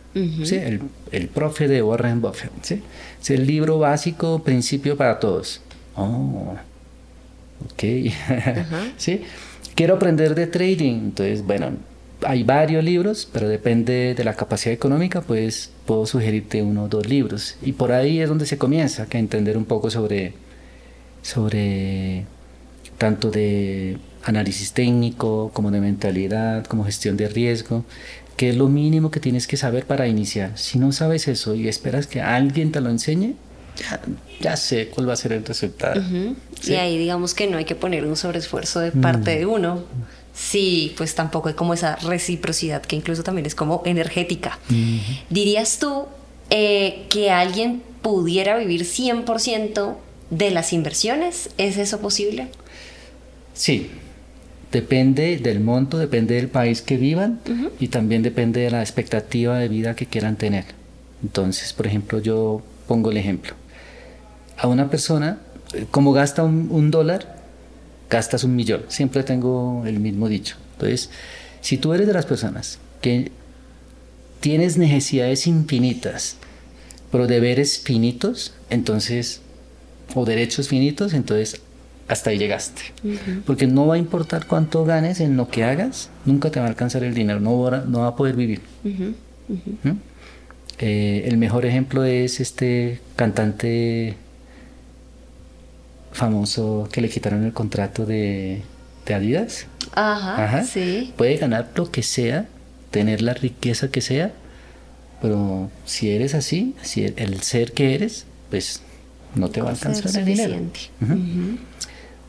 ¿sí? 0.44 0.56
el, 0.56 0.80
el, 1.12 1.28
profe 1.28 1.68
de 1.68 1.80
Warren 1.80 2.20
Buffett. 2.20 2.50
¿sí? 2.62 2.82
Es 3.22 3.30
el 3.30 3.46
libro 3.46 3.78
básico, 3.78 4.42
principio 4.42 4.96
para 4.96 5.20
todos. 5.20 5.60
Oh, 5.94 6.56
ok. 7.66 8.12
¿Sí? 8.96 9.22
Quiero 9.74 9.94
aprender 9.94 10.34
de 10.34 10.46
trading. 10.46 10.94
Entonces, 10.94 11.44
bueno, 11.44 11.72
hay 12.22 12.42
varios 12.42 12.84
libros, 12.84 13.28
pero 13.32 13.48
depende 13.48 14.14
de 14.14 14.24
la 14.24 14.34
capacidad 14.34 14.74
económica, 14.74 15.20
pues 15.20 15.70
puedo 15.86 16.06
sugerirte 16.06 16.62
uno 16.62 16.84
o 16.84 16.88
dos 16.88 17.08
libros. 17.08 17.56
Y 17.62 17.72
por 17.72 17.92
ahí 17.92 18.20
es 18.20 18.28
donde 18.28 18.46
se 18.46 18.58
comienza 18.58 19.06
a 19.10 19.18
entender 19.18 19.56
un 19.56 19.64
poco 19.64 19.90
sobre, 19.90 20.34
sobre 21.22 22.26
tanto 22.98 23.30
de 23.30 23.98
análisis 24.24 24.72
técnico, 24.72 25.50
como 25.54 25.70
de 25.70 25.80
mentalidad, 25.80 26.66
como 26.66 26.84
gestión 26.84 27.16
de 27.16 27.28
riesgo, 27.28 27.84
que 28.36 28.50
es 28.50 28.56
lo 28.56 28.68
mínimo 28.68 29.10
que 29.10 29.20
tienes 29.20 29.46
que 29.46 29.56
saber 29.56 29.86
para 29.86 30.06
iniciar. 30.06 30.56
Si 30.58 30.78
no 30.78 30.92
sabes 30.92 31.28
eso 31.28 31.54
y 31.54 31.68
esperas 31.68 32.06
que 32.06 32.20
alguien 32.20 32.72
te 32.72 32.80
lo 32.80 32.90
enseñe, 32.90 33.34
ya, 34.40 34.56
sé 34.56 34.88
cuál 34.88 35.08
va 35.08 35.14
a 35.14 35.16
ser 35.16 35.32
el 35.32 35.44
resultado. 35.44 36.02
Y 36.64 36.74
ahí 36.74 36.98
digamos 36.98 37.34
que 37.34 37.46
no 37.46 37.58
hay 37.58 37.64
que 37.64 37.74
poner 37.74 38.04
un 38.04 38.16
sobreesfuerzo 38.16 38.80
de 38.80 38.92
parte 38.92 39.34
mm. 39.34 39.38
de 39.38 39.46
uno 39.46 39.84
Sí, 40.40 40.94
pues 40.96 41.14
tampoco 41.14 41.48
hay 41.48 41.54
como 41.54 41.74
esa 41.74 41.96
reciprocidad 41.96 42.82
que 42.82 42.96
incluso 42.96 43.22
también 43.22 43.46
es 43.46 43.54
como 43.54 43.82
energética. 43.84 44.58
¿Dirías 45.28 45.78
tú 45.78 46.06
eh, 46.48 47.04
que 47.10 47.30
alguien 47.30 47.82
pudiera 48.00 48.56
vivir 48.56 48.82
100% 48.82 49.96
de 50.30 50.50
las 50.50 50.72
inversiones? 50.72 51.50
¿Es 51.58 51.76
eso 51.76 52.00
posible? 52.00 52.48
Sí, 53.54 53.90
depende 54.72 55.36
del 55.36 55.60
monto, 55.60 55.98
depende 55.98 56.36
del 56.36 56.48
país 56.48 56.80
que 56.80 56.96
vivan 56.96 57.40
y 57.78 57.88
también 57.88 58.22
depende 58.22 58.60
de 58.60 58.70
la 58.70 58.80
expectativa 58.80 59.58
de 59.58 59.68
vida 59.68 59.94
que 59.94 60.06
quieran 60.06 60.36
tener. 60.36 60.64
Entonces, 61.22 61.72
por 61.72 61.86
ejemplo, 61.86 62.18
yo 62.20 62.62
pongo 62.86 63.10
el 63.10 63.18
ejemplo. 63.18 63.54
A 64.60 64.66
una 64.66 64.90
persona, 64.90 65.38
eh, 65.72 65.86
como 65.90 66.12
gasta 66.12 66.44
un 66.44 66.90
dólar, 66.90 67.40
gastas 68.10 68.44
un 68.44 68.54
millón. 68.54 68.82
Siempre 68.88 69.22
tengo 69.22 69.84
el 69.86 70.00
mismo 70.00 70.28
dicho. 70.28 70.56
Entonces, 70.72 71.10
si 71.60 71.78
tú 71.78 71.94
eres 71.94 72.06
de 72.06 72.12
las 72.12 72.26
personas 72.26 72.78
que 73.00 73.30
tienes 74.40 74.76
necesidades 74.76 75.46
infinitas, 75.46 76.36
pero 77.10 77.26
deberes 77.26 77.80
finitos, 77.80 78.54
entonces, 78.68 79.40
o 80.14 80.24
derechos 80.24 80.68
finitos, 80.68 81.12
entonces 81.14 81.60
hasta 82.08 82.30
ahí 82.30 82.38
llegaste. 82.38 82.82
Porque 83.46 83.66
no 83.66 83.86
va 83.86 83.94
a 83.94 83.98
importar 83.98 84.46
cuánto 84.46 84.84
ganes 84.84 85.20
en 85.20 85.36
lo 85.36 85.48
que 85.48 85.62
hagas, 85.62 86.10
nunca 86.24 86.50
te 86.50 86.58
va 86.58 86.66
a 86.66 86.68
alcanzar 86.68 87.04
el 87.04 87.14
dinero, 87.14 87.38
no 87.38 87.60
va, 87.60 87.84
no 87.86 88.00
va 88.00 88.08
a 88.08 88.16
poder 88.16 88.34
vivir. 88.34 88.60
¿Mm? 88.82 89.90
Eh, 90.78 91.24
el 91.26 91.36
mejor 91.36 91.66
ejemplo 91.66 92.04
es 92.04 92.40
este 92.40 93.00
cantante 93.14 94.16
famoso 96.12 96.88
que 96.92 97.00
le 97.00 97.08
quitaron 97.08 97.44
el 97.44 97.52
contrato 97.52 98.06
de, 98.06 98.62
Adidas. 99.12 99.66
Ajá, 99.92 100.62
sí. 100.62 101.12
Puede 101.16 101.36
ganar 101.36 101.72
lo 101.74 101.90
que 101.90 102.04
sea, 102.04 102.46
tener 102.92 103.22
la 103.22 103.34
riqueza 103.34 103.90
que 103.90 104.00
sea, 104.00 104.32
pero 105.20 105.68
si 105.84 106.10
eres 106.10 106.34
así, 106.34 106.76
si 106.82 107.04
el 107.04 107.42
ser 107.42 107.72
que 107.72 107.96
eres, 107.96 108.24
pues 108.50 108.82
no 109.34 109.50
te 109.50 109.62
va 109.62 109.70
a 109.70 109.72
alcanzar 109.72 110.16
el 110.16 110.24
dinero. 110.24 110.56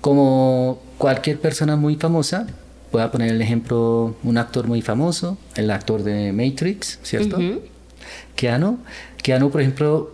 Como 0.02 0.82
cualquier 0.98 1.40
persona 1.40 1.76
muy 1.76 1.98
famosa, 1.98 2.48
voy 2.92 3.02
a 3.02 3.12
poner 3.12 3.30
el 3.30 3.42
ejemplo, 3.42 4.16
un 4.24 4.38
actor 4.38 4.68
muy 4.68 4.82
famoso, 4.82 5.38
el 5.56 5.70
actor 5.70 6.04
de 6.04 6.34
Matrix, 6.34 7.00
¿cierto? 7.04 7.38
Keanu. 8.36 8.80
Keanu, 9.22 9.52
por 9.52 9.62
ejemplo, 9.62 10.14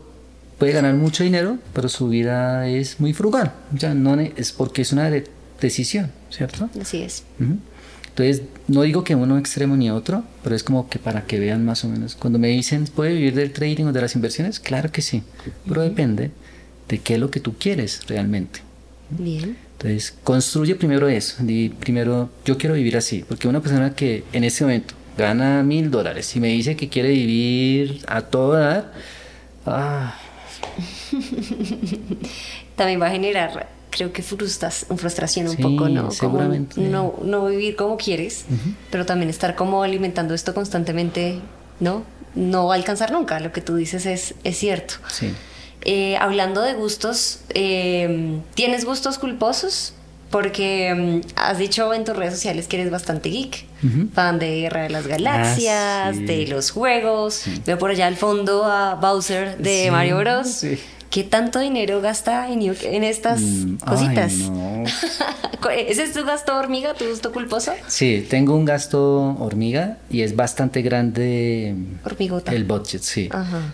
puede 0.57 0.71
ganar 0.71 0.93
mucho 0.95 1.23
dinero, 1.23 1.57
pero 1.73 1.89
su 1.89 2.09
vida 2.09 2.67
es 2.67 2.99
muy 2.99 3.13
frugal. 3.13 3.53
Ya 3.73 3.93
no 3.93 4.19
es 4.19 4.51
porque 4.51 4.81
es 4.81 4.91
una 4.91 5.11
decisión, 5.61 6.11
¿cierto? 6.29 6.69
Así 6.79 7.01
es. 7.01 7.23
Entonces, 7.39 8.43
no 8.67 8.81
digo 8.81 9.03
que 9.03 9.15
uno 9.15 9.37
extremo 9.37 9.77
ni 9.77 9.91
otro, 9.91 10.23
pero 10.43 10.55
es 10.55 10.63
como 10.63 10.89
que 10.89 10.97
para 10.97 11.25
que 11.25 11.39
vean 11.39 11.63
más 11.63 11.83
o 11.85 11.89
menos. 11.89 12.15
Cuando 12.15 12.39
me 12.39 12.47
dicen, 12.47 12.85
¿puede 12.85 13.13
vivir 13.13 13.35
del 13.35 13.53
trading 13.53 13.85
o 13.85 13.93
de 13.93 14.01
las 14.01 14.15
inversiones? 14.15 14.59
Claro 14.59 14.91
que 14.91 15.01
sí, 15.01 15.21
pero 15.67 15.81
depende 15.81 16.31
de 16.87 16.99
qué 16.99 17.15
es 17.15 17.19
lo 17.19 17.29
que 17.29 17.39
tú 17.39 17.55
quieres 17.59 18.07
realmente. 18.07 18.61
Bien. 19.09 19.55
Entonces, 19.73 20.15
construye 20.23 20.73
primero 20.73 21.07
eso. 21.07 21.35
Y 21.47 21.69
primero, 21.69 22.31
yo 22.43 22.57
quiero 22.57 22.73
vivir 22.73 22.97
así, 22.97 23.23
porque 23.27 23.47
una 23.47 23.61
persona 23.61 23.93
que 23.93 24.23
en 24.33 24.43
este 24.43 24.63
momento 24.63 24.95
gana 25.15 25.61
mil 25.61 25.91
dólares 25.91 26.35
y 26.35 26.39
me 26.39 26.47
dice 26.47 26.75
que 26.75 26.89
quiere 26.89 27.09
vivir 27.09 28.01
a 28.07 28.21
todo 28.21 28.53
dar, 28.53 28.93
ah. 29.67 30.19
también 32.75 33.01
va 33.01 33.07
a 33.07 33.11
generar 33.11 33.77
creo 33.89 34.13
que 34.13 34.21
frustras, 34.21 34.85
frustración 34.95 35.47
un 35.47 35.57
poco, 35.57 35.89
¿no? 35.89 36.11
Seguramente. 36.11 36.79
no, 36.81 37.15
no 37.23 37.45
vivir 37.47 37.75
como 37.75 37.97
quieres, 37.97 38.45
pero 38.91 39.05
también 39.05 39.29
estar 39.29 39.55
como 39.55 39.81
alimentando 39.81 40.33
esto 40.33 40.53
constantemente, 40.53 41.39
¿no? 41.79 42.03
No 42.35 42.67
va 42.67 42.75
a 42.75 42.77
alcanzar 42.77 43.11
nunca, 43.11 43.39
lo 43.39 43.51
que 43.51 43.61
tú 43.61 43.75
dices 43.75 44.05
es, 44.05 44.35
es 44.43 44.57
cierto. 44.57 44.95
Sí. 45.09 45.33
Eh, 45.81 46.17
hablando 46.17 46.61
de 46.61 46.73
gustos, 46.73 47.39
eh, 47.49 48.39
¿tienes 48.53 48.85
gustos 48.85 49.17
culposos? 49.17 49.93
Porque 50.29 50.93
mm, 51.23 51.27
has 51.35 51.57
dicho 51.57 51.93
en 51.93 52.03
tus 52.03 52.15
redes 52.15 52.33
sociales 52.33 52.67
que 52.67 52.79
eres 52.79 52.91
bastante 52.91 53.29
geek, 53.29 53.65
fan 54.13 54.39
de 54.39 54.61
Guerra 54.61 54.83
de 54.83 54.89
las 54.89 55.05
ah, 55.05 55.09
Galaxias, 55.09 56.19
de 56.19 56.47
los 56.47 56.71
juegos. 56.71 57.43
Veo 57.65 57.77
por 57.77 57.91
allá 57.91 58.07
al 58.07 58.17
fondo 58.17 58.65
a 58.65 58.95
Bowser 58.95 59.57
de 59.57 59.89
Mario 59.91 60.17
Bros. 60.19 60.47
Sí. 60.47 60.77
¿Qué 61.09 61.23
tanto 61.23 61.59
dinero 61.59 62.01
gasta 62.01 62.51
en, 62.51 62.61
en 62.61 63.03
estas 63.03 63.39
mm, 63.39 63.77
cositas? 63.77 64.33
¿Ese 65.71 66.03
es 66.03 66.13
tu 66.13 66.25
gasto 66.25 66.55
hormiga, 66.57 66.93
tu 66.93 67.05
gasto 67.09 67.31
culposo? 67.31 67.71
Sí, 67.87 68.25
tengo 68.29 68.55
un 68.55 68.65
gasto 68.65 69.35
hormiga 69.39 69.97
y 70.09 70.21
es 70.21 70.35
bastante 70.35 70.81
grande. 70.81 71.75
Hormigota. 72.03 72.51
El 72.53 72.65
budget, 72.65 73.01
sí. 73.01 73.29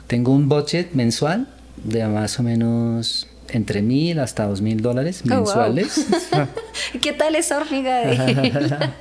Tengo 0.07 0.31
un 0.31 0.47
budget 0.47 0.93
mensual 0.93 1.47
de 1.83 2.05
más 2.07 2.39
o 2.39 2.43
menos 2.43 3.27
entre 3.49 3.81
mil 3.81 4.19
hasta 4.19 4.45
dos 4.47 4.61
mil 4.61 4.81
dólares 4.81 5.21
oh, 5.25 5.27
mensuales. 5.27 6.07
¿Qué 7.01 7.13
tal 7.13 7.35
esa 7.35 7.57
hormiga? 7.57 8.01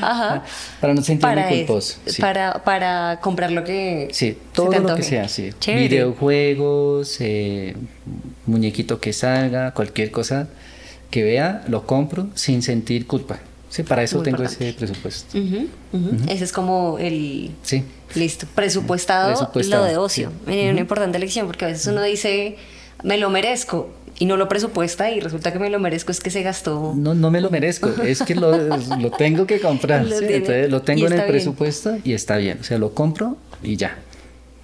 Ajá. 0.00 0.44
Para 0.80 0.94
no 0.94 1.02
sentirme 1.02 1.48
culposo. 1.48 1.98
Para, 2.18 2.62
para 2.64 3.20
comprar 3.20 3.50
lo 3.50 3.64
que. 3.64 4.08
Sí, 4.12 4.36
todo 4.52 4.72
lo 4.78 4.94
que 4.94 5.02
sea, 5.02 5.28
sí. 5.28 5.50
Videojuegos, 5.66 7.16
eh, 7.20 7.76
muñequito 8.46 9.00
que 9.00 9.12
salga, 9.12 9.72
cualquier 9.72 10.10
cosa 10.10 10.48
que 11.10 11.22
vea, 11.22 11.64
lo 11.68 11.86
compro 11.86 12.28
sin 12.34 12.62
sentir 12.62 13.06
culpa. 13.06 13.40
Sí, 13.68 13.84
para 13.84 14.02
eso 14.02 14.20
tengo 14.22 14.42
ese 14.42 14.72
presupuesto. 14.72 15.38
Ese 16.28 16.44
es 16.44 16.52
como 16.52 16.98
el... 16.98 17.52
Sí. 17.62 17.84
Listo. 18.16 18.46
Presupuestado, 18.54 19.50
lo 19.54 19.84
de 19.84 19.96
ocio. 19.96 20.32
Una 20.46 20.80
importante 20.80 21.18
lección 21.20 21.46
porque 21.46 21.66
a 21.66 21.68
veces 21.68 21.86
uno 21.86 22.02
dice, 22.02 22.56
me 23.02 23.18
lo 23.18 23.30
merezco, 23.30 23.90
y 24.20 24.26
no 24.26 24.36
lo 24.36 24.48
presupuesta 24.48 25.10
y 25.10 25.18
resulta 25.18 25.50
que 25.50 25.58
me 25.58 25.70
lo 25.70 25.80
merezco 25.80 26.12
es 26.12 26.20
que 26.20 26.30
se 26.30 26.42
gastó. 26.42 26.92
No, 26.94 27.14
no 27.14 27.30
me 27.30 27.40
lo 27.40 27.48
merezco, 27.48 27.88
es 28.02 28.22
que 28.22 28.34
lo, 28.34 28.54
lo 28.76 29.10
tengo 29.12 29.46
que 29.46 29.60
comprar. 29.60 30.04
lo, 30.06 30.20
Entonces, 30.20 30.70
lo 30.70 30.82
tengo 30.82 31.06
en 31.06 31.14
el 31.14 31.24
presupuesto 31.24 31.96
y 32.04 32.12
está 32.12 32.36
bien. 32.36 32.58
O 32.60 32.64
sea, 32.64 32.76
lo 32.78 32.92
compro 32.94 33.38
y 33.62 33.76
ya. 33.76 33.98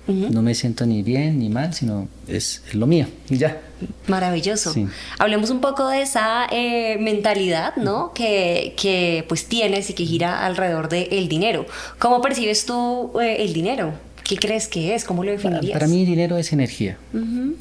No 0.08 0.40
me 0.40 0.54
siento 0.54 0.86
ni 0.86 1.02
bien 1.02 1.40
ni 1.40 1.48
mal, 1.48 1.74
sino 1.74 2.06
es, 2.28 2.62
lo 2.72 2.86
mío 2.86 3.06
y 3.28 3.38
ya. 3.38 3.60
Maravilloso. 4.06 4.72
Hablemos 5.18 5.50
un 5.50 5.60
poco 5.60 5.88
de 5.88 6.02
esa 6.02 6.46
eh, 6.52 6.96
mentalidad, 7.00 7.74
¿no? 7.76 8.12
Que, 8.14 8.74
que, 8.76 9.24
pues 9.26 9.46
tienes 9.46 9.90
y 9.90 9.94
que 9.94 10.04
gira 10.04 10.46
alrededor 10.46 10.88
del 10.88 11.28
dinero. 11.28 11.66
¿Cómo 11.98 12.20
percibes 12.20 12.66
tú 12.66 13.18
eh, 13.20 13.38
el 13.40 13.52
dinero? 13.52 13.94
¿Qué 14.26 14.36
crees 14.36 14.66
que 14.66 14.94
es? 14.94 15.04
¿Cómo 15.04 15.22
lo 15.22 15.30
definirías? 15.30 15.72
Para, 15.72 15.86
mí 15.86 16.04
dinero 16.04 16.36
es 16.36 16.52
energía. 16.52 16.98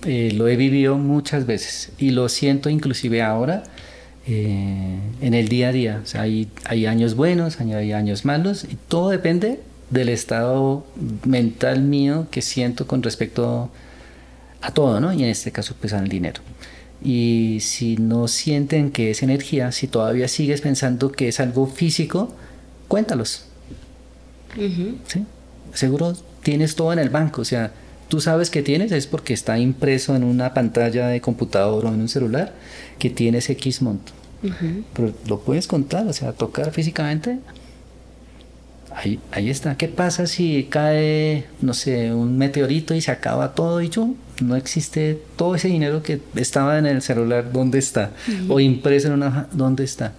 Eh, 0.06 0.32
lo 0.36 0.48
he 0.48 0.56
vivido 0.56 0.98
muchas 0.98 1.46
veces 1.46 1.92
y 2.00 2.10
lo 2.10 2.28
siento 2.28 2.70
inclusive 2.70 3.22
ahora 3.22 3.64
eh, 4.28 4.98
en 5.22 5.34
el 5.36 5.48
día 5.48 5.70
a 5.70 5.72
día. 5.72 6.02
O 6.04 6.08
sea, 6.08 6.22
hay, 6.22 6.48
hay 6.64 6.88
años 6.88 7.16
buenos, 7.16 7.60
hay 7.60 7.92
años 7.92 8.26
malos 8.26 8.64
y 8.64 8.78
todo 8.88 9.10
depende 9.10 9.60
del 9.92 10.10
estado 10.10 10.88
mental 11.26 11.82
mío 11.82 12.28
que 12.32 12.42
siento 12.42 12.88
con 12.88 13.04
respecto 13.04 13.70
a 14.62 14.72
todo, 14.72 15.00
¿no? 15.00 15.14
Y 15.14 15.24
en 15.24 15.30
este 15.30 15.52
caso 15.52 15.76
pues 15.80 15.94
al 15.94 16.08
dinero. 16.08 16.42
Y 17.04 17.60
si 17.62 17.98
no 17.98 18.28
sienten 18.28 18.90
que 18.92 19.12
es 19.12 19.22
energía, 19.22 19.72
si 19.72 19.88
todavía 19.88 20.28
sigues 20.28 20.62
pensando 20.62 21.12
que 21.12 21.28
es 21.28 21.40
algo 21.40 21.68
físico, 21.68 22.34
cuéntalos. 22.88 23.46
¿Sí? 24.56 25.26
Seguro 25.74 26.16
tienes 26.46 26.76
todo 26.76 26.94
en 26.94 27.00
el 27.00 27.10
banco, 27.10 27.42
o 27.42 27.46
sea, 27.46 27.72
tú 28.08 28.22
sabes 28.22 28.52
que 28.52 28.62
tienes 28.62 28.92
es 28.92 29.08
porque 29.08 29.34
está 29.34 29.58
impreso 29.58 30.16
en 30.16 30.24
una 30.24 30.54
pantalla 30.54 31.08
de 31.08 31.20
computador 31.20 31.88
o 31.88 31.88
en 31.88 32.02
un 32.02 32.08
celular 32.08 32.54
que 33.00 33.10
tienes 33.10 33.50
X 33.50 33.82
monto. 33.82 34.12
Pero 34.94 35.12
lo 35.28 35.40
puedes 35.40 35.66
contar, 35.66 36.06
o 36.06 36.14
sea, 36.14 36.34
tocar 36.34 36.70
físicamente. 36.72 37.40
Ahí, 38.94 39.20
ahí 39.32 39.50
está. 39.50 39.76
¿Qué 39.76 39.88
pasa 39.88 40.28
si 40.28 40.68
cae, 40.70 41.46
no 41.62 41.74
sé, 41.74 42.14
un 42.14 42.38
meteorito 42.38 42.94
y 42.94 43.02
se 43.02 43.10
acaba 43.10 43.56
todo 43.56 43.82
y 43.82 43.90
yo 43.90 44.14
no 44.40 44.56
existe 44.56 45.20
todo 45.36 45.56
ese 45.56 45.70
dinero 45.70 46.04
que 46.04 46.22
estaba 46.36 46.78
en 46.78 46.86
el 46.86 47.02
celular, 47.02 47.52
¿dónde 47.52 47.80
está? 47.80 48.12
O 48.50 48.60
impreso 48.60 49.08
en 49.08 49.16
una 49.16 49.30
hoja, 49.30 49.48
¿dónde 49.52 49.84
está? 49.84 50.14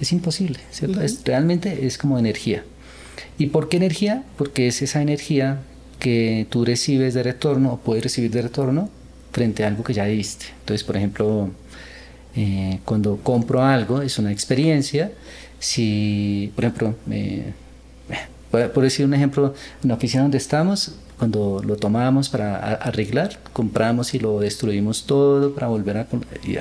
Es 0.00 0.10
imposible, 0.10 0.58
¿cierto? 0.70 1.02
es, 1.02 1.22
realmente 1.22 1.86
es 1.86 1.98
como 1.98 2.18
energía. 2.18 2.64
¿Y 3.40 3.46
por 3.46 3.70
qué 3.70 3.78
energía? 3.78 4.22
Porque 4.36 4.68
es 4.68 4.82
esa 4.82 5.00
energía 5.00 5.62
que 5.98 6.46
tú 6.50 6.66
recibes 6.66 7.14
de 7.14 7.22
retorno 7.22 7.72
o 7.72 7.78
puedes 7.78 8.04
recibir 8.04 8.30
de 8.30 8.42
retorno 8.42 8.90
frente 9.32 9.64
a 9.64 9.68
algo 9.68 9.82
que 9.82 9.94
ya 9.94 10.04
diste. 10.04 10.44
Entonces, 10.60 10.84
por 10.84 10.98
ejemplo, 10.98 11.48
eh, 12.36 12.80
cuando 12.84 13.16
compro 13.16 13.64
algo, 13.64 14.02
es 14.02 14.18
una 14.18 14.30
experiencia. 14.30 15.12
Si, 15.58 16.52
por 16.54 16.66
ejemplo, 16.66 16.94
eh, 17.10 17.54
por 18.50 18.82
decir 18.82 19.06
un 19.06 19.14
ejemplo, 19.14 19.54
en 19.82 19.88
la 19.88 19.94
oficina 19.94 20.22
donde 20.22 20.36
estamos, 20.36 20.96
cuando 21.18 21.62
lo 21.64 21.76
tomábamos 21.76 22.28
para 22.28 22.74
arreglar, 22.74 23.38
compramos 23.54 24.12
y 24.12 24.18
lo 24.18 24.40
destruimos 24.40 25.06
todo 25.06 25.54
para 25.54 25.68
volver 25.68 25.96
a 25.96 26.06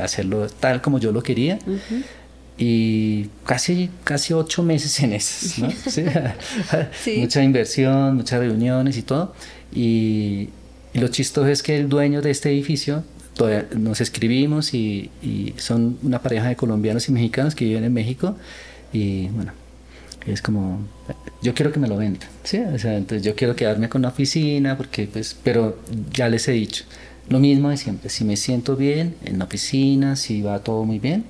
hacerlo 0.01 0.47
tal 0.47 0.81
como 0.81 0.97
yo 0.99 1.11
lo 1.11 1.23
quería 1.23 1.59
y 2.61 3.29
casi, 3.45 3.89
casi 4.03 4.33
ocho 4.33 4.63
meses 4.63 4.99
en 4.99 5.13
eso, 5.13 5.65
¿no? 5.65 5.69
Mucha 7.17 7.41
inversión, 7.41 8.17
muchas 8.17 8.39
reuniones 8.41 8.97
y 8.97 9.01
todo. 9.01 9.33
Y, 9.73 10.49
lo 10.93 11.07
chistoso 11.07 11.47
es 11.47 11.63
que 11.63 11.77
el 11.77 11.87
dueño 11.87 12.21
de 12.21 12.31
este 12.31 12.49
edificio, 12.49 13.03
nos 13.77 14.01
escribimos 14.01 14.73
y, 14.73 15.09
son 15.57 15.97
una 16.03 16.21
pareja 16.21 16.49
de 16.49 16.57
colombianos 16.57 17.07
y 17.07 17.13
mexicanos 17.13 17.55
que 17.55 17.63
viven 17.63 17.85
en 17.85 17.93
México 17.93 18.35
y 18.91 19.27
bueno, 19.27 19.53
es 20.25 20.41
como, 20.41 20.81
yo 21.41 21.53
quiero 21.53 21.71
que 21.71 21.79
me 21.79 21.87
lo 21.87 21.95
vendan, 21.95 22.27
¿sí? 22.43 22.57
O 22.57 22.77
sea, 22.77 22.97
entonces 22.97 23.23
yo 23.23 23.35
quiero 23.35 23.55
quedarme 23.55 23.87
con 23.87 24.01
la 24.01 24.09
oficina 24.09 24.75
porque 24.75 25.07
pues, 25.07 25.37
pero 25.41 25.79
ya 26.11 26.27
les 26.27 26.47
he 26.49 26.51
dicho, 26.51 26.83
lo 27.29 27.39
mismo 27.39 27.69
de 27.69 27.77
siempre, 27.77 28.09
si 28.09 28.25
me 28.25 28.35
siento 28.35 28.75
bien 28.75 29.15
en 29.23 29.37
la 29.37 29.45
oficina, 29.45 30.17
si 30.17 30.41
va 30.41 30.59
todo 30.59 30.83
muy 30.83 30.99
bien, 30.99 31.23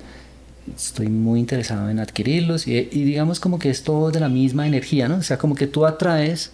estoy 0.75 1.07
muy 1.07 1.39
interesado 1.39 1.89
en 1.89 1.99
adquirirlos 1.99 2.67
y, 2.67 2.83
digamos 2.83 3.39
como 3.39 3.59
que 3.59 3.69
es 3.69 3.83
todo 3.83 4.11
de 4.11 4.19
la 4.19 4.29
misma 4.29 4.67
energía, 4.67 5.07
¿no? 5.07 5.17
O 5.17 5.23
sea, 5.23 5.37
como 5.37 5.55
que 5.55 5.67
tú 5.67 5.85
atraes 5.85 6.51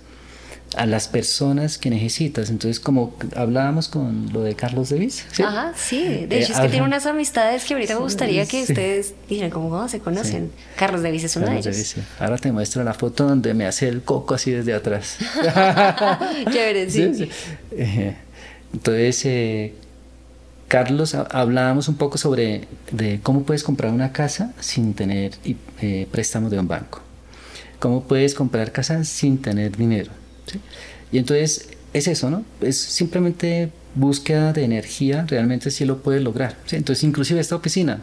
a 0.76 0.86
las 0.86 1.07
personas 1.07 1.78
que 1.78 1.89
necesitas. 1.89 2.49
Entonces, 2.49 2.80
como 2.80 3.16
hablábamos 3.36 3.88
con 3.88 4.34
lo 4.34 4.41
de 4.41 4.55
Carlos 4.55 4.89
Devis. 4.89 5.26
¿sí? 5.32 5.43
Ajá, 5.43 5.74
sí. 5.76 6.26
De 6.28 6.39
hecho, 6.39 6.53
es 6.53 6.59
que 6.59 6.70
tiene 6.70 6.86
unas 6.86 7.05
amistades 7.05 7.63
que 7.63 7.76
ahorita 7.76 7.93
me 7.93 8.01
gustaría 8.01 8.45
que 8.45 8.63
ustedes 8.63 9.13
dijeran 9.30 9.51
cómo 9.51 9.88
se 9.88 9.99
conocen. 9.99 10.51
Carlos 10.76 11.01
Devis 11.01 11.24
es 11.24 11.36
uno 11.36 11.47
de 11.47 11.59
ellos. 11.59 11.95
Ahora 12.20 12.38
te 12.38 12.51
muestro 12.51 12.84
la 12.84 12.93
foto 12.93 13.28
donde 13.28 13.53
me 13.53 13.66
hace 13.66 13.88
el 13.88 14.01
coco 14.01 14.34
así 14.34 14.51
desde 14.51 14.74
atrás. 14.74 15.18
Chévere, 16.51 16.89
sí. 16.89 17.30
Eh, 17.72 18.16
entonces, 18.74 19.26
eh, 19.26 19.74
Carlos, 20.68 21.13
hablábamos 21.13 21.88
un 21.88 21.95
poco 21.95 22.18
sobre 22.18 22.68
de 22.91 23.20
cómo 23.22 23.43
puedes 23.43 23.63
comprar 23.63 23.93
una 23.93 24.11
casa 24.11 24.53
sin 24.59 24.93
tener 24.93 25.34
eh, 25.82 26.07
préstamos 26.11 26.51
de 26.51 26.59
un 26.59 26.68
banco. 26.68 27.01
¿Cómo 27.80 28.03
puedes 28.03 28.34
comprar 28.34 28.72
casa 28.72 29.03
sin 29.03 29.38
tener 29.38 29.78
dinero? 29.78 30.11
Y 31.11 31.20
entonces 31.20 31.70
es 31.93 32.07
eso, 32.07 32.30
¿no? 32.30 32.43
Es 32.61 32.78
simplemente 32.78 33.70
búsqueda 33.93 34.53
de 34.53 34.63
energía, 34.63 35.26
realmente 35.28 35.72
sí 35.72 35.86
lo 35.86 36.01
puedes 36.01 36.24
lograr. 36.24 36.57
Entonces, 36.72 37.03
inclusive 37.03 37.39
esta 37.39 37.55
oficina 37.55 38.01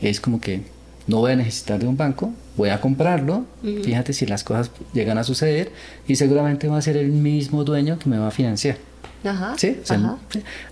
es 0.00 0.20
como 0.20 0.40
que 0.40 0.62
no 1.06 1.18
voy 1.18 1.32
a 1.32 1.36
necesitar 1.36 1.78
de 1.80 1.86
un 1.86 1.96
banco, 1.96 2.32
voy 2.56 2.70
a 2.70 2.80
comprarlo, 2.80 3.44
fíjate 3.62 4.12
si 4.12 4.24
las 4.24 4.44
cosas 4.44 4.70
llegan 4.92 5.18
a 5.18 5.24
suceder 5.24 5.70
y 6.08 6.16
seguramente 6.16 6.68
va 6.68 6.78
a 6.78 6.82
ser 6.82 6.96
el 6.96 7.10
mismo 7.10 7.64
dueño 7.64 7.98
que 7.98 8.08
me 8.08 8.18
va 8.18 8.28
a 8.28 8.30
financiar. 8.30 8.78
Ajá, 9.24 9.54
¿Sí? 9.56 9.78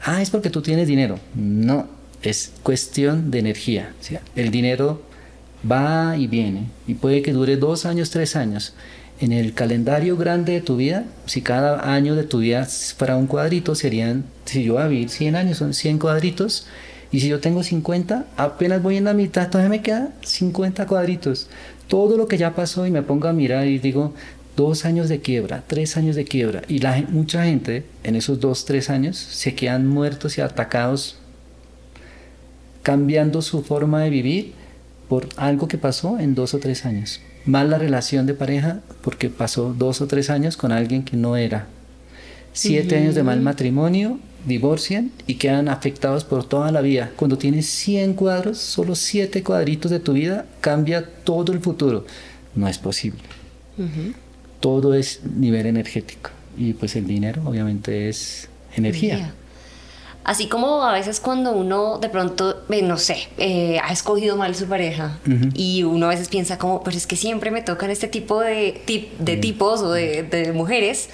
Ah, 0.02 0.20
es 0.22 0.30
porque 0.30 0.50
tú 0.50 0.62
tienes 0.62 0.86
dinero. 0.86 1.18
No, 1.34 1.88
es 2.22 2.52
cuestión 2.62 3.30
de 3.30 3.38
energía. 3.38 3.92
El 4.36 4.50
dinero 4.50 5.02
va 5.70 6.16
y 6.16 6.26
viene 6.26 6.66
y 6.86 6.94
puede 6.94 7.22
que 7.22 7.32
dure 7.32 7.56
dos 7.56 7.86
años, 7.86 8.10
tres 8.10 8.36
años. 8.36 8.74
En 9.20 9.32
el 9.32 9.54
calendario 9.54 10.16
grande 10.16 10.54
de 10.54 10.60
tu 10.60 10.76
vida, 10.76 11.04
si 11.26 11.42
cada 11.42 11.94
año 11.94 12.16
de 12.16 12.24
tu 12.24 12.38
vida 12.38 12.64
fuera 12.64 13.16
un 13.16 13.26
cuadrito, 13.26 13.74
serían, 13.74 14.24
si 14.46 14.64
yo 14.64 14.74
voy 14.74 14.82
a 14.82 14.88
vivir 14.88 15.10
100 15.10 15.36
años, 15.36 15.58
son 15.58 15.74
100 15.74 15.98
cuadritos 15.98 16.66
y 17.12 17.20
si 17.20 17.28
yo 17.28 17.38
tengo 17.38 17.62
50, 17.62 18.24
apenas 18.36 18.82
voy 18.82 18.96
en 18.96 19.04
la 19.04 19.12
mitad, 19.12 19.48
todavía 19.48 19.68
me 19.68 19.82
quedan 19.82 20.14
50 20.22 20.86
cuadritos. 20.86 21.48
Todo 21.86 22.16
lo 22.16 22.26
que 22.26 22.38
ya 22.38 22.54
pasó 22.54 22.86
y 22.86 22.90
me 22.90 23.02
pongo 23.02 23.28
a 23.28 23.32
mirar 23.32 23.66
y 23.66 23.78
digo, 23.78 24.14
dos 24.56 24.84
años 24.84 25.08
de 25.08 25.20
quiebra, 25.20 25.64
tres 25.66 25.96
años 25.96 26.16
de 26.16 26.24
quiebra. 26.24 26.62
Y 26.68 26.78
la, 26.78 27.04
mucha 27.08 27.44
gente 27.44 27.84
en 28.04 28.16
esos 28.16 28.40
dos, 28.40 28.64
tres 28.64 28.90
años 28.90 29.16
se 29.16 29.54
quedan 29.54 29.86
muertos 29.86 30.38
y 30.38 30.40
atacados, 30.40 31.16
cambiando 32.82 33.42
su 33.42 33.62
forma 33.62 34.00
de 34.02 34.10
vivir 34.10 34.52
por 35.08 35.28
algo 35.36 35.68
que 35.68 35.78
pasó 35.78 36.18
en 36.18 36.34
dos 36.34 36.54
o 36.54 36.58
tres 36.58 36.84
años. 36.84 37.20
Mal 37.44 37.70
la 37.70 37.78
relación 37.78 38.26
de 38.26 38.34
pareja 38.34 38.80
porque 39.02 39.28
pasó 39.28 39.74
dos 39.76 40.00
o 40.00 40.06
tres 40.06 40.30
años 40.30 40.56
con 40.56 40.72
alguien 40.72 41.02
que 41.02 41.16
no 41.16 41.36
era. 41.36 41.66
Siete 42.52 42.96
años 42.96 43.14
de 43.14 43.22
mal 43.22 43.40
matrimonio 43.40 44.18
divorcian 44.46 45.10
y 45.26 45.34
quedan 45.36 45.68
afectados 45.68 46.24
por 46.24 46.44
toda 46.44 46.70
la 46.70 46.80
vida. 46.80 47.10
Cuando 47.16 47.38
tienes 47.38 47.66
100 47.66 48.14
cuadros, 48.14 48.58
solo 48.58 48.94
7 48.94 49.42
cuadritos 49.42 49.90
de 49.90 50.00
tu 50.00 50.12
vida 50.12 50.46
cambia 50.60 51.06
todo 51.24 51.52
el 51.52 51.60
futuro. 51.60 52.04
No 52.54 52.68
es 52.68 52.78
posible. 52.78 53.20
Todo 54.62 54.94
es 54.94 55.20
nivel 55.36 55.66
energético 55.66 56.30
y 56.56 56.72
pues 56.72 56.96
el 56.96 57.06
dinero 57.06 57.42
obviamente 57.44 58.08
es 58.08 58.48
energía. 58.74 59.34
Así 60.24 60.46
como 60.46 60.84
a 60.84 60.92
veces 60.92 61.18
cuando 61.18 61.50
uno 61.52 61.98
de 61.98 62.08
pronto, 62.08 62.62
eh, 62.70 62.82
no 62.82 62.96
sé, 62.96 63.28
eh, 63.38 63.80
ha 63.82 63.92
escogido 63.92 64.36
mal 64.36 64.54
su 64.54 64.66
pareja 64.66 65.18
y 65.54 65.82
uno 65.82 66.06
a 66.06 66.10
veces 66.10 66.28
piensa 66.28 66.58
como, 66.58 66.82
pues 66.84 66.94
es 66.94 67.06
que 67.08 67.16
siempre 67.16 67.50
me 67.50 67.62
tocan 67.62 67.90
este 67.90 68.06
tipo 68.06 68.40
de, 68.40 68.82
de 69.18 69.36
tipos 69.36 69.82
o 69.82 69.90
de, 69.90 70.52
mujeres, 70.54 71.08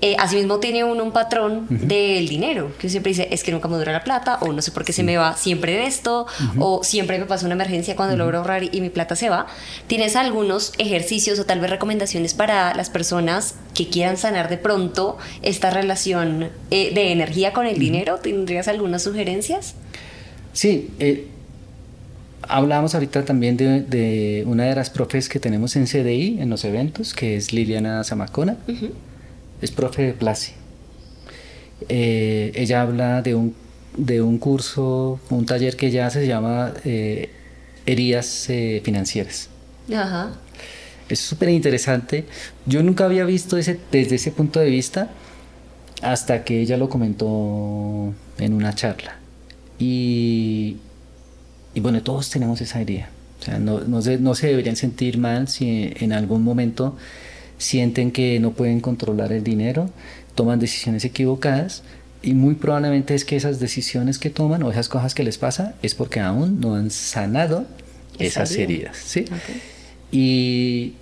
eh, 0.00 0.14
asimismo 0.18 0.58
tiene 0.58 0.84
uno 0.84 1.02
un 1.02 1.12
patrón 1.12 1.66
del 1.68 2.28
dinero, 2.28 2.72
que 2.78 2.88
siempre 2.88 3.10
dice, 3.10 3.28
es 3.30 3.42
que 3.42 3.50
nunca 3.50 3.66
me 3.68 3.76
dura 3.76 3.90
la 3.90 4.04
plata 4.04 4.38
o 4.42 4.52
no 4.52 4.62
sé 4.62 4.70
por 4.70 4.84
qué 4.84 4.92
se 4.92 5.02
me 5.02 5.16
va 5.16 5.36
siempre 5.36 5.72
de 5.72 5.86
esto 5.86 6.26
o 6.58 6.84
siempre 6.84 7.18
me 7.18 7.24
pasa 7.24 7.46
una 7.46 7.54
emergencia 7.54 7.96
cuando 7.96 8.16
logro 8.16 8.38
ahorrar 8.38 8.62
y 8.62 8.80
mi 8.80 8.90
plata 8.90 9.16
se 9.16 9.28
va. 9.28 9.46
¿Tienes 9.88 10.14
algunos 10.14 10.72
ejercicios 10.78 11.38
o 11.38 11.46
tal 11.46 11.60
vez 11.60 11.70
recomendaciones 11.70 12.34
para 12.34 12.74
las 12.74 12.90
personas 12.90 13.56
que 13.74 13.88
quieran 13.88 14.16
sanar 14.16 14.48
de 14.48 14.58
pronto 14.58 15.18
esta 15.42 15.70
relación 15.70 16.50
de 16.70 17.12
energía 17.12 17.52
con 17.52 17.66
el 17.66 17.78
dinero? 17.78 18.20
¿Tendrías 18.52 18.68
algunas 18.68 19.02
sugerencias? 19.02 19.74
Sí, 20.52 20.90
eh, 20.98 21.26
hablábamos 22.42 22.94
ahorita 22.94 23.24
también 23.24 23.56
de, 23.56 24.44
una 24.46 24.64
de 24.64 24.74
las 24.74 24.90
profes 24.90 25.30
que 25.30 25.40
tenemos 25.40 25.74
en 25.74 25.86
CDI, 25.86 26.36
en 26.38 26.50
los 26.50 26.62
eventos, 26.66 27.14
que 27.14 27.36
es 27.36 27.54
Liliana 27.54 28.04
Zamacona. 28.04 28.58
Es 29.62 29.70
profe 29.70 30.02
de 30.02 30.12
Place. 30.12 30.52
Eh, 31.88 32.52
ella 32.54 32.82
habla 32.82 33.22
de 33.22 33.34
un, 33.34 33.54
de 33.96 34.20
un 34.20 34.36
curso, 34.36 35.18
un 35.30 35.46
taller 35.46 35.74
que 35.74 35.86
ella 35.86 36.08
hace, 36.08 36.20
se 36.20 36.26
llama 36.26 36.74
eh, 36.84 37.30
Heridas 37.86 38.50
eh, 38.50 38.82
Financieras. 38.84 39.48
Ajá. 39.90 40.32
Es 41.08 41.20
súper 41.20 41.48
interesante. 41.48 42.26
Yo 42.66 42.82
nunca 42.82 43.06
había 43.06 43.24
visto 43.24 43.56
ese, 43.56 43.80
desde 43.90 44.16
ese 44.16 44.30
punto 44.30 44.60
de 44.60 44.68
vista 44.68 45.10
hasta 46.02 46.44
que 46.44 46.60
ella 46.60 46.76
lo 46.76 46.90
comentó 46.90 48.12
en 48.38 48.54
una 48.54 48.74
charla. 48.74 49.16
Y, 49.78 50.76
y 51.74 51.80
bueno, 51.80 52.02
todos 52.02 52.30
tenemos 52.30 52.60
esa 52.60 52.80
idea. 52.82 53.10
O 53.40 53.44
sea, 53.44 53.58
no, 53.58 53.80
no, 53.80 54.02
se, 54.02 54.18
no 54.18 54.34
se 54.34 54.48
deberían 54.48 54.76
sentir 54.76 55.18
mal 55.18 55.48
si 55.48 55.92
en 55.96 56.12
algún 56.12 56.44
momento 56.44 56.96
sienten 57.58 58.10
que 58.12 58.38
no 58.40 58.52
pueden 58.52 58.80
controlar 58.80 59.32
el 59.32 59.42
dinero, 59.42 59.90
toman 60.34 60.58
decisiones 60.58 61.04
equivocadas 61.04 61.82
y 62.22 62.34
muy 62.34 62.54
probablemente 62.54 63.14
es 63.14 63.24
que 63.24 63.36
esas 63.36 63.58
decisiones 63.58 64.18
que 64.18 64.30
toman 64.30 64.62
o 64.62 64.70
esas 64.70 64.88
cosas 64.88 65.14
que 65.14 65.24
les 65.24 65.38
pasa 65.38 65.74
es 65.82 65.94
porque 65.94 66.20
aún 66.20 66.60
no 66.60 66.76
han 66.76 66.90
sanado 66.90 67.66
esas 68.18 68.52
heridas. 68.52 68.96
¿sí? 68.96 69.24
Y, 70.12 70.94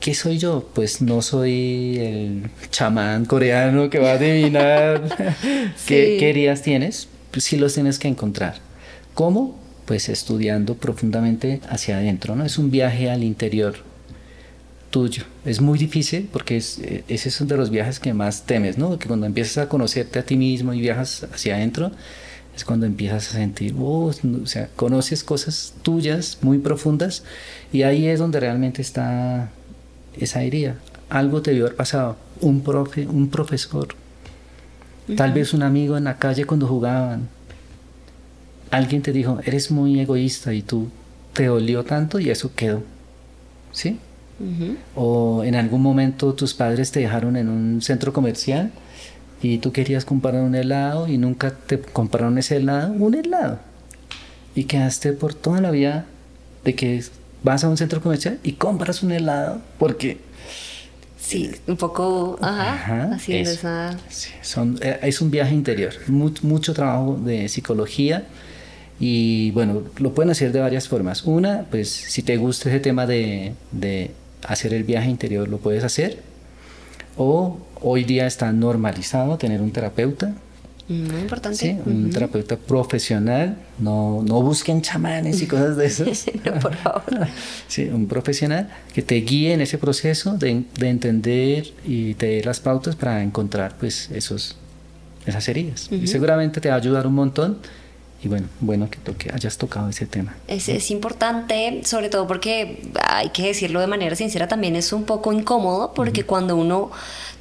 ¿Qué 0.00 0.14
soy 0.14 0.38
yo? 0.38 0.66
Pues 0.74 1.02
no 1.02 1.20
soy 1.20 1.98
el 1.98 2.50
chamán 2.70 3.26
coreano 3.26 3.90
que 3.90 3.98
va 3.98 4.12
a 4.12 4.14
adivinar 4.14 5.34
¿Qué, 5.86 6.30
heridas 6.30 6.62
tienes. 6.62 7.06
Pues 7.30 7.44
sí 7.44 7.58
los 7.58 7.74
tienes 7.74 7.98
que 7.98 8.08
encontrar. 8.08 8.56
¿Cómo? 9.12 9.60
Pues 9.84 10.08
estudiando 10.08 10.74
profundamente 10.74 11.60
hacia 11.68 11.98
adentro, 11.98 12.34
¿no? 12.34 12.46
Es 12.46 12.56
un 12.56 12.70
viaje 12.70 13.10
al 13.10 13.22
interior 13.22 13.74
tuyo. 14.88 15.24
Es 15.44 15.60
muy 15.60 15.78
difícil 15.78 16.30
porque 16.32 16.56
es, 16.56 16.78
eh, 16.78 17.04
ese 17.08 17.28
es 17.28 17.38
uno 17.42 17.50
de 17.50 17.56
los 17.58 17.68
viajes 17.68 18.00
que 18.00 18.14
más 18.14 18.46
temes, 18.46 18.78
¿no? 18.78 18.98
Que 18.98 19.06
cuando 19.06 19.26
empiezas 19.26 19.58
a 19.58 19.68
conocerte 19.68 20.18
a 20.18 20.24
ti 20.24 20.38
mismo 20.38 20.72
y 20.72 20.80
viajas 20.80 21.26
hacia 21.30 21.56
adentro, 21.56 21.92
es 22.56 22.64
cuando 22.64 22.86
empiezas 22.86 23.28
a 23.28 23.32
sentir, 23.32 23.74
oh, 23.78 24.10
o 24.42 24.46
sea, 24.46 24.70
conoces 24.76 25.22
cosas 25.24 25.74
tuyas 25.82 26.38
muy 26.40 26.56
profundas 26.56 27.22
y 27.70 27.82
ahí 27.82 28.06
es 28.06 28.18
donde 28.18 28.40
realmente 28.40 28.80
está 28.80 29.50
esa 30.18 30.42
herida. 30.42 30.76
Algo 31.08 31.42
te 31.42 31.50
debió 31.50 31.66
haber 31.66 31.76
pasado. 31.76 32.16
Un 32.40 32.62
profe, 32.62 33.06
un 33.06 33.28
profesor. 33.28 33.88
Tal 35.16 35.32
vez 35.32 35.54
un 35.54 35.62
amigo 35.62 35.96
en 35.96 36.04
la 36.04 36.18
calle 36.18 36.44
cuando 36.44 36.66
jugaban. 36.66 37.28
Alguien 38.70 39.02
te 39.02 39.12
dijo, 39.12 39.40
eres 39.44 39.70
muy 39.70 39.98
egoísta 39.98 40.54
y 40.54 40.62
tú 40.62 40.88
te 41.32 41.46
dolió 41.46 41.84
tanto 41.84 42.20
y 42.20 42.30
eso 42.30 42.52
quedó. 42.54 42.82
¿Sí? 43.72 43.98
O 44.94 45.42
en 45.44 45.54
algún 45.54 45.82
momento 45.82 46.32
tus 46.34 46.54
padres 46.54 46.92
te 46.92 47.00
dejaron 47.00 47.36
en 47.36 47.48
un 47.48 47.82
centro 47.82 48.12
comercial 48.12 48.70
y 49.42 49.58
tú 49.58 49.72
querías 49.72 50.04
comprar 50.04 50.36
un 50.36 50.54
helado 50.54 51.08
y 51.08 51.18
nunca 51.18 51.50
te 51.50 51.80
compraron 51.80 52.38
ese 52.38 52.56
helado, 52.56 52.92
un 52.92 53.14
helado. 53.14 53.58
Y 54.54 54.64
quedaste 54.64 55.12
por 55.12 55.34
toda 55.34 55.60
la 55.60 55.70
vida 55.70 56.06
de 56.64 56.74
que 56.74 57.02
vas 57.42 57.64
a 57.64 57.68
un 57.68 57.76
centro 57.76 58.00
comercial 58.00 58.38
y 58.42 58.52
compras 58.52 59.02
un 59.02 59.12
helado 59.12 59.60
porque... 59.78 60.18
Sí, 61.18 61.50
un 61.66 61.76
poco, 61.76 62.38
ajá, 62.40 63.10
haciendo 63.14 63.50
esa... 63.50 63.96
son, 64.42 64.78
eh, 64.80 64.98
es 65.02 65.20
un 65.20 65.30
viaje 65.30 65.54
interior, 65.54 65.92
mucho, 66.08 66.72
trabajo 66.74 67.20
de 67.22 67.48
psicología 67.48 68.24
y 68.98 69.50
bueno, 69.52 69.82
lo 69.98 70.12
pueden 70.12 70.30
hacer 70.30 70.50
de 70.50 70.60
varias 70.60 70.88
formas. 70.88 71.22
Una, 71.24 71.66
pues 71.70 71.90
si 71.90 72.22
te 72.22 72.36
gusta 72.36 72.68
ese 72.68 72.80
tema 72.80 73.06
de, 73.06 73.52
de 73.70 74.10
hacer 74.46 74.74
el 74.74 74.82
viaje 74.84 75.08
interior, 75.08 75.48
lo 75.48 75.58
puedes 75.58 75.84
hacer. 75.84 76.18
O 77.16 77.58
hoy 77.80 78.04
día 78.04 78.26
está 78.26 78.50
normalizado 78.52 79.36
tener 79.38 79.60
un 79.60 79.70
terapeuta 79.70 80.34
muy 80.94 81.20
importante. 81.20 81.58
Sí, 81.58 81.76
un 81.86 82.10
terapeuta 82.10 82.56
profesional. 82.56 83.56
No, 83.78 84.22
no 84.26 84.42
busquen 84.42 84.82
chamanes 84.82 85.40
y 85.40 85.46
cosas 85.46 85.76
de 85.76 85.86
esas. 85.86 86.26
no, 86.44 86.58
por 86.58 86.74
favor. 86.74 87.28
Sí, 87.68 87.84
un 87.84 88.08
profesional 88.08 88.68
que 88.92 89.02
te 89.02 89.14
guíe 89.16 89.52
en 89.52 89.60
ese 89.60 89.78
proceso 89.78 90.36
de, 90.36 90.64
de 90.78 90.88
entender 90.88 91.72
y 91.84 92.14
te 92.14 92.26
dé 92.26 92.44
las 92.44 92.58
pautas 92.58 92.96
para 92.96 93.22
encontrar 93.22 93.76
pues 93.78 94.10
esos, 94.10 94.56
esas 95.24 95.48
heridas. 95.48 95.88
Y 95.92 96.08
seguramente 96.08 96.60
te 96.60 96.68
va 96.68 96.74
a 96.74 96.78
ayudar 96.78 97.06
un 97.06 97.14
montón. 97.14 97.58
Y 98.22 98.28
bueno, 98.28 98.48
bueno 98.60 98.90
que, 98.90 98.98
toque, 98.98 99.30
hayas 99.32 99.56
tocado 99.56 99.88
ese 99.88 100.06
tema. 100.06 100.34
Es, 100.46 100.68
es, 100.68 100.90
importante, 100.90 101.80
sobre 101.84 102.10
todo 102.10 102.26
porque 102.26 102.82
hay 103.02 103.30
que 103.30 103.44
decirlo 103.44 103.80
de 103.80 103.86
manera 103.86 104.14
sincera, 104.14 104.46
también 104.46 104.76
es 104.76 104.92
un 104.92 105.04
poco 105.04 105.32
incómodo, 105.32 105.94
porque 105.94 106.24
cuando 106.24 106.54
uno 106.54 106.90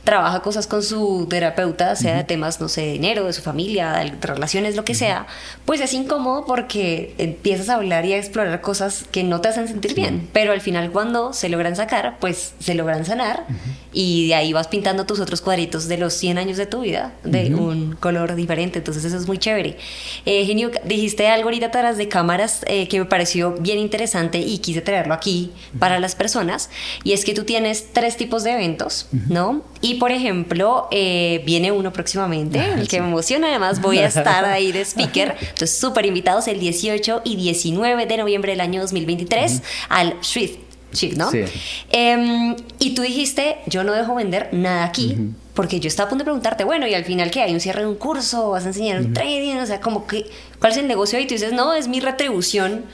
trabaja 0.10 0.40
cosas 0.40 0.66
con 0.66 0.82
su 0.82 1.28
terapeuta, 1.30 1.96
sea 1.96 2.18
de 2.18 2.24
temas, 2.24 2.60
no 2.60 2.68
sé, 2.68 2.82
de 2.82 2.92
dinero, 2.94 3.26
de 3.26 3.34
su 3.34 3.44
familia, 3.44 3.92
de 3.92 4.12
relaciones, 4.22 4.76
lo 4.76 4.84
que 4.84 4.96
sea, 4.96 5.28
pues 5.66 5.82
es 5.82 5.94
incómodo 5.94 6.46
porque 6.48 7.14
empiezas 7.20 7.70
a 7.70 7.76
hablar 7.76 8.06
y 8.06 8.14
a 8.14 8.18
explorar 8.18 8.60
cosas 8.62 9.06
que 9.12 9.24
no 9.24 9.40
te 9.40 9.50
hacen 9.50 9.68
sentir 9.68 9.94
bien, 9.94 10.28
pero 10.34 10.52
al 10.52 10.62
final 10.62 10.90
cuando 10.90 11.32
se 11.32 11.48
logran 11.48 11.76
sacar, 11.76 12.18
pues 12.20 12.56
se 12.60 12.74
logran 12.74 13.06
sanar 13.06 13.46
y 13.92 14.28
de 14.28 14.36
ahí 14.36 14.54
vas 14.54 14.68
pintando 14.68 15.06
tus 15.06 15.20
otros 15.20 15.42
cuadritos 15.42 15.88
de 15.88 15.98
los 15.98 16.14
100 16.14 16.38
años 16.38 16.58
de 16.58 16.66
tu 16.66 16.82
vida 16.82 17.14
de 17.24 17.54
un 17.56 17.96
color 17.96 18.36
diferente, 18.36 18.80
entonces 18.80 19.04
eso 19.04 19.18
es 19.18 19.28
muy 19.28 19.38
chévere. 19.38 19.78
Eh, 20.26 20.46
Genio, 20.46 20.72
dijiste 20.86 21.28
algo 21.28 21.46
ahorita 21.46 21.68
atrás 21.68 21.98
de 21.98 22.08
cámaras 22.08 22.62
eh, 22.68 22.88
que 22.88 23.00
me 23.00 23.06
pareció 23.06 23.54
bien 23.54 23.80
interesante 23.80 24.40
y 24.40 24.60
quise 24.60 24.82
traerlo 24.82 25.14
aquí 25.14 25.52
para 25.80 26.00
las 26.00 26.16
personas, 26.16 26.70
y 27.04 27.14
es 27.14 27.26
que 27.26 27.34
tú 27.34 27.44
tienes 27.44 27.88
tres 27.94 28.18
tipos 28.18 28.44
de 28.44 28.52
eventos, 28.52 29.08
¿no? 29.28 29.64
Y 29.82 29.96
por 29.96 30.12
ejemplo, 30.12 30.88
eh, 30.92 31.42
viene 31.46 31.72
uno 31.72 31.92
próximamente, 31.92 32.60
ah, 32.60 32.76
el 32.80 32.88
que 32.88 33.02
me 33.02 33.08
emociona, 33.08 33.48
además 33.48 33.82
voy 33.82 34.00
a 34.00 34.08
estar 34.08 34.46
ahí 34.46 34.72
de 34.72 34.82
speaker, 34.86 35.36
entonces 35.40 35.78
súper 35.78 36.06
invitados 36.06 36.48
el 36.48 36.60
18 36.60 37.22
y 37.24 37.36
19 37.36 38.06
de 38.06 38.18
noviembre 38.18 38.52
del 38.52 38.62
año 38.62 38.82
2023 38.82 39.64
al 39.90 40.16
Swift 40.22 40.69
¿no? 41.16 41.32
Sí. 41.32 41.44
Em, 41.92 42.56
y 42.80 42.96
tú 42.96 43.02
dijiste, 43.02 43.58
yo 43.68 43.84
no 43.84 43.94
dejo 43.94 44.16
vender 44.16 44.50
nada 44.52 44.86
aquí, 44.86 45.18
porque 45.54 45.80
yo 45.80 45.88
estaba 45.88 46.08
a 46.08 46.10
punto 46.10 46.24
de 46.24 46.26
preguntarte, 46.26 46.64
bueno, 46.64 46.88
y 46.88 46.94
al 46.94 47.06
final, 47.06 47.32
¿qué? 47.32 47.42
¿Hay 47.42 47.54
un 47.54 47.60
cierre 47.60 47.82
de 47.82 47.88
un 47.88 47.96
curso? 47.96 48.52
¿Vas 48.52 48.66
a 48.66 48.68
enseñar 48.70 49.00
un 49.00 49.14
trading? 49.14 49.58
O 49.58 49.66
sea, 49.66 49.82
como 49.82 50.08
que, 50.08 50.26
¿cuál 50.60 50.72
es 50.72 50.78
el 50.78 50.88
negocio? 50.88 51.20
Y 51.20 51.28
tú 51.28 51.34
dices, 51.34 51.54
no, 51.54 51.74
es 51.74 51.88
mi 51.88 52.00
retribución 52.00 52.86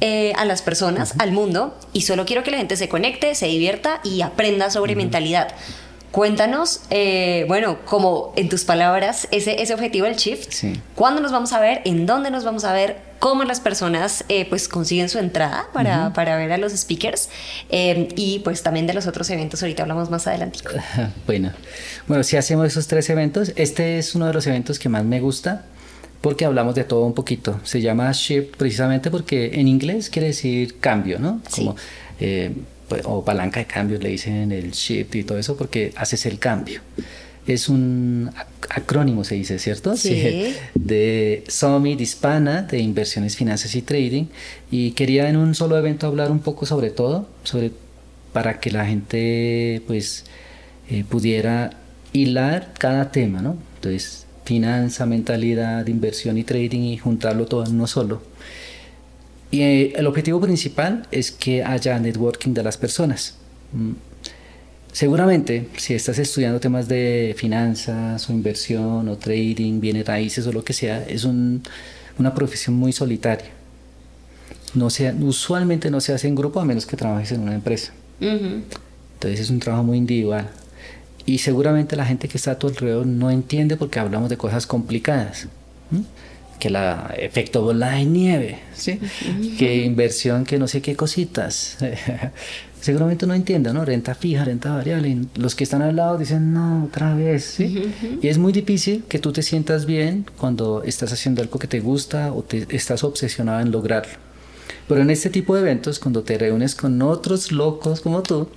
eh, 0.00 0.32
a 0.36 0.44
las 0.44 0.62
personas, 0.62 1.14
al 1.18 1.32
mundo, 1.32 1.78
y 1.92 2.02
solo 2.02 2.24
quiero 2.24 2.42
que 2.42 2.50
la 2.50 2.56
gente 2.56 2.76
se 2.76 2.88
conecte, 2.88 3.34
se 3.34 3.46
divierta 3.46 4.00
y 4.04 4.22
aprenda 4.22 4.70
sobre 4.70 4.96
mentalidad. 4.96 5.54
Cuéntanos, 6.14 6.82
eh, 6.90 7.44
bueno, 7.48 7.78
como 7.84 8.32
en 8.36 8.48
tus 8.48 8.62
palabras, 8.62 9.26
ese, 9.32 9.60
ese 9.60 9.74
objetivo 9.74 10.06
del 10.06 10.14
Shift. 10.14 10.48
Sí. 10.48 10.80
¿Cuándo 10.94 11.20
nos 11.20 11.32
vamos 11.32 11.52
a 11.52 11.58
ver? 11.58 11.82
¿En 11.84 12.06
dónde 12.06 12.30
nos 12.30 12.44
vamos 12.44 12.62
a 12.62 12.72
ver? 12.72 12.98
¿Cómo 13.18 13.42
las 13.42 13.58
personas 13.58 14.24
eh, 14.28 14.46
pues 14.48 14.68
consiguen 14.68 15.08
su 15.08 15.18
entrada 15.18 15.66
para, 15.72 16.12
para, 16.12 16.36
ver 16.36 16.52
a 16.52 16.56
los 16.56 16.72
speakers? 16.72 17.30
Eh, 17.68 18.06
y 18.14 18.38
pues 18.44 18.62
también 18.62 18.86
de 18.86 18.94
los 18.94 19.08
otros 19.08 19.28
eventos, 19.30 19.60
ahorita 19.60 19.82
hablamos 19.82 20.08
más 20.08 20.28
adelante. 20.28 20.60
Bueno, 21.26 21.50
bueno, 22.06 22.22
si 22.22 22.36
hacemos 22.36 22.68
esos 22.68 22.86
tres 22.86 23.10
eventos, 23.10 23.52
este 23.56 23.98
es 23.98 24.14
uno 24.14 24.28
de 24.28 24.34
los 24.34 24.46
eventos 24.46 24.78
que 24.78 24.88
más 24.88 25.04
me 25.04 25.18
gusta 25.18 25.64
porque 26.20 26.44
hablamos 26.44 26.76
de 26.76 26.84
todo 26.84 27.04
un 27.06 27.14
poquito. 27.14 27.58
Se 27.64 27.80
llama 27.80 28.12
Shift 28.12 28.56
precisamente 28.56 29.10
porque 29.10 29.50
en 29.54 29.66
inglés 29.66 30.10
quiere 30.10 30.28
decir 30.28 30.78
cambio, 30.78 31.18
¿no? 31.18 31.40
Como, 31.50 31.74
pues, 31.74 32.52
o 33.04 33.24
palanca 33.24 33.60
de 33.60 33.66
cambios, 33.66 34.02
le 34.02 34.10
dicen 34.10 34.52
el 34.52 34.70
shift 34.72 35.14
y 35.14 35.24
todo 35.24 35.38
eso, 35.38 35.56
porque 35.56 35.92
haces 35.96 36.26
el 36.26 36.38
cambio. 36.38 36.80
Es 37.46 37.68
un 37.68 38.30
acrónimo, 38.70 39.22
se 39.24 39.34
dice, 39.34 39.58
¿cierto? 39.58 39.96
Sí. 39.96 40.54
De 40.74 41.44
Summit 41.48 42.00
Hispana 42.00 42.62
de 42.62 42.78
Inversiones, 42.78 43.36
Finanzas 43.36 43.74
y 43.74 43.82
Trading. 43.82 44.26
Y 44.70 44.92
quería 44.92 45.28
en 45.28 45.36
un 45.36 45.54
solo 45.54 45.76
evento 45.76 46.06
hablar 46.06 46.30
un 46.30 46.40
poco 46.40 46.64
sobre 46.64 46.90
todo, 46.90 47.28
sobre, 47.42 47.70
para 48.32 48.60
que 48.60 48.70
la 48.70 48.86
gente 48.86 49.82
pues 49.86 50.24
eh, 50.88 51.04
pudiera 51.08 51.70
hilar 52.12 52.72
cada 52.78 53.10
tema, 53.12 53.42
¿no? 53.42 53.58
Entonces, 53.76 54.26
finanza, 54.44 55.06
mentalidad, 55.06 55.86
inversión 55.86 56.38
y 56.38 56.44
trading 56.44 56.80
y 56.80 56.96
juntarlo 56.98 57.46
todo 57.46 57.64
en 57.64 57.74
uno 57.74 57.86
solo. 57.86 58.22
Y 59.54 59.62
eh, 59.62 59.92
el 59.94 60.08
objetivo 60.08 60.40
principal 60.40 61.06
es 61.12 61.30
que 61.30 61.62
haya 61.62 61.96
networking 62.00 62.52
de 62.54 62.64
las 62.64 62.76
personas. 62.76 63.36
Mm. 63.72 63.92
Seguramente, 64.90 65.68
si 65.76 65.94
estás 65.94 66.18
estudiando 66.18 66.58
temas 66.58 66.88
de 66.88 67.36
finanzas 67.38 68.28
o 68.28 68.32
inversión 68.32 69.08
o 69.08 69.16
trading, 69.16 69.78
bienes 69.78 70.06
raíces 70.08 70.44
o 70.48 70.52
lo 70.52 70.64
que 70.64 70.72
sea, 70.72 71.04
es 71.06 71.22
una 71.24 72.34
profesión 72.34 72.74
muy 72.74 72.90
solitaria. 72.90 73.50
No 74.74 74.90
sea, 74.90 75.14
usualmente 75.20 75.88
no 75.88 76.00
se 76.00 76.12
hace 76.12 76.26
en 76.26 76.34
grupo 76.34 76.58
a 76.58 76.64
menos 76.64 76.84
que 76.84 76.96
trabajes 76.96 77.30
en 77.30 77.42
una 77.42 77.54
empresa. 77.54 77.92
Entonces 78.18 79.38
es 79.38 79.50
un 79.50 79.60
trabajo 79.60 79.84
muy 79.84 79.98
individual. 79.98 80.50
Y 81.26 81.38
seguramente 81.38 81.94
la 81.94 82.06
gente 82.06 82.26
que 82.26 82.38
está 82.38 82.50
a 82.50 82.58
tu 82.58 82.66
alrededor 82.66 83.06
no 83.06 83.30
entiende 83.30 83.76
porque 83.76 84.00
hablamos 84.00 84.30
de 84.30 84.36
cosas 84.36 84.66
complicadas 84.66 85.46
que 86.58 86.70
la 86.70 87.14
efecto 87.18 87.62
bola 87.62 87.90
de 87.90 88.04
nieve, 88.04 88.58
¿sí? 88.74 89.00
que 89.58 89.84
inversión, 89.84 90.44
que 90.44 90.58
no 90.58 90.68
sé 90.68 90.80
qué 90.82 90.96
cositas. 90.96 91.78
Seguramente 92.80 93.26
no 93.26 93.32
entiende, 93.32 93.72
¿no? 93.72 93.84
Renta 93.84 94.14
fija, 94.14 94.44
renta 94.44 94.74
variable. 94.74 95.16
los 95.36 95.54
que 95.54 95.64
están 95.64 95.80
al 95.80 95.96
lado 95.96 96.18
dicen, 96.18 96.52
no, 96.52 96.84
otra 96.84 97.14
vez, 97.14 97.44
¿sí? 97.44 97.90
Y 98.20 98.28
es 98.28 98.36
muy 98.36 98.52
difícil 98.52 99.04
que 99.08 99.18
tú 99.18 99.32
te 99.32 99.42
sientas 99.42 99.86
bien 99.86 100.26
cuando 100.36 100.82
estás 100.82 101.10
haciendo 101.10 101.40
algo 101.40 101.58
que 101.58 101.66
te 101.66 101.80
gusta 101.80 102.32
o 102.32 102.42
te 102.42 102.66
estás 102.76 103.02
obsesionado 103.02 103.60
en 103.60 103.70
lograrlo. 103.70 104.12
Pero 104.86 105.00
en 105.00 105.08
este 105.08 105.30
tipo 105.30 105.54
de 105.54 105.62
eventos, 105.62 105.98
cuando 105.98 106.24
te 106.24 106.36
reúnes 106.36 106.74
con 106.74 107.00
otros 107.00 107.52
locos 107.52 108.02
como 108.02 108.22
tú, 108.22 108.48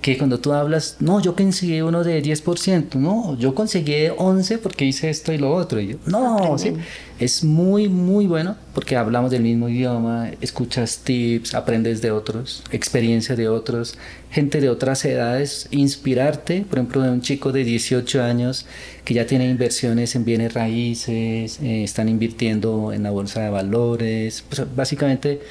que 0.00 0.16
cuando 0.16 0.40
tú 0.40 0.52
hablas, 0.52 0.96
no, 1.00 1.20
yo 1.20 1.36
conseguí 1.36 1.82
uno 1.82 2.02
de 2.02 2.22
10%, 2.22 2.94
no, 2.94 3.36
yo 3.38 3.54
conseguí 3.54 4.08
11 4.16 4.58
porque 4.58 4.86
hice 4.86 5.10
esto 5.10 5.30
y 5.32 5.38
lo 5.38 5.54
otro. 5.54 5.78
Y 5.78 5.88
yo, 5.88 5.96
no, 6.06 6.56
¿sí? 6.56 6.72
es 7.18 7.44
muy, 7.44 7.90
muy 7.90 8.26
bueno 8.26 8.56
porque 8.72 8.96
hablamos 8.96 9.30
del 9.30 9.42
mismo 9.42 9.68
idioma, 9.68 10.30
escuchas 10.40 11.00
tips, 11.04 11.54
aprendes 11.54 12.00
de 12.00 12.12
otros, 12.12 12.62
experiencias 12.72 13.36
de 13.36 13.48
otros, 13.48 13.98
gente 14.30 14.62
de 14.62 14.70
otras 14.70 15.04
edades, 15.04 15.68
inspirarte, 15.70 16.62
por 16.62 16.78
ejemplo, 16.78 17.02
de 17.02 17.10
un 17.10 17.20
chico 17.20 17.52
de 17.52 17.64
18 17.64 18.22
años 18.22 18.64
que 19.04 19.12
ya 19.12 19.26
tiene 19.26 19.50
inversiones 19.50 20.14
en 20.14 20.24
bienes 20.24 20.54
raíces, 20.54 21.60
eh, 21.60 21.84
están 21.84 22.08
invirtiendo 22.08 22.94
en 22.94 23.02
la 23.02 23.10
bolsa 23.10 23.42
de 23.42 23.50
valores, 23.50 24.44
pues, 24.48 24.62
básicamente 24.74 25.42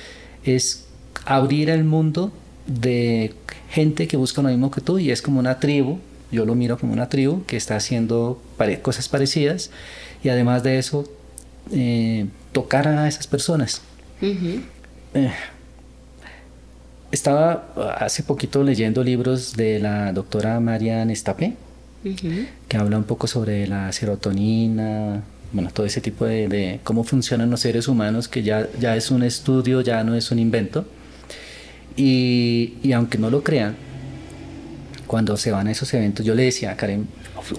es 0.43 0.85
abrir 1.25 1.69
el 1.69 1.83
mundo 1.83 2.31
de 2.69 3.33
gente 3.69 4.07
que 4.07 4.17
busca 4.17 4.41
lo 4.41 4.49
mismo 4.49 4.71
que 4.71 4.81
tú 4.81 4.99
y 4.99 5.11
es 5.11 5.21
como 5.21 5.39
una 5.39 5.59
tribu, 5.59 5.99
yo 6.31 6.45
lo 6.45 6.55
miro 6.55 6.77
como 6.77 6.93
una 6.93 7.09
tribu 7.09 7.43
que 7.45 7.57
está 7.57 7.75
haciendo 7.75 8.41
cosas 8.81 9.09
parecidas 9.09 9.71
y 10.23 10.29
además 10.29 10.63
de 10.63 10.77
eso 10.77 11.05
eh, 11.71 12.27
tocar 12.51 12.87
a 12.87 13.07
esas 13.07 13.27
personas. 13.27 13.81
Eh, 14.21 15.31
estaba 17.11 17.95
hace 17.97 18.21
poquito 18.21 18.63
leyendo 18.63 19.03
libros 19.03 19.55
de 19.55 19.79
la 19.79 20.13
doctora 20.13 20.59
Marian 20.59 21.09
Estapé, 21.09 21.55
que 22.67 22.77
habla 22.77 22.97
un 22.97 23.03
poco 23.03 23.27
sobre 23.27 23.67
la 23.67 23.91
serotonina, 23.91 25.23
bueno, 25.51 25.71
todo 25.73 25.85
ese 25.85 26.01
tipo 26.01 26.25
de, 26.25 26.47
de, 26.47 26.79
cómo 26.83 27.03
funcionan 27.03 27.49
los 27.49 27.61
seres 27.61 27.87
humanos, 27.87 28.27
que 28.27 28.43
ya, 28.43 28.67
ya 28.79 28.95
es 28.95 29.09
un 29.09 29.23
estudio, 29.23 29.81
ya 29.81 30.03
no 30.03 30.15
es 30.15 30.29
un 30.31 30.37
invento. 30.37 30.85
Y, 32.01 32.93
aunque 32.93 33.17
no 33.17 33.29
lo 33.29 33.43
crean, 33.43 33.75
cuando 35.05 35.35
se 35.35 35.51
van 35.51 35.67
a 35.67 35.71
esos 35.71 35.93
eventos, 35.93 36.25
yo 36.25 36.33
le 36.33 36.43
decía 36.43 36.71
a 36.71 36.77
Karen, 36.77 37.09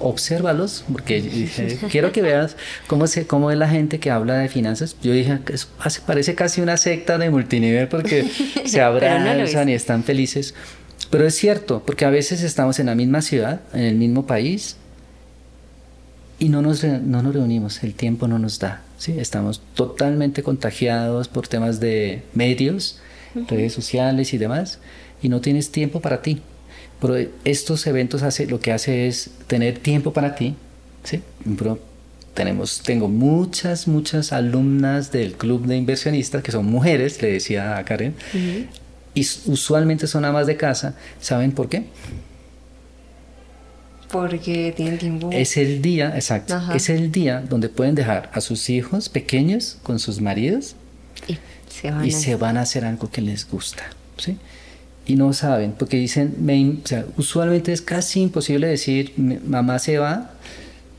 obsérvalos, 0.01 0.82
porque 0.91 1.76
quiero 1.91 2.11
que 2.11 2.22
veas 2.22 2.57
cómo, 2.86 3.07
se, 3.07 3.26
cómo 3.26 3.51
es 3.51 3.59
la 3.59 3.68
gente 3.68 4.01
que 4.01 4.11
habla 4.11 4.38
de 4.38 4.49
finanzas. 4.49 4.97
Yo 5.03 5.12
dije, 5.12 5.41
eso 5.53 5.68
parece 6.07 6.34
casi 6.34 6.62
una 6.62 6.78
secta 6.78 7.18
de 7.18 7.28
multinivel 7.28 7.88
porque 7.88 8.30
se 8.64 8.80
abrazan 8.80 9.68
y 9.68 9.74
están 9.74 10.05
felices. 10.05 10.55
Pero 11.11 11.26
es 11.26 11.34
cierto, 11.34 11.82
porque 11.84 12.07
a 12.07 12.11
veces 12.11 12.43
estamos 12.43 12.78
en 12.78 12.86
la 12.86 12.95
misma 12.95 13.20
ciudad, 13.20 13.61
en 13.74 13.82
el 13.82 13.97
mismo 13.97 14.26
país, 14.26 14.76
y 16.38 16.49
no 16.49 16.62
nos, 16.62 16.82
no 16.82 17.22
nos 17.22 17.34
reunimos, 17.34 17.82
el 17.82 17.93
tiempo 17.93 18.26
no 18.26 18.38
nos 18.38 18.59
da. 18.59 18.84
¿sí? 18.97 19.18
Estamos 19.18 19.61
totalmente 19.74 20.43
contagiados 20.43 21.28
por 21.28 21.47
temas 21.47 21.78
de 21.78 22.22
medios 22.32 23.01
redes 23.35 23.72
sociales 23.72 24.33
y 24.35 24.39
demás, 24.39 24.78
y 25.22 25.28
no 25.28 25.41
tienes 25.41 25.70
tiempo 25.70 26.01
para 26.01 26.22
ti. 26.22 26.43
Pero 27.01 27.16
estos 27.45 27.87
eventos 27.87 28.22
hace, 28.22 28.47
lo 28.47 28.61
que 28.61 28.72
hace 28.72 29.07
es 29.07 29.31
tener 29.47 29.78
tiempo 29.78 30.12
para 30.12 30.35
ti, 30.35 30.55
¿sí? 31.05 31.22
tenemos, 32.35 32.81
tengo 32.83 33.09
muchas, 33.09 33.89
muchas 33.89 34.33
alumnas 34.33 35.12
del 35.12 35.35
club 35.35 35.66
de 35.66 35.76
inversionistas 35.76 36.43
que 36.43 36.53
son 36.53 36.66
mujeres, 36.66 37.20
le 37.22 37.33
decía 37.33 37.76
a 37.76 37.85
Karen, 37.85 38.14
y 39.14 39.20
usualmente 39.47 40.07
son 40.07 40.24
amas 40.24 40.47
de 40.47 40.57
casa. 40.57 40.95
¿Saben 41.20 41.53
por 41.53 41.68
qué? 41.68 41.85
Porque 44.11 44.72
tienen 44.76 44.99
tiempo. 44.99 45.31
Es 45.33 45.57
el 45.57 45.83
día, 45.83 46.12
exacto, 46.14 46.61
es 46.74 46.89
el 46.89 47.12
día 47.12 47.41
donde 47.41 47.68
pueden 47.68 47.95
dejar 47.95 48.31
a 48.33 48.41
sus 48.41 48.70
hijos 48.70 49.09
pequeños 49.09 49.78
con 49.83 49.99
sus 49.99 50.20
maridos 50.20 50.74
y 51.28 51.39
se 51.71 52.37
van 52.37 52.57
a 52.57 52.62
hacer 52.62 52.85
algo 52.85 53.11
que 53.11 53.23
les 53.23 53.49
gusta. 53.49 53.85
¿sí? 54.18 54.37
Y 55.07 55.16
no 55.16 55.33
saben, 55.33 55.73
porque 55.73 55.97
dicen, 55.97 56.37
o 56.85 56.87
sea, 56.87 57.05
usualmente 57.16 57.73
es 57.73 57.83
casi 57.83 58.21
imposible 58.21 58.68
decir, 58.68 59.12
mamá 59.16 59.79
se 59.79 59.99
va, 59.99 60.31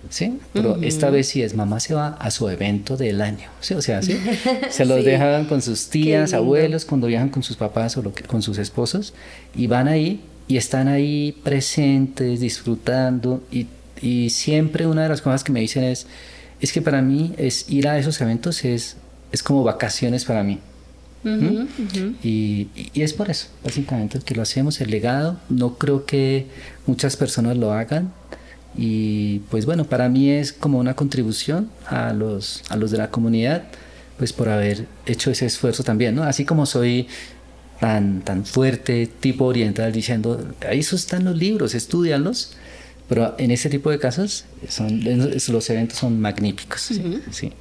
¿sí? 0.10 0.40
Pero 0.54 0.82
esta 0.82 1.10
vez 1.10 1.30
sí 1.30 1.42
es, 1.44 1.56
mamá 1.56 1.80
se 1.80 1.94
va 1.94 2.10
a 2.20 2.32
su 2.32 2.50
evento 2.50 2.98
del 2.98 3.22
año, 3.22 3.50
¿sí? 3.62 3.74
O 3.74 3.82
sea, 3.82 4.02
¿sí? 4.02 4.20
Se 4.70 4.86
los 4.86 5.06
dejan 5.06 5.46
con 5.46 5.62
sus 5.62 5.88
tías, 5.88 6.34
abuelos, 6.34 6.84
cuando 6.84 7.08
viajan 7.08 7.30
con 7.30 7.44
sus 7.44 7.56
papás 7.56 7.96
o 7.98 8.02
lo 8.02 8.14
que, 8.14 8.24
con 8.24 8.42
sus 8.42 8.58
esposos, 8.58 9.14
y 9.56 9.68
van 9.68 9.88
ahí 9.88 10.22
y 10.48 10.58
están 10.58 10.88
ahí 10.88 11.38
presentes, 11.44 12.42
disfrutando 12.42 13.42
y, 13.52 13.68
y 14.02 14.32
siempre 14.32 14.88
una 14.88 15.04
de 15.04 15.10
las 15.10 15.22
cosas 15.22 15.44
que 15.44 15.52
me 15.52 15.62
dicen 15.62 15.84
es, 15.84 16.08
es 16.60 16.74
que 16.74 16.82
para 16.82 17.02
mí 17.02 17.34
es 17.38 17.70
ir 17.70 17.88
a 17.88 17.98
esos 17.98 18.20
eventos 18.20 18.66
es, 18.66 18.98
es 19.32 19.44
como 19.44 19.64
vacaciones 19.64 20.26
para 20.26 20.44
mí. 20.44 20.60
¿Mm? 21.24 21.68
Y, 22.24 22.68
y, 22.94 23.02
es 23.02 23.14
por 23.14 23.30
eso, 23.30 23.48
básicamente, 23.64 24.20
que 24.20 24.36
lo 24.36 24.42
hacemos, 24.42 24.82
el 24.82 24.90
legado. 24.90 25.40
No 25.50 25.78
creo 25.78 26.06
que 26.06 26.48
muchas 26.88 27.16
personas 27.16 27.58
lo 27.58 27.72
hagan. 27.72 28.12
Y 28.76 29.40
pues 29.52 29.66
bueno, 29.66 29.86
para 29.86 30.10
mí 30.10 30.30
es 30.30 30.54
como 30.54 30.80
una 30.80 30.96
contribución 30.96 31.70
a 31.88 32.14
los, 32.14 32.64
a 32.70 32.78
los 32.78 32.90
de 32.92 32.98
la 32.98 33.12
comunidad, 33.12 33.64
pues 34.18 34.32
por 34.32 34.50
haber 34.50 34.88
hecho 35.06 35.30
ese 35.30 35.46
esfuerzo 35.46 35.84
también, 35.84 36.16
¿no? 36.16 36.24
Así 36.24 36.46
como 36.46 36.66
soy 36.66 37.08
tan, 37.80 38.22
tan 38.22 38.46
fuerte, 38.46 39.08
tipo 39.20 39.46
oriental, 39.46 39.92
diciendo, 39.92 40.48
ahí 40.68 40.80
están 40.80 41.26
los 41.26 41.38
libros, 41.38 41.76
estudianlos. 41.76 42.54
Pero 43.10 43.36
en 43.38 43.52
este 43.52 43.70
tipo 43.70 43.90
de 43.92 44.00
casos, 44.00 44.46
son, 44.70 45.04
los 45.04 45.70
eventos 45.70 45.98
son 45.98 46.22
magníficos. 46.22 46.92
sí 47.32 47.52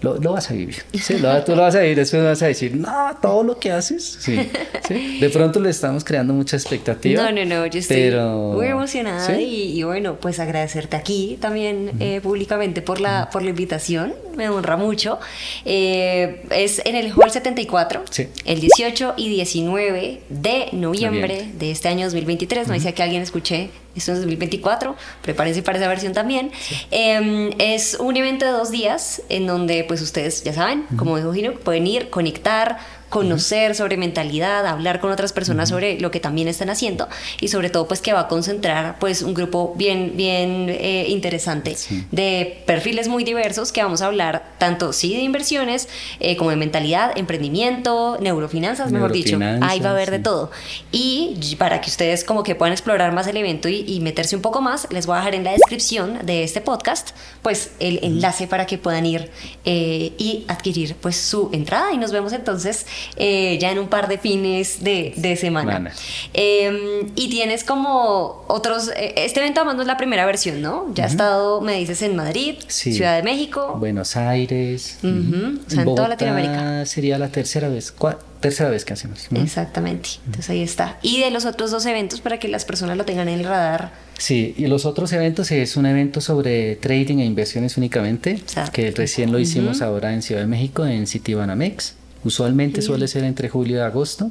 lo, 0.00 0.16
lo, 0.16 0.32
vas 0.32 0.50
a 0.50 0.54
vivir. 0.54 0.76
Sí, 0.94 1.18
lo, 1.18 1.42
tú 1.44 1.56
lo 1.56 1.62
vas 1.62 1.74
a 1.74 1.80
vivir, 1.80 1.96
después 1.96 2.22
vas 2.22 2.42
a 2.42 2.46
decir, 2.46 2.76
no, 2.76 3.16
todo 3.20 3.42
lo 3.42 3.58
que 3.58 3.72
haces. 3.72 4.18
Sí, 4.20 4.38
sí. 4.86 5.18
De 5.20 5.28
pronto 5.30 5.60
le 5.60 5.70
estamos 5.70 6.04
creando 6.04 6.34
mucha 6.34 6.56
expectativa. 6.56 7.22
No, 7.22 7.32
no, 7.32 7.44
no, 7.44 7.66
yo 7.66 7.78
estoy 7.80 8.10
muy 8.12 8.66
emocionada 8.66 9.40
y, 9.40 9.82
bueno, 9.82 10.16
pues 10.16 10.38
agradecerte 10.38 10.96
aquí 10.96 11.38
también 11.40 11.92
eh, 12.00 12.20
públicamente 12.20 12.82
por 12.82 13.00
la, 13.00 13.28
por 13.30 13.42
la 13.42 13.50
invitación, 13.50 14.14
me 14.38 14.48
honra 14.48 14.76
mucho. 14.76 15.18
Eh, 15.66 16.46
es 16.50 16.80
en 16.86 16.94
el 16.94 17.12
Hall 17.12 17.30
74, 17.30 18.04
el 18.46 18.60
18 18.60 19.14
y 19.18 19.28
19 19.28 20.22
de 20.30 20.68
noviembre 20.72 21.50
de 21.52 21.70
este 21.70 21.88
año 21.88 22.06
2023. 22.06 22.68
No 22.68 22.74
dice 22.74 22.94
que 22.94 23.02
alguien 23.02 23.20
escuché 23.20 23.68
esto 23.96 24.12
es 24.12 24.18
2024, 24.18 24.96
prepárense 25.22 25.62
para 25.62 25.78
esa 25.78 25.88
versión 25.88 26.12
también. 26.12 26.52
Em, 26.90 27.50
es 27.58 27.96
un 27.98 28.16
evento 28.16 28.44
de 28.46 28.52
dos 28.52 28.70
días 28.70 29.22
en 29.28 29.46
donde 29.46 29.84
pues 29.84 30.00
ustedes 30.02 30.44
ya 30.44 30.52
saben, 30.52 30.84
como 30.96 31.16
dijo 31.16 31.32
Gino, 31.32 31.54
pueden 31.54 31.86
ir, 31.86 32.08
conectar, 32.08 32.78
conocer 33.08 33.74
sobre 33.74 33.96
mentalidad, 33.96 34.66
hablar 34.66 35.00
con 35.00 35.10
otras 35.10 35.32
personas 35.32 35.68
sobre 35.68 36.00
lo 36.00 36.10
que 36.10 36.20
también 36.20 36.48
están 36.48 36.70
haciendo 36.70 37.08
y 37.40 37.48
sobre 37.48 37.70
todo 37.70 37.88
pues 37.88 38.00
que 38.00 38.12
va 38.12 38.20
a 38.20 38.28
concentrar 38.28 38.98
pues 38.98 39.22
un 39.22 39.34
grupo 39.34 39.74
bien 39.76 40.12
bien 40.16 40.68
eh, 40.68 41.06
interesante 41.08 41.76
de 42.10 42.62
perfiles 42.66 43.08
muy 43.08 43.24
diversos 43.24 43.72
que 43.72 43.82
vamos 43.82 44.02
a 44.02 44.06
hablar 44.06 44.54
tanto 44.58 44.92
sí 44.92 45.14
de 45.14 45.22
inversiones 45.22 45.88
eh, 46.20 46.36
como 46.36 46.50
de 46.50 46.56
mentalidad, 46.56 47.16
emprendimiento, 47.16 48.18
neurofinanzas, 48.20 48.92
mejor 48.92 49.12
dicho, 49.12 49.38
ahí 49.62 49.80
va 49.80 49.90
a 49.90 49.92
haber 49.92 50.10
de 50.10 50.18
todo. 50.18 50.50
Y 50.92 51.56
para 51.58 51.80
que 51.80 51.90
ustedes 51.90 52.24
como 52.24 52.42
que 52.42 52.54
puedan 52.54 52.72
explorar 52.72 53.12
más 53.12 53.26
el 53.26 53.36
evento 53.36 53.68
y, 53.68 53.98
meterse 53.98 54.36
un 54.36 54.42
poco 54.42 54.60
más, 54.60 54.86
les 54.90 55.06
voy 55.06 55.16
a 55.16 55.18
dejar 55.18 55.34
en 55.34 55.44
la 55.44 55.52
descripción 55.52 56.24
de 56.24 56.44
este 56.44 56.60
podcast 56.60 57.10
pues 57.42 57.72
el 57.80 57.98
enlace 58.02 58.46
para 58.46 58.64
que 58.64 58.78
puedan 58.78 59.04
ir 59.04 59.30
eh, 59.64 60.12
y 60.18 60.44
adquirir 60.48 60.94
pues 61.00 61.16
su 61.16 61.50
entrada. 61.52 61.92
Y 61.92 61.98
nos 61.98 62.12
vemos 62.12 62.32
entonces 62.32 62.86
eh, 63.16 63.58
ya 63.60 63.70
en 63.70 63.78
un 63.78 63.88
par 63.88 64.08
de 64.08 64.18
fines 64.18 64.82
de, 64.82 65.36
semana. 65.38 65.92
Em, 66.32 66.76
y 67.14 67.28
tienes 67.28 67.64
como 67.64 68.44
otros, 68.48 68.90
eh, 68.96 69.14
este 69.16 69.40
evento 69.40 69.60
además 69.60 69.76
no 69.76 69.82
es 69.82 69.88
la 69.88 69.96
primera 69.96 70.26
versión, 70.26 70.60
¿no? 70.62 70.86
Ya 70.94 71.04
ha 71.04 71.06
estado, 71.06 71.60
me 71.60 71.74
dices, 71.74 72.02
en 72.02 72.16
Madrid, 72.16 72.56
Ciudad 72.68 73.16
de 73.16 73.22
México. 73.22 73.76
Buenos 73.78 74.16
Aires. 74.16 74.98
en 75.02 75.60
toda 75.84 76.08
Latinoamérica. 76.08 76.86
Sería 76.86 77.18
la 77.18 77.28
tercera 77.28 77.68
vez, 77.68 77.92
tercera 78.40 78.70
vez 78.70 78.84
que 78.84 78.92
hacemos. 78.92 79.28
Exactamente, 79.34 80.10
entonces 80.26 80.50
ahí 80.50 80.62
está. 80.62 80.98
Y 81.02 81.20
de 81.20 81.30
los 81.30 81.44
otros 81.44 81.70
dos 81.70 81.86
eventos 81.86 82.20
para 82.20 82.38
que 82.38 82.48
las 82.48 82.64
personas 82.64 82.96
lo 82.96 83.04
tengan 83.04 83.28
en 83.28 83.40
el 83.40 83.44
radar. 83.44 83.90
Sí, 84.18 84.54
y 84.56 84.66
los 84.66 84.84
otros 84.84 85.12
eventos 85.12 85.50
es 85.52 85.76
un 85.76 85.86
evento 85.86 86.20
sobre 86.20 86.76
trading 86.76 87.18
e 87.18 87.24
inversiones 87.24 87.76
únicamente, 87.76 88.42
que 88.72 88.90
recién 88.90 89.32
lo 89.32 89.38
hicimos 89.38 89.80
ahora 89.80 90.12
en 90.12 90.22
Ciudad 90.22 90.40
de 90.40 90.46
México, 90.46 90.84
en 90.84 91.06
Citibanamex. 91.06 91.94
Usualmente 92.24 92.82
suele 92.82 93.08
ser 93.08 93.24
entre 93.24 93.48
julio 93.48 93.76
y 93.76 93.80
agosto. 93.80 94.30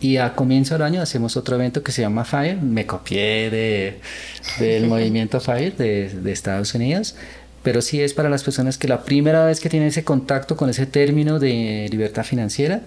Y 0.00 0.18
a 0.18 0.34
comienzo 0.34 0.74
del 0.74 0.82
año 0.82 1.02
hacemos 1.02 1.36
otro 1.36 1.56
evento 1.56 1.82
que 1.82 1.90
se 1.90 2.02
llama 2.02 2.24
FIRE. 2.24 2.56
Me 2.56 2.86
copié 2.86 3.50
de, 3.50 4.00
del 4.60 4.86
movimiento 4.88 5.40
FIRE 5.40 5.72
de, 5.72 6.08
de, 6.10 6.32
Estados 6.32 6.74
Unidos. 6.74 7.16
Pero 7.62 7.82
sí 7.82 8.00
es 8.00 8.14
para 8.14 8.30
las 8.30 8.44
personas 8.44 8.78
que 8.78 8.86
la 8.86 9.02
primera 9.02 9.44
vez 9.44 9.58
que 9.60 9.68
tienen 9.68 9.88
ese 9.88 10.04
contacto 10.04 10.56
con 10.56 10.70
ese 10.70 10.86
término 10.86 11.40
de 11.40 11.88
libertad 11.90 12.22
financiera, 12.22 12.82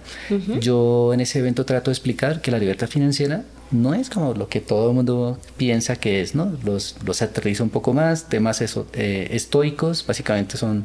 yo 0.60 1.12
en 1.12 1.20
ese 1.20 1.40
evento 1.40 1.66
trato 1.66 1.90
de 1.90 1.92
explicar 1.92 2.40
que 2.40 2.50
la 2.50 2.58
libertad 2.58 2.88
financiera 2.88 3.44
no 3.72 3.94
es 3.94 4.10
como 4.10 4.34
lo 4.34 4.48
que 4.48 4.60
todo 4.60 4.88
el 4.88 4.94
mundo 4.94 5.38
piensa 5.56 5.96
que 5.96 6.20
es, 6.20 6.34
¿no? 6.34 6.52
Los, 6.64 6.96
los 7.04 7.22
aterrizo 7.22 7.64
un 7.64 7.70
poco 7.70 7.92
más, 7.92 8.28
temas 8.28 8.60
eso, 8.60 8.86
eh, 8.92 9.28
estoicos, 9.32 10.06
básicamente 10.06 10.56
son, 10.56 10.84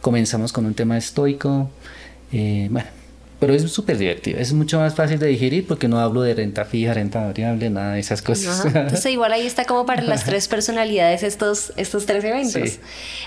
comenzamos 0.00 0.52
con 0.52 0.64
un 0.64 0.74
tema 0.74 0.96
estoico, 0.96 1.70
eh, 2.32 2.68
bueno, 2.70 2.88
pero 3.42 3.54
es 3.54 3.72
súper 3.72 3.98
divertido. 3.98 4.38
Es 4.38 4.52
mucho 4.52 4.78
más 4.78 4.94
fácil 4.94 5.18
de 5.18 5.26
digerir 5.26 5.66
porque 5.66 5.88
no 5.88 5.98
hablo 5.98 6.22
de 6.22 6.32
renta 6.32 6.64
fija, 6.64 6.94
renta 6.94 7.26
variable, 7.26 7.70
nada 7.70 7.94
de 7.94 7.98
esas 7.98 8.22
cosas. 8.22 8.64
Entonces, 8.64 9.04
igual 9.12 9.32
ahí 9.32 9.44
está 9.44 9.64
como 9.64 9.84
para 9.84 10.00
las 10.02 10.24
tres 10.24 10.46
personalidades 10.46 11.24
estos, 11.24 11.72
estos 11.76 12.06
tres 12.06 12.22
eventos. 12.22 12.78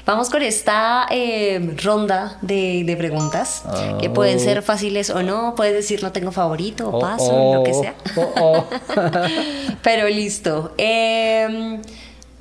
Vamos 0.05 0.29
con 0.29 0.41
esta 0.41 1.05
eh, 1.11 1.75
ronda 1.83 2.37
de, 2.41 2.95
preguntas 2.97 3.63
que 3.99 4.09
pueden 4.09 4.39
ser 4.39 4.59
oh. 4.59 4.61
fáciles 4.61 5.09
o 5.09 5.21
no. 5.21 5.53
Puedes 5.53 5.73
decir 5.73 6.01
no 6.01 6.13
tengo 6.13 6.31
favorito 6.31 6.87
o 6.87 6.95
oh, 6.95 6.99
paso, 7.01 7.53
lo 7.55 7.63
que 7.63 7.73
oh, 7.73 7.81
sea. 7.81 9.27
pero 9.83 10.07
listo. 10.07 10.73
Em, 10.77 11.81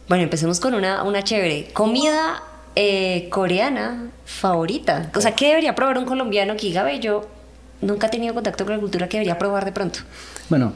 bueno, 0.07 0.23
empecemos 0.23 0.61
con 0.61 0.75
una, 0.75 1.03
una 1.03 1.25
chévere. 1.25 1.71
Comida 1.73 2.41
eh, 2.75 3.29
coreana 3.31 4.11
favorita? 4.25 5.11
O 5.15 5.21
sea, 5.21 5.33
¿qué 5.33 5.49
debería 5.49 5.75
probar 5.75 5.99
un 5.99 6.05
colombiano 6.05 6.57
que 6.57 6.67
diga, 6.67 6.93
yo 6.95 7.29
nunca 7.81 8.07
he 8.09 8.11
tenido 8.11 8.35
contacto 8.35 8.65
con 8.65 8.75
la 8.75 8.81
cultura 8.81 9.09
que 9.09 9.19
debería 9.19 9.39
probar 9.39 9.65
de 9.65 9.73
pronto? 9.73 10.01
Bueno, 10.49 10.73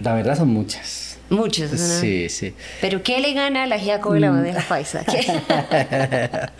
la 0.00 0.14
verdad 0.14 0.36
son 0.36 0.48
muchas. 0.48 1.10
Muchas, 1.30 1.70
Sí, 1.80 2.28
sí. 2.28 2.54
Pero 2.80 3.04
¿qué 3.04 3.20
le 3.20 3.32
gana 3.34 3.62
a 3.62 3.66
la 3.66 3.78
giaco 3.78 4.12
de 4.12 4.18
la 4.18 4.30
bandeja 4.30 4.66
paisa? 4.68 5.04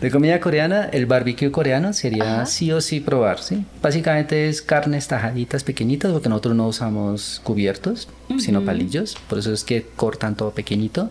de 0.00 0.10
comida 0.10 0.40
coreana, 0.40 0.90
el 0.92 1.06
barbecue 1.06 1.50
coreano 1.50 1.94
sería 1.94 2.44
sí 2.44 2.70
o 2.70 2.82
sí 2.82 3.00
probar, 3.00 3.40
¿sí? 3.40 3.64
Básicamente 3.80 4.50
es 4.50 4.60
carnes 4.60 5.08
tajaditas 5.08 5.64
pequeñitas 5.64 6.12
porque 6.12 6.28
nosotros 6.28 6.54
no 6.54 6.68
usamos 6.68 7.40
cubiertos, 7.44 8.08
sino 8.38 8.62
palillos, 8.62 9.16
por 9.26 9.38
eso 9.38 9.54
es 9.54 9.64
que 9.64 9.86
cortan 9.96 10.34
todo 10.34 10.50
pequeñito 10.50 11.08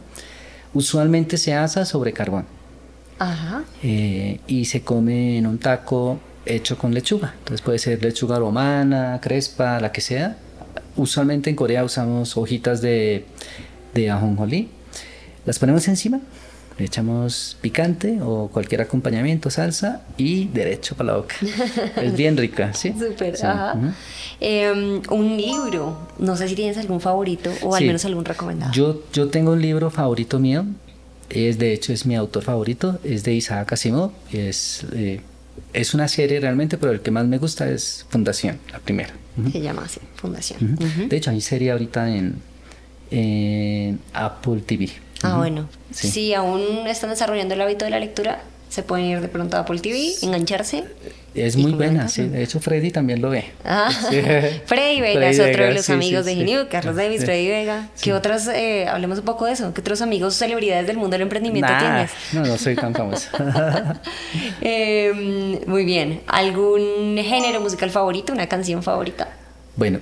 usualmente 0.73 1.37
se 1.37 1.53
asa 1.53 1.85
sobre 1.85 2.13
carbón. 2.13 2.45
Ajá. 3.19 3.63
Eh, 3.81 4.39
y 4.47 4.65
se 4.65 4.81
come 4.81 5.37
en 5.37 5.47
un 5.47 5.57
taco 5.57 6.19
hecho 6.45 6.77
con 6.77 6.93
lechuga. 6.93 7.33
Entonces 7.39 7.61
puede 7.61 7.79
ser 7.79 8.01
lechuga 8.03 8.39
romana, 8.39 9.19
crespa, 9.21 9.79
la 9.79 9.91
que 9.91 10.01
sea. 10.01 10.37
Usualmente 10.95 11.49
en 11.49 11.55
Corea 11.55 11.83
usamos 11.83 12.35
hojitas 12.37 12.81
de, 12.81 13.25
de 13.93 14.11
ajonjolí. 14.11 14.69
Las 15.45 15.59
ponemos 15.59 15.87
encima, 15.87 16.21
le 16.77 16.85
echamos 16.85 17.57
picante 17.61 18.19
o 18.21 18.47
cualquier 18.47 18.81
acompañamiento, 18.81 19.49
salsa 19.49 20.01
y 20.17 20.47
derecho 20.47 20.95
para 20.95 21.11
la 21.11 21.17
boca. 21.17 21.35
es 22.01 22.15
bien 22.15 22.37
rica, 22.37 22.73
¿sí? 22.73 22.93
Súper, 22.99 23.35
ajá. 23.45 23.95
Em, 24.39 25.01
un 25.09 25.37
libro, 25.37 25.97
no 26.19 26.35
sé 26.35 26.47
si 26.47 26.55
tienes 26.55 26.77
algún 26.77 26.99
favorito 26.99 27.51
o 27.61 27.75
al 27.75 27.85
menos 27.85 28.03
algún 28.05 28.25
recomendado. 28.25 28.71
Yo, 28.73 29.03
yo 29.13 29.29
tengo 29.29 29.51
un 29.51 29.61
libro 29.61 29.91
favorito 29.91 30.39
mío, 30.39 30.65
es 31.29 31.57
de 31.59 31.73
hecho 31.73 31.93
es 31.93 32.05
mi 32.05 32.15
autor 32.15 32.43
favorito, 32.43 32.99
es 33.03 33.23
de 33.23 33.33
Isaac 33.33 33.73
Asimov, 33.73 34.11
es, 34.31 34.85
eh, 34.93 35.21
es 35.73 35.93
una 35.93 36.07
serie 36.07 36.39
realmente, 36.39 36.77
pero 36.77 36.91
el 36.91 37.01
que 37.01 37.11
más 37.11 37.25
me 37.25 37.37
gusta 37.37 37.69
es 37.69 38.05
Fundación, 38.09 38.57
la 38.71 38.79
primera. 38.79 39.13
Se 39.51 39.61
llama 39.61 39.83
así, 39.85 39.99
Fundación. 40.15 40.77
De 41.09 41.17
hecho 41.17 41.31
hay 41.31 41.41
serie 41.41 41.71
ahorita 41.71 42.15
en, 42.15 42.35
en 43.09 43.99
Apple 44.13 44.61
TV. 44.65 44.89
Ah, 45.23 45.37
bueno. 45.37 45.67
Si 45.91 46.33
aún 46.33 46.85
están 46.87 47.09
desarrollando 47.09 47.53
el 47.53 47.61
hábito 47.61 47.85
de 47.85 47.91
la 47.91 47.99
lectura, 47.99 48.41
se 48.73 48.81
pueden 48.81 49.05
ir 49.05 49.21
de 49.21 49.27
pronto 49.27 49.55
a 49.55 49.61
Apple 49.61 49.79
TV, 49.79 50.13
engancharse. 50.23 50.83
Es 51.35 51.55
muy 51.57 51.73
buena, 51.73 52.07
sí. 52.09 52.23
De 52.23 52.41
hecho, 52.41 52.59
Freddy 52.59 52.89
también 52.89 53.21
lo 53.21 53.29
ve. 53.29 53.45
Ah, 53.63 53.91
Freddy 54.65 54.99
Vega 54.99 55.29
es 55.29 55.39
otro 55.39 55.65
de 55.65 55.73
los 55.75 55.89
amigos 55.91 56.25
de 56.25 56.35
Genio, 56.35 56.67
Carlos 56.69 56.95
Davis, 56.95 57.23
Freddy 57.23 57.49
Vega. 57.49 57.89
¿Qué 58.01 58.13
otras, 58.13 58.47
eh, 58.47 58.87
hablemos 58.87 59.19
un 59.19 59.25
poco 59.25 59.45
de 59.45 59.53
eso, 59.53 59.73
qué 59.75 59.81
otros 59.81 60.01
amigos 60.01 60.33
celebridades 60.35 60.87
del 60.87 60.97
mundo 60.97 61.11
del 61.11 61.21
emprendimiento 61.21 61.71
tienes? 61.77 62.11
No, 62.33 62.43
no 62.45 62.57
soy 62.57 62.75
tan 62.75 62.95
famoso. 62.95 63.29
Em, 64.61 65.59
muy 65.67 65.85
bien. 65.85 66.21
¿Algún 66.27 67.17
género 67.17 67.61
musical 67.61 67.91
favorito, 67.91 68.33
una 68.33 68.47
canción 68.47 68.81
favorita? 68.81 69.29
Bueno, 69.75 69.99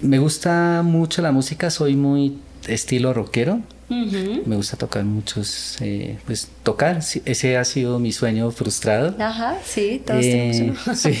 me 0.00 0.18
gusta 0.18 0.82
mucho 0.84 1.22
la 1.22 1.32
música, 1.32 1.70
soy 1.70 1.96
muy 1.96 2.38
estilo 2.68 3.14
rockero. 3.14 3.60
Me 3.90 4.56
gusta 4.56 4.76
tocar 4.76 5.04
muchos, 5.04 5.76
eh, 5.80 6.16
pues 6.24 6.48
tocar, 6.62 7.00
ese 7.24 7.56
ha 7.56 7.64
sido 7.64 7.98
mi 7.98 8.12
sueño 8.12 8.50
frustrado. 8.52 9.16
Ajá, 9.18 9.58
sí, 9.64 10.00
todos 10.06 10.24
eh, 10.24 10.72
Sí. 10.94 11.18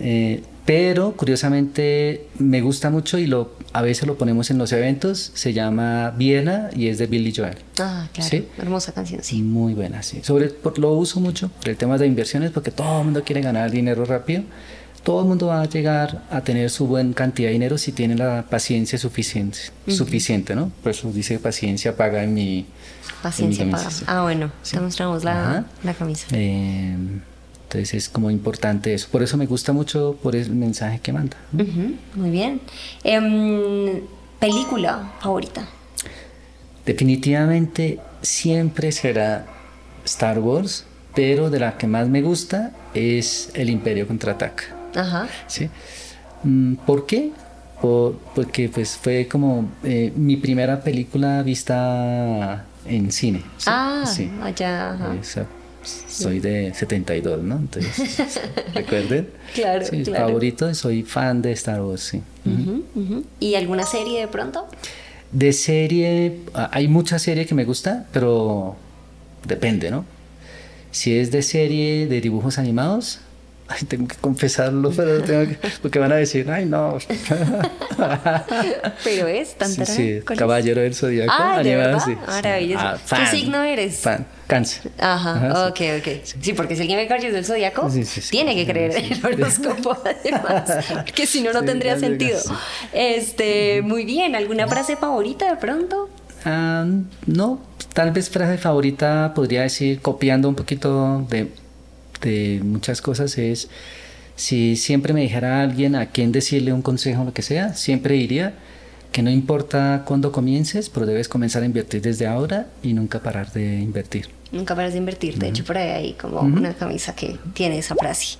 Eh, 0.00 0.42
Pero 0.66 1.12
curiosamente 1.12 2.26
me 2.38 2.60
gusta 2.60 2.90
mucho 2.90 3.18
y 3.18 3.26
lo, 3.26 3.52
a 3.72 3.82
veces 3.82 4.06
lo 4.06 4.16
ponemos 4.16 4.50
en 4.50 4.58
los 4.58 4.72
eventos. 4.72 5.32
Se 5.34 5.52
llama 5.52 6.10
Viena 6.16 6.70
y 6.74 6.88
es 6.88 6.98
de 6.98 7.06
Billy 7.06 7.34
Joel. 7.34 7.58
Ah, 7.78 8.08
claro. 8.12 8.44
Hermosa 8.58 8.92
canción, 8.92 9.22
sí. 9.22 9.42
Muy 9.42 9.74
buena, 9.74 10.02
sí. 10.02 10.20
Sobre, 10.22 10.52
lo 10.76 10.92
uso 10.92 11.20
mucho 11.20 11.48
por 11.48 11.68
el 11.68 11.76
tema 11.76 11.98
de 11.98 12.06
inversiones 12.06 12.50
porque 12.50 12.70
todo 12.70 13.00
el 13.00 13.04
mundo 13.04 13.22
quiere 13.24 13.42
ganar 13.42 13.70
dinero 13.70 14.04
rápido. 14.04 14.42
Todo 15.04 15.20
el 15.20 15.28
mundo 15.28 15.48
va 15.48 15.60
a 15.60 15.66
llegar 15.66 16.22
a 16.30 16.40
tener 16.40 16.70
su 16.70 16.86
buena 16.86 17.14
cantidad 17.14 17.48
de 17.48 17.52
dinero 17.52 17.76
si 17.76 17.92
tiene 17.92 18.16
la 18.16 18.46
paciencia 18.48 18.98
suficiente, 18.98 19.58
suficiente, 19.86 20.56
¿no? 20.56 20.72
Por 20.82 20.92
eso 20.92 21.12
dice 21.12 21.38
paciencia 21.38 21.94
paga 21.94 22.24
en 22.24 22.32
mi... 22.32 22.66
Paciencia 23.22 23.70
paga. 23.70 23.88
Ah, 24.06 24.22
bueno, 24.22 24.50
te 24.68 24.80
mostramos 24.80 25.22
la, 25.22 25.66
la 25.82 25.94
camisa. 25.94 26.26
Eh, 26.32 26.96
entonces 27.64 27.94
es 27.94 28.08
como 28.08 28.30
importante 28.30 28.94
eso. 28.94 29.08
Por 29.10 29.22
eso 29.22 29.36
me 29.36 29.46
gusta 29.46 29.72
mucho 29.72 30.16
por 30.22 30.34
el 30.36 30.50
mensaje 30.50 31.00
que 31.00 31.12
manda. 31.12 31.36
muy 32.14 32.30
bien. 32.30 32.60
Em, 33.02 34.00
¿Película 34.38 35.12
favorita? 35.20 35.66
Definitivamente 36.86 37.98
siempre 38.22 38.92
será 38.92 39.46
Star 40.04 40.38
Wars, 40.38 40.84
pero 41.14 41.50
de 41.50 41.60
la 41.60 41.76
que 41.76 41.86
más 41.86 42.08
me 42.08 42.22
gusta 42.22 42.72
es 42.94 43.50
El 43.54 43.70
Imperio 43.70 44.06
Contraataca. 44.06 44.64
Ajá. 44.94 45.28
¿Sí? 45.46 45.68
Mm, 46.42 46.74
¿Por 46.76 47.06
qué? 47.06 47.32
porque 48.34 48.70
pues 48.70 48.96
fue 48.96 49.28
como 49.28 49.68
eh, 49.82 50.10
mi 50.16 50.38
primera 50.38 50.80
película 50.80 51.42
vista 51.42 52.64
en 52.86 53.12
cine. 53.12 53.42
Ah, 53.66 54.04
sí. 54.06 54.30
allá. 54.42 54.92
Ajá 54.92 55.14
soy 55.84 56.40
de 56.40 56.72
72, 56.74 57.42
¿no? 57.42 57.56
Entonces, 57.56 58.40
¿recuerden? 58.74 59.28
Claro, 59.54 59.84
sí, 59.84 60.04
favorito, 60.04 60.72
soy 60.74 61.02
fan 61.02 61.42
de 61.42 61.52
Star 61.52 61.82
Wars, 61.82 62.02
sí. 62.02 62.22
¿Y 63.40 63.54
alguna 63.54 63.86
serie 63.86 64.20
de 64.20 64.28
pronto? 64.28 64.66
De 65.32 65.52
serie, 65.52 66.40
hay 66.70 66.88
mucha 66.88 67.18
serie 67.18 67.46
que 67.46 67.54
me 67.54 67.64
gusta, 67.64 68.06
pero 68.12 68.76
depende, 69.46 69.90
¿no? 69.90 70.04
Si 70.90 71.16
es 71.16 71.30
de 71.30 71.42
serie 71.42 72.06
de 72.06 72.20
dibujos 72.20 72.58
animados, 72.58 73.20
Ay, 73.66 73.80
tengo 73.88 74.06
que 74.06 74.16
confesarlo, 74.16 74.90
pero 74.90 75.22
tengo 75.22 75.48
que, 75.48 75.56
porque 75.80 75.98
van 75.98 76.12
a 76.12 76.16
decir, 76.16 76.50
ay, 76.50 76.66
no. 76.66 76.98
pero 79.04 79.26
es 79.26 79.56
tan 79.56 79.70
sí, 79.70 79.86
sí, 79.86 80.20
Caballero 80.36 80.82
del 80.82 80.94
Zodíaco. 80.94 81.32
Ah, 81.34 81.62
¿de 81.62 81.74
verdad? 81.74 82.02
Sí, 82.04 82.14
Maravilloso. 82.26 82.84
Ah, 82.84 82.98
¿Qué 83.08 83.26
signo 83.26 83.62
eres? 83.62 84.00
Fan. 84.00 84.26
Cáncer. 84.46 84.92
Ajá, 84.98 85.68
ok, 85.68 85.80
ok. 85.98 86.08
Sí. 86.40 86.52
porque 86.52 86.76
si 86.76 86.82
alguien 86.82 86.98
ve 86.98 87.06
Caballero 87.06 87.34
del 87.34 87.46
Zodíaco, 87.46 87.90
tiene 88.30 88.54
que 88.54 88.66
creer 88.66 88.96
en 88.96 89.12
el 89.12 89.24
horóscopo, 89.24 89.96
además. 90.04 90.84
Porque 90.96 91.26
si 91.26 91.40
no, 91.40 91.54
no 91.54 91.64
tendría 91.64 91.98
sentido. 91.98 92.38
Este, 92.92 93.80
muy 93.80 94.04
bien. 94.04 94.36
¿Alguna 94.36 94.68
frase 94.68 94.96
favorita 94.96 95.48
de 95.48 95.56
pronto? 95.56 96.10
Ah, 96.44 96.84
no, 97.24 97.62
tal 97.94 98.10
vez 98.10 98.28
frase 98.28 98.58
favorita 98.58 99.32
podría 99.34 99.62
decir, 99.62 100.02
copiando 100.02 100.50
un 100.50 100.54
poquito 100.54 101.24
de 101.30 101.48
de 102.24 102.60
muchas 102.62 103.00
cosas 103.00 103.38
es, 103.38 103.68
si 104.36 104.76
siempre 104.76 105.12
me 105.12 105.20
dijera 105.20 105.62
alguien 105.62 105.94
a 105.94 106.06
quién 106.06 106.32
decirle 106.32 106.72
un 106.72 106.82
consejo 106.82 107.22
o 107.22 107.24
lo 107.24 107.32
que 107.32 107.42
sea, 107.42 107.74
siempre 107.74 108.14
diría 108.14 108.54
que 109.12 109.22
no 109.22 109.30
importa 109.30 110.02
cuándo 110.04 110.32
comiences, 110.32 110.90
pero 110.90 111.06
debes 111.06 111.28
comenzar 111.28 111.62
a 111.62 111.66
invertir 111.66 112.02
desde 112.02 112.26
ahora 112.26 112.66
y 112.82 112.94
nunca 112.94 113.20
parar 113.20 113.52
de 113.52 113.78
invertir. 113.80 114.28
Nunca 114.54 114.76
paras 114.76 114.92
de 114.92 114.98
invertir. 114.98 115.36
De 115.36 115.48
hecho, 115.48 115.64
por 115.64 115.78
ahí 115.78 115.90
hay 115.90 116.12
como 116.12 116.40
una 116.40 116.74
camisa 116.74 117.14
que 117.14 117.36
tiene 117.54 117.78
esa 117.78 117.96
frase. 117.96 118.38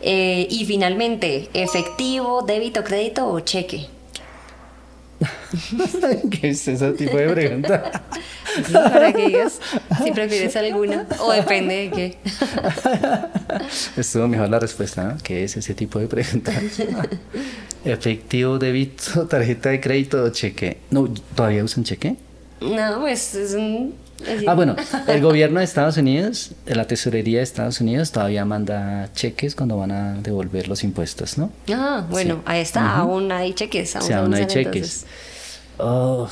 Eh, 0.00 0.46
y 0.50 0.64
finalmente, 0.64 1.50
efectivo, 1.52 2.42
débito, 2.42 2.82
crédito 2.82 3.26
o 3.28 3.40
cheque. 3.40 3.86
¿Qué 6.30 6.48
es 6.48 6.66
ese 6.66 6.92
tipo 6.92 7.16
de 7.16 7.28
pregunta? 7.28 8.04
para 8.72 9.12
que 9.12 9.26
digas 9.26 9.60
si 10.02 10.10
prefieres 10.12 10.56
alguna 10.56 11.06
o 11.20 11.32
depende 11.32 11.74
de 11.74 11.90
qué. 11.90 12.18
Estuvo 13.96 14.28
mejor 14.28 14.48
la 14.48 14.58
respuesta, 14.58 15.04
¿no? 15.04 15.18
¿Qué 15.22 15.44
es 15.44 15.56
ese 15.56 15.74
tipo 15.74 15.98
de 15.98 16.06
pregunta? 16.06 16.52
Efectivo, 17.84 18.58
débito, 18.58 19.26
tarjeta 19.26 19.70
de 19.70 19.80
crédito 19.80 20.22
o 20.22 20.28
cheque. 20.30 20.78
No, 20.90 21.08
¿todavía 21.34 21.64
usan 21.64 21.84
cheque? 21.84 22.16
No, 22.60 23.00
pues 23.00 23.34
es 23.34 23.54
un... 23.54 23.94
Ah, 24.46 24.52
bueno, 24.52 24.76
el 25.08 25.22
gobierno 25.22 25.60
de 25.60 25.64
Estados 25.64 25.96
Unidos, 25.96 26.50
la 26.66 26.86
tesorería 26.86 27.38
de 27.38 27.44
Estados 27.44 27.80
Unidos 27.80 28.12
todavía 28.12 28.44
manda 28.44 29.08
cheques 29.14 29.54
cuando 29.54 29.78
van 29.78 29.92
a 29.92 30.20
devolver 30.20 30.68
los 30.68 30.84
impuestos, 30.84 31.38
¿no? 31.38 31.50
Ah, 31.72 32.04
bueno, 32.10 32.42
ahí 32.44 32.60
está, 32.60 32.96
aún 32.96 33.32
hay 33.32 33.54
cheques. 33.54 33.96
Aún, 33.96 34.12
aún 34.12 34.34
hay 34.34 34.46
cheques. 34.46 35.06
Oh. 35.78 36.28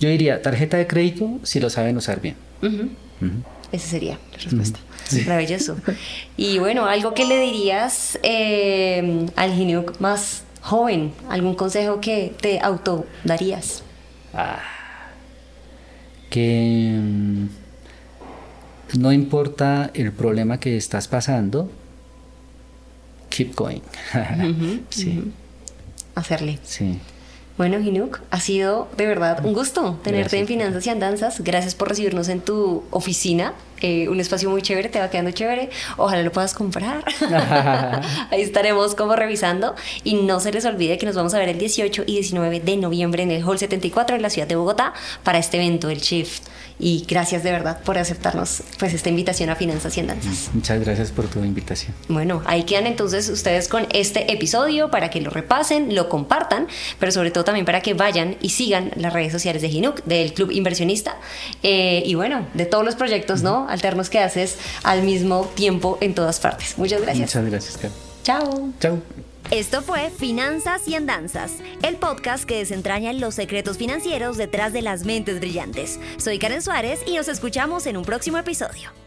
Yo 0.00 0.08
diría 0.08 0.42
tarjeta 0.42 0.76
de 0.76 0.86
crédito 0.86 1.38
si 1.42 1.60
lo 1.60 1.70
saben 1.70 1.96
usar 1.96 2.20
bien. 2.20 2.36
Esa 3.72 3.86
sería 3.88 4.18
la 4.32 4.38
respuesta. 4.38 4.78
Maravilloso. 5.26 5.76
Y 6.36 6.58
bueno, 6.58 6.86
algo 6.86 7.14
que 7.14 7.24
le 7.24 7.40
dirías 7.40 8.18
eh, 8.22 9.26
al 9.36 9.52
Giniuk 9.54 10.00
más 10.00 10.44
joven, 10.60 11.12
algún 11.28 11.54
consejo 11.54 12.00
que 12.00 12.34
te 12.40 12.60
auto 12.60 13.06
darías. 13.24 13.82
Ah, 14.34 14.60
que 16.28 16.98
mm, 17.00 17.46
no 18.98 19.12
importa 19.12 19.90
el 19.94 20.12
problema 20.12 20.58
que 20.58 20.76
estás 20.76 21.08
pasando, 21.08 21.70
keep 23.30 23.54
going. 23.54 23.80
sí. 24.90 25.32
Hacerle. 26.14 26.58
Sí. 26.64 26.98
Bueno, 27.56 27.78
Hinuk, 27.78 28.20
ha 28.30 28.38
sido 28.38 28.86
de 28.98 29.06
verdad 29.06 29.44
un 29.44 29.54
gusto 29.54 29.98
tenerte 30.02 30.38
en 30.38 30.46
Finanzas 30.46 30.86
y 30.86 30.90
Andanzas. 30.90 31.40
Gracias 31.40 31.74
por 31.74 31.88
recibirnos 31.88 32.28
en 32.28 32.40
tu 32.40 32.84
oficina. 32.90 33.54
Eh, 33.80 34.08
un 34.10 34.20
espacio 34.20 34.50
muy 34.50 34.60
chévere, 34.60 34.90
te 34.90 34.98
va 34.98 35.08
quedando 35.08 35.30
chévere. 35.30 35.70
Ojalá 35.96 36.22
lo 36.22 36.32
puedas 36.32 36.52
comprar. 36.52 37.02
Ahí 38.30 38.42
estaremos 38.42 38.94
como 38.94 39.16
revisando. 39.16 39.74
Y 40.04 40.14
no 40.14 40.38
se 40.40 40.52
les 40.52 40.66
olvide 40.66 40.98
que 40.98 41.06
nos 41.06 41.14
vamos 41.14 41.32
a 41.32 41.38
ver 41.38 41.48
el 41.48 41.58
18 41.58 42.04
y 42.06 42.12
19 42.16 42.60
de 42.60 42.76
noviembre 42.76 43.22
en 43.22 43.30
el 43.30 43.42
Hall 43.42 43.58
74 43.58 44.16
en 44.16 44.22
la 44.22 44.28
ciudad 44.28 44.46
de 44.46 44.56
Bogotá 44.56 44.92
para 45.22 45.38
este 45.38 45.56
evento, 45.56 45.88
el 45.88 46.00
Shift 46.00 46.42
y 46.78 47.04
gracias 47.08 47.42
de 47.42 47.52
verdad 47.52 47.80
por 47.82 47.98
aceptarnos 47.98 48.62
pues 48.78 48.92
esta 48.92 49.08
invitación 49.08 49.50
a 49.50 49.56
Finanzas 49.56 49.96
y 49.96 50.00
Andanzas. 50.00 50.50
Muchas 50.52 50.80
gracias 50.80 51.10
por 51.10 51.26
tu 51.28 51.42
invitación. 51.42 51.94
Bueno, 52.08 52.42
ahí 52.46 52.64
quedan 52.64 52.86
entonces 52.86 53.28
ustedes 53.28 53.68
con 53.68 53.86
este 53.92 54.32
episodio 54.32 54.90
para 54.90 55.10
que 55.10 55.20
lo 55.20 55.30
repasen, 55.30 55.94
lo 55.94 56.08
compartan, 56.08 56.66
pero 56.98 57.12
sobre 57.12 57.30
todo 57.30 57.44
también 57.44 57.66
para 57.66 57.80
que 57.80 57.94
vayan 57.94 58.36
y 58.40 58.50
sigan 58.50 58.90
las 58.96 59.12
redes 59.12 59.32
sociales 59.32 59.62
de 59.62 59.68
Ginuk, 59.68 60.04
del 60.04 60.32
Club 60.34 60.50
Inversionista 60.50 61.16
eh, 61.62 62.02
y 62.04 62.14
bueno, 62.14 62.46
de 62.54 62.66
todos 62.66 62.84
los 62.84 62.94
proyectos 62.94 63.42
¿no? 63.42 63.66
alternos 63.68 64.10
que 64.10 64.18
haces 64.18 64.56
al 64.82 65.02
mismo 65.02 65.50
tiempo 65.54 65.98
en 66.00 66.14
todas 66.14 66.40
partes. 66.40 66.76
Muchas 66.76 67.00
gracias. 67.00 67.34
Muchas 67.34 67.50
gracias, 67.50 67.76
Karen. 67.76 67.96
Chao. 68.22 68.72
Chao. 68.80 69.25
Esto 69.52 69.80
fue 69.80 70.10
Finanzas 70.10 70.88
y 70.88 70.96
Andanzas, 70.96 71.52
el 71.82 71.96
podcast 71.96 72.44
que 72.44 72.58
desentraña 72.58 73.12
los 73.12 73.36
secretos 73.36 73.78
financieros 73.78 74.36
detrás 74.36 74.72
de 74.72 74.82
las 74.82 75.04
mentes 75.04 75.38
brillantes. 75.38 76.00
Soy 76.18 76.40
Karen 76.40 76.62
Suárez 76.62 77.00
y 77.06 77.14
nos 77.14 77.28
escuchamos 77.28 77.86
en 77.86 77.96
un 77.96 78.04
próximo 78.04 78.38
episodio. 78.38 79.05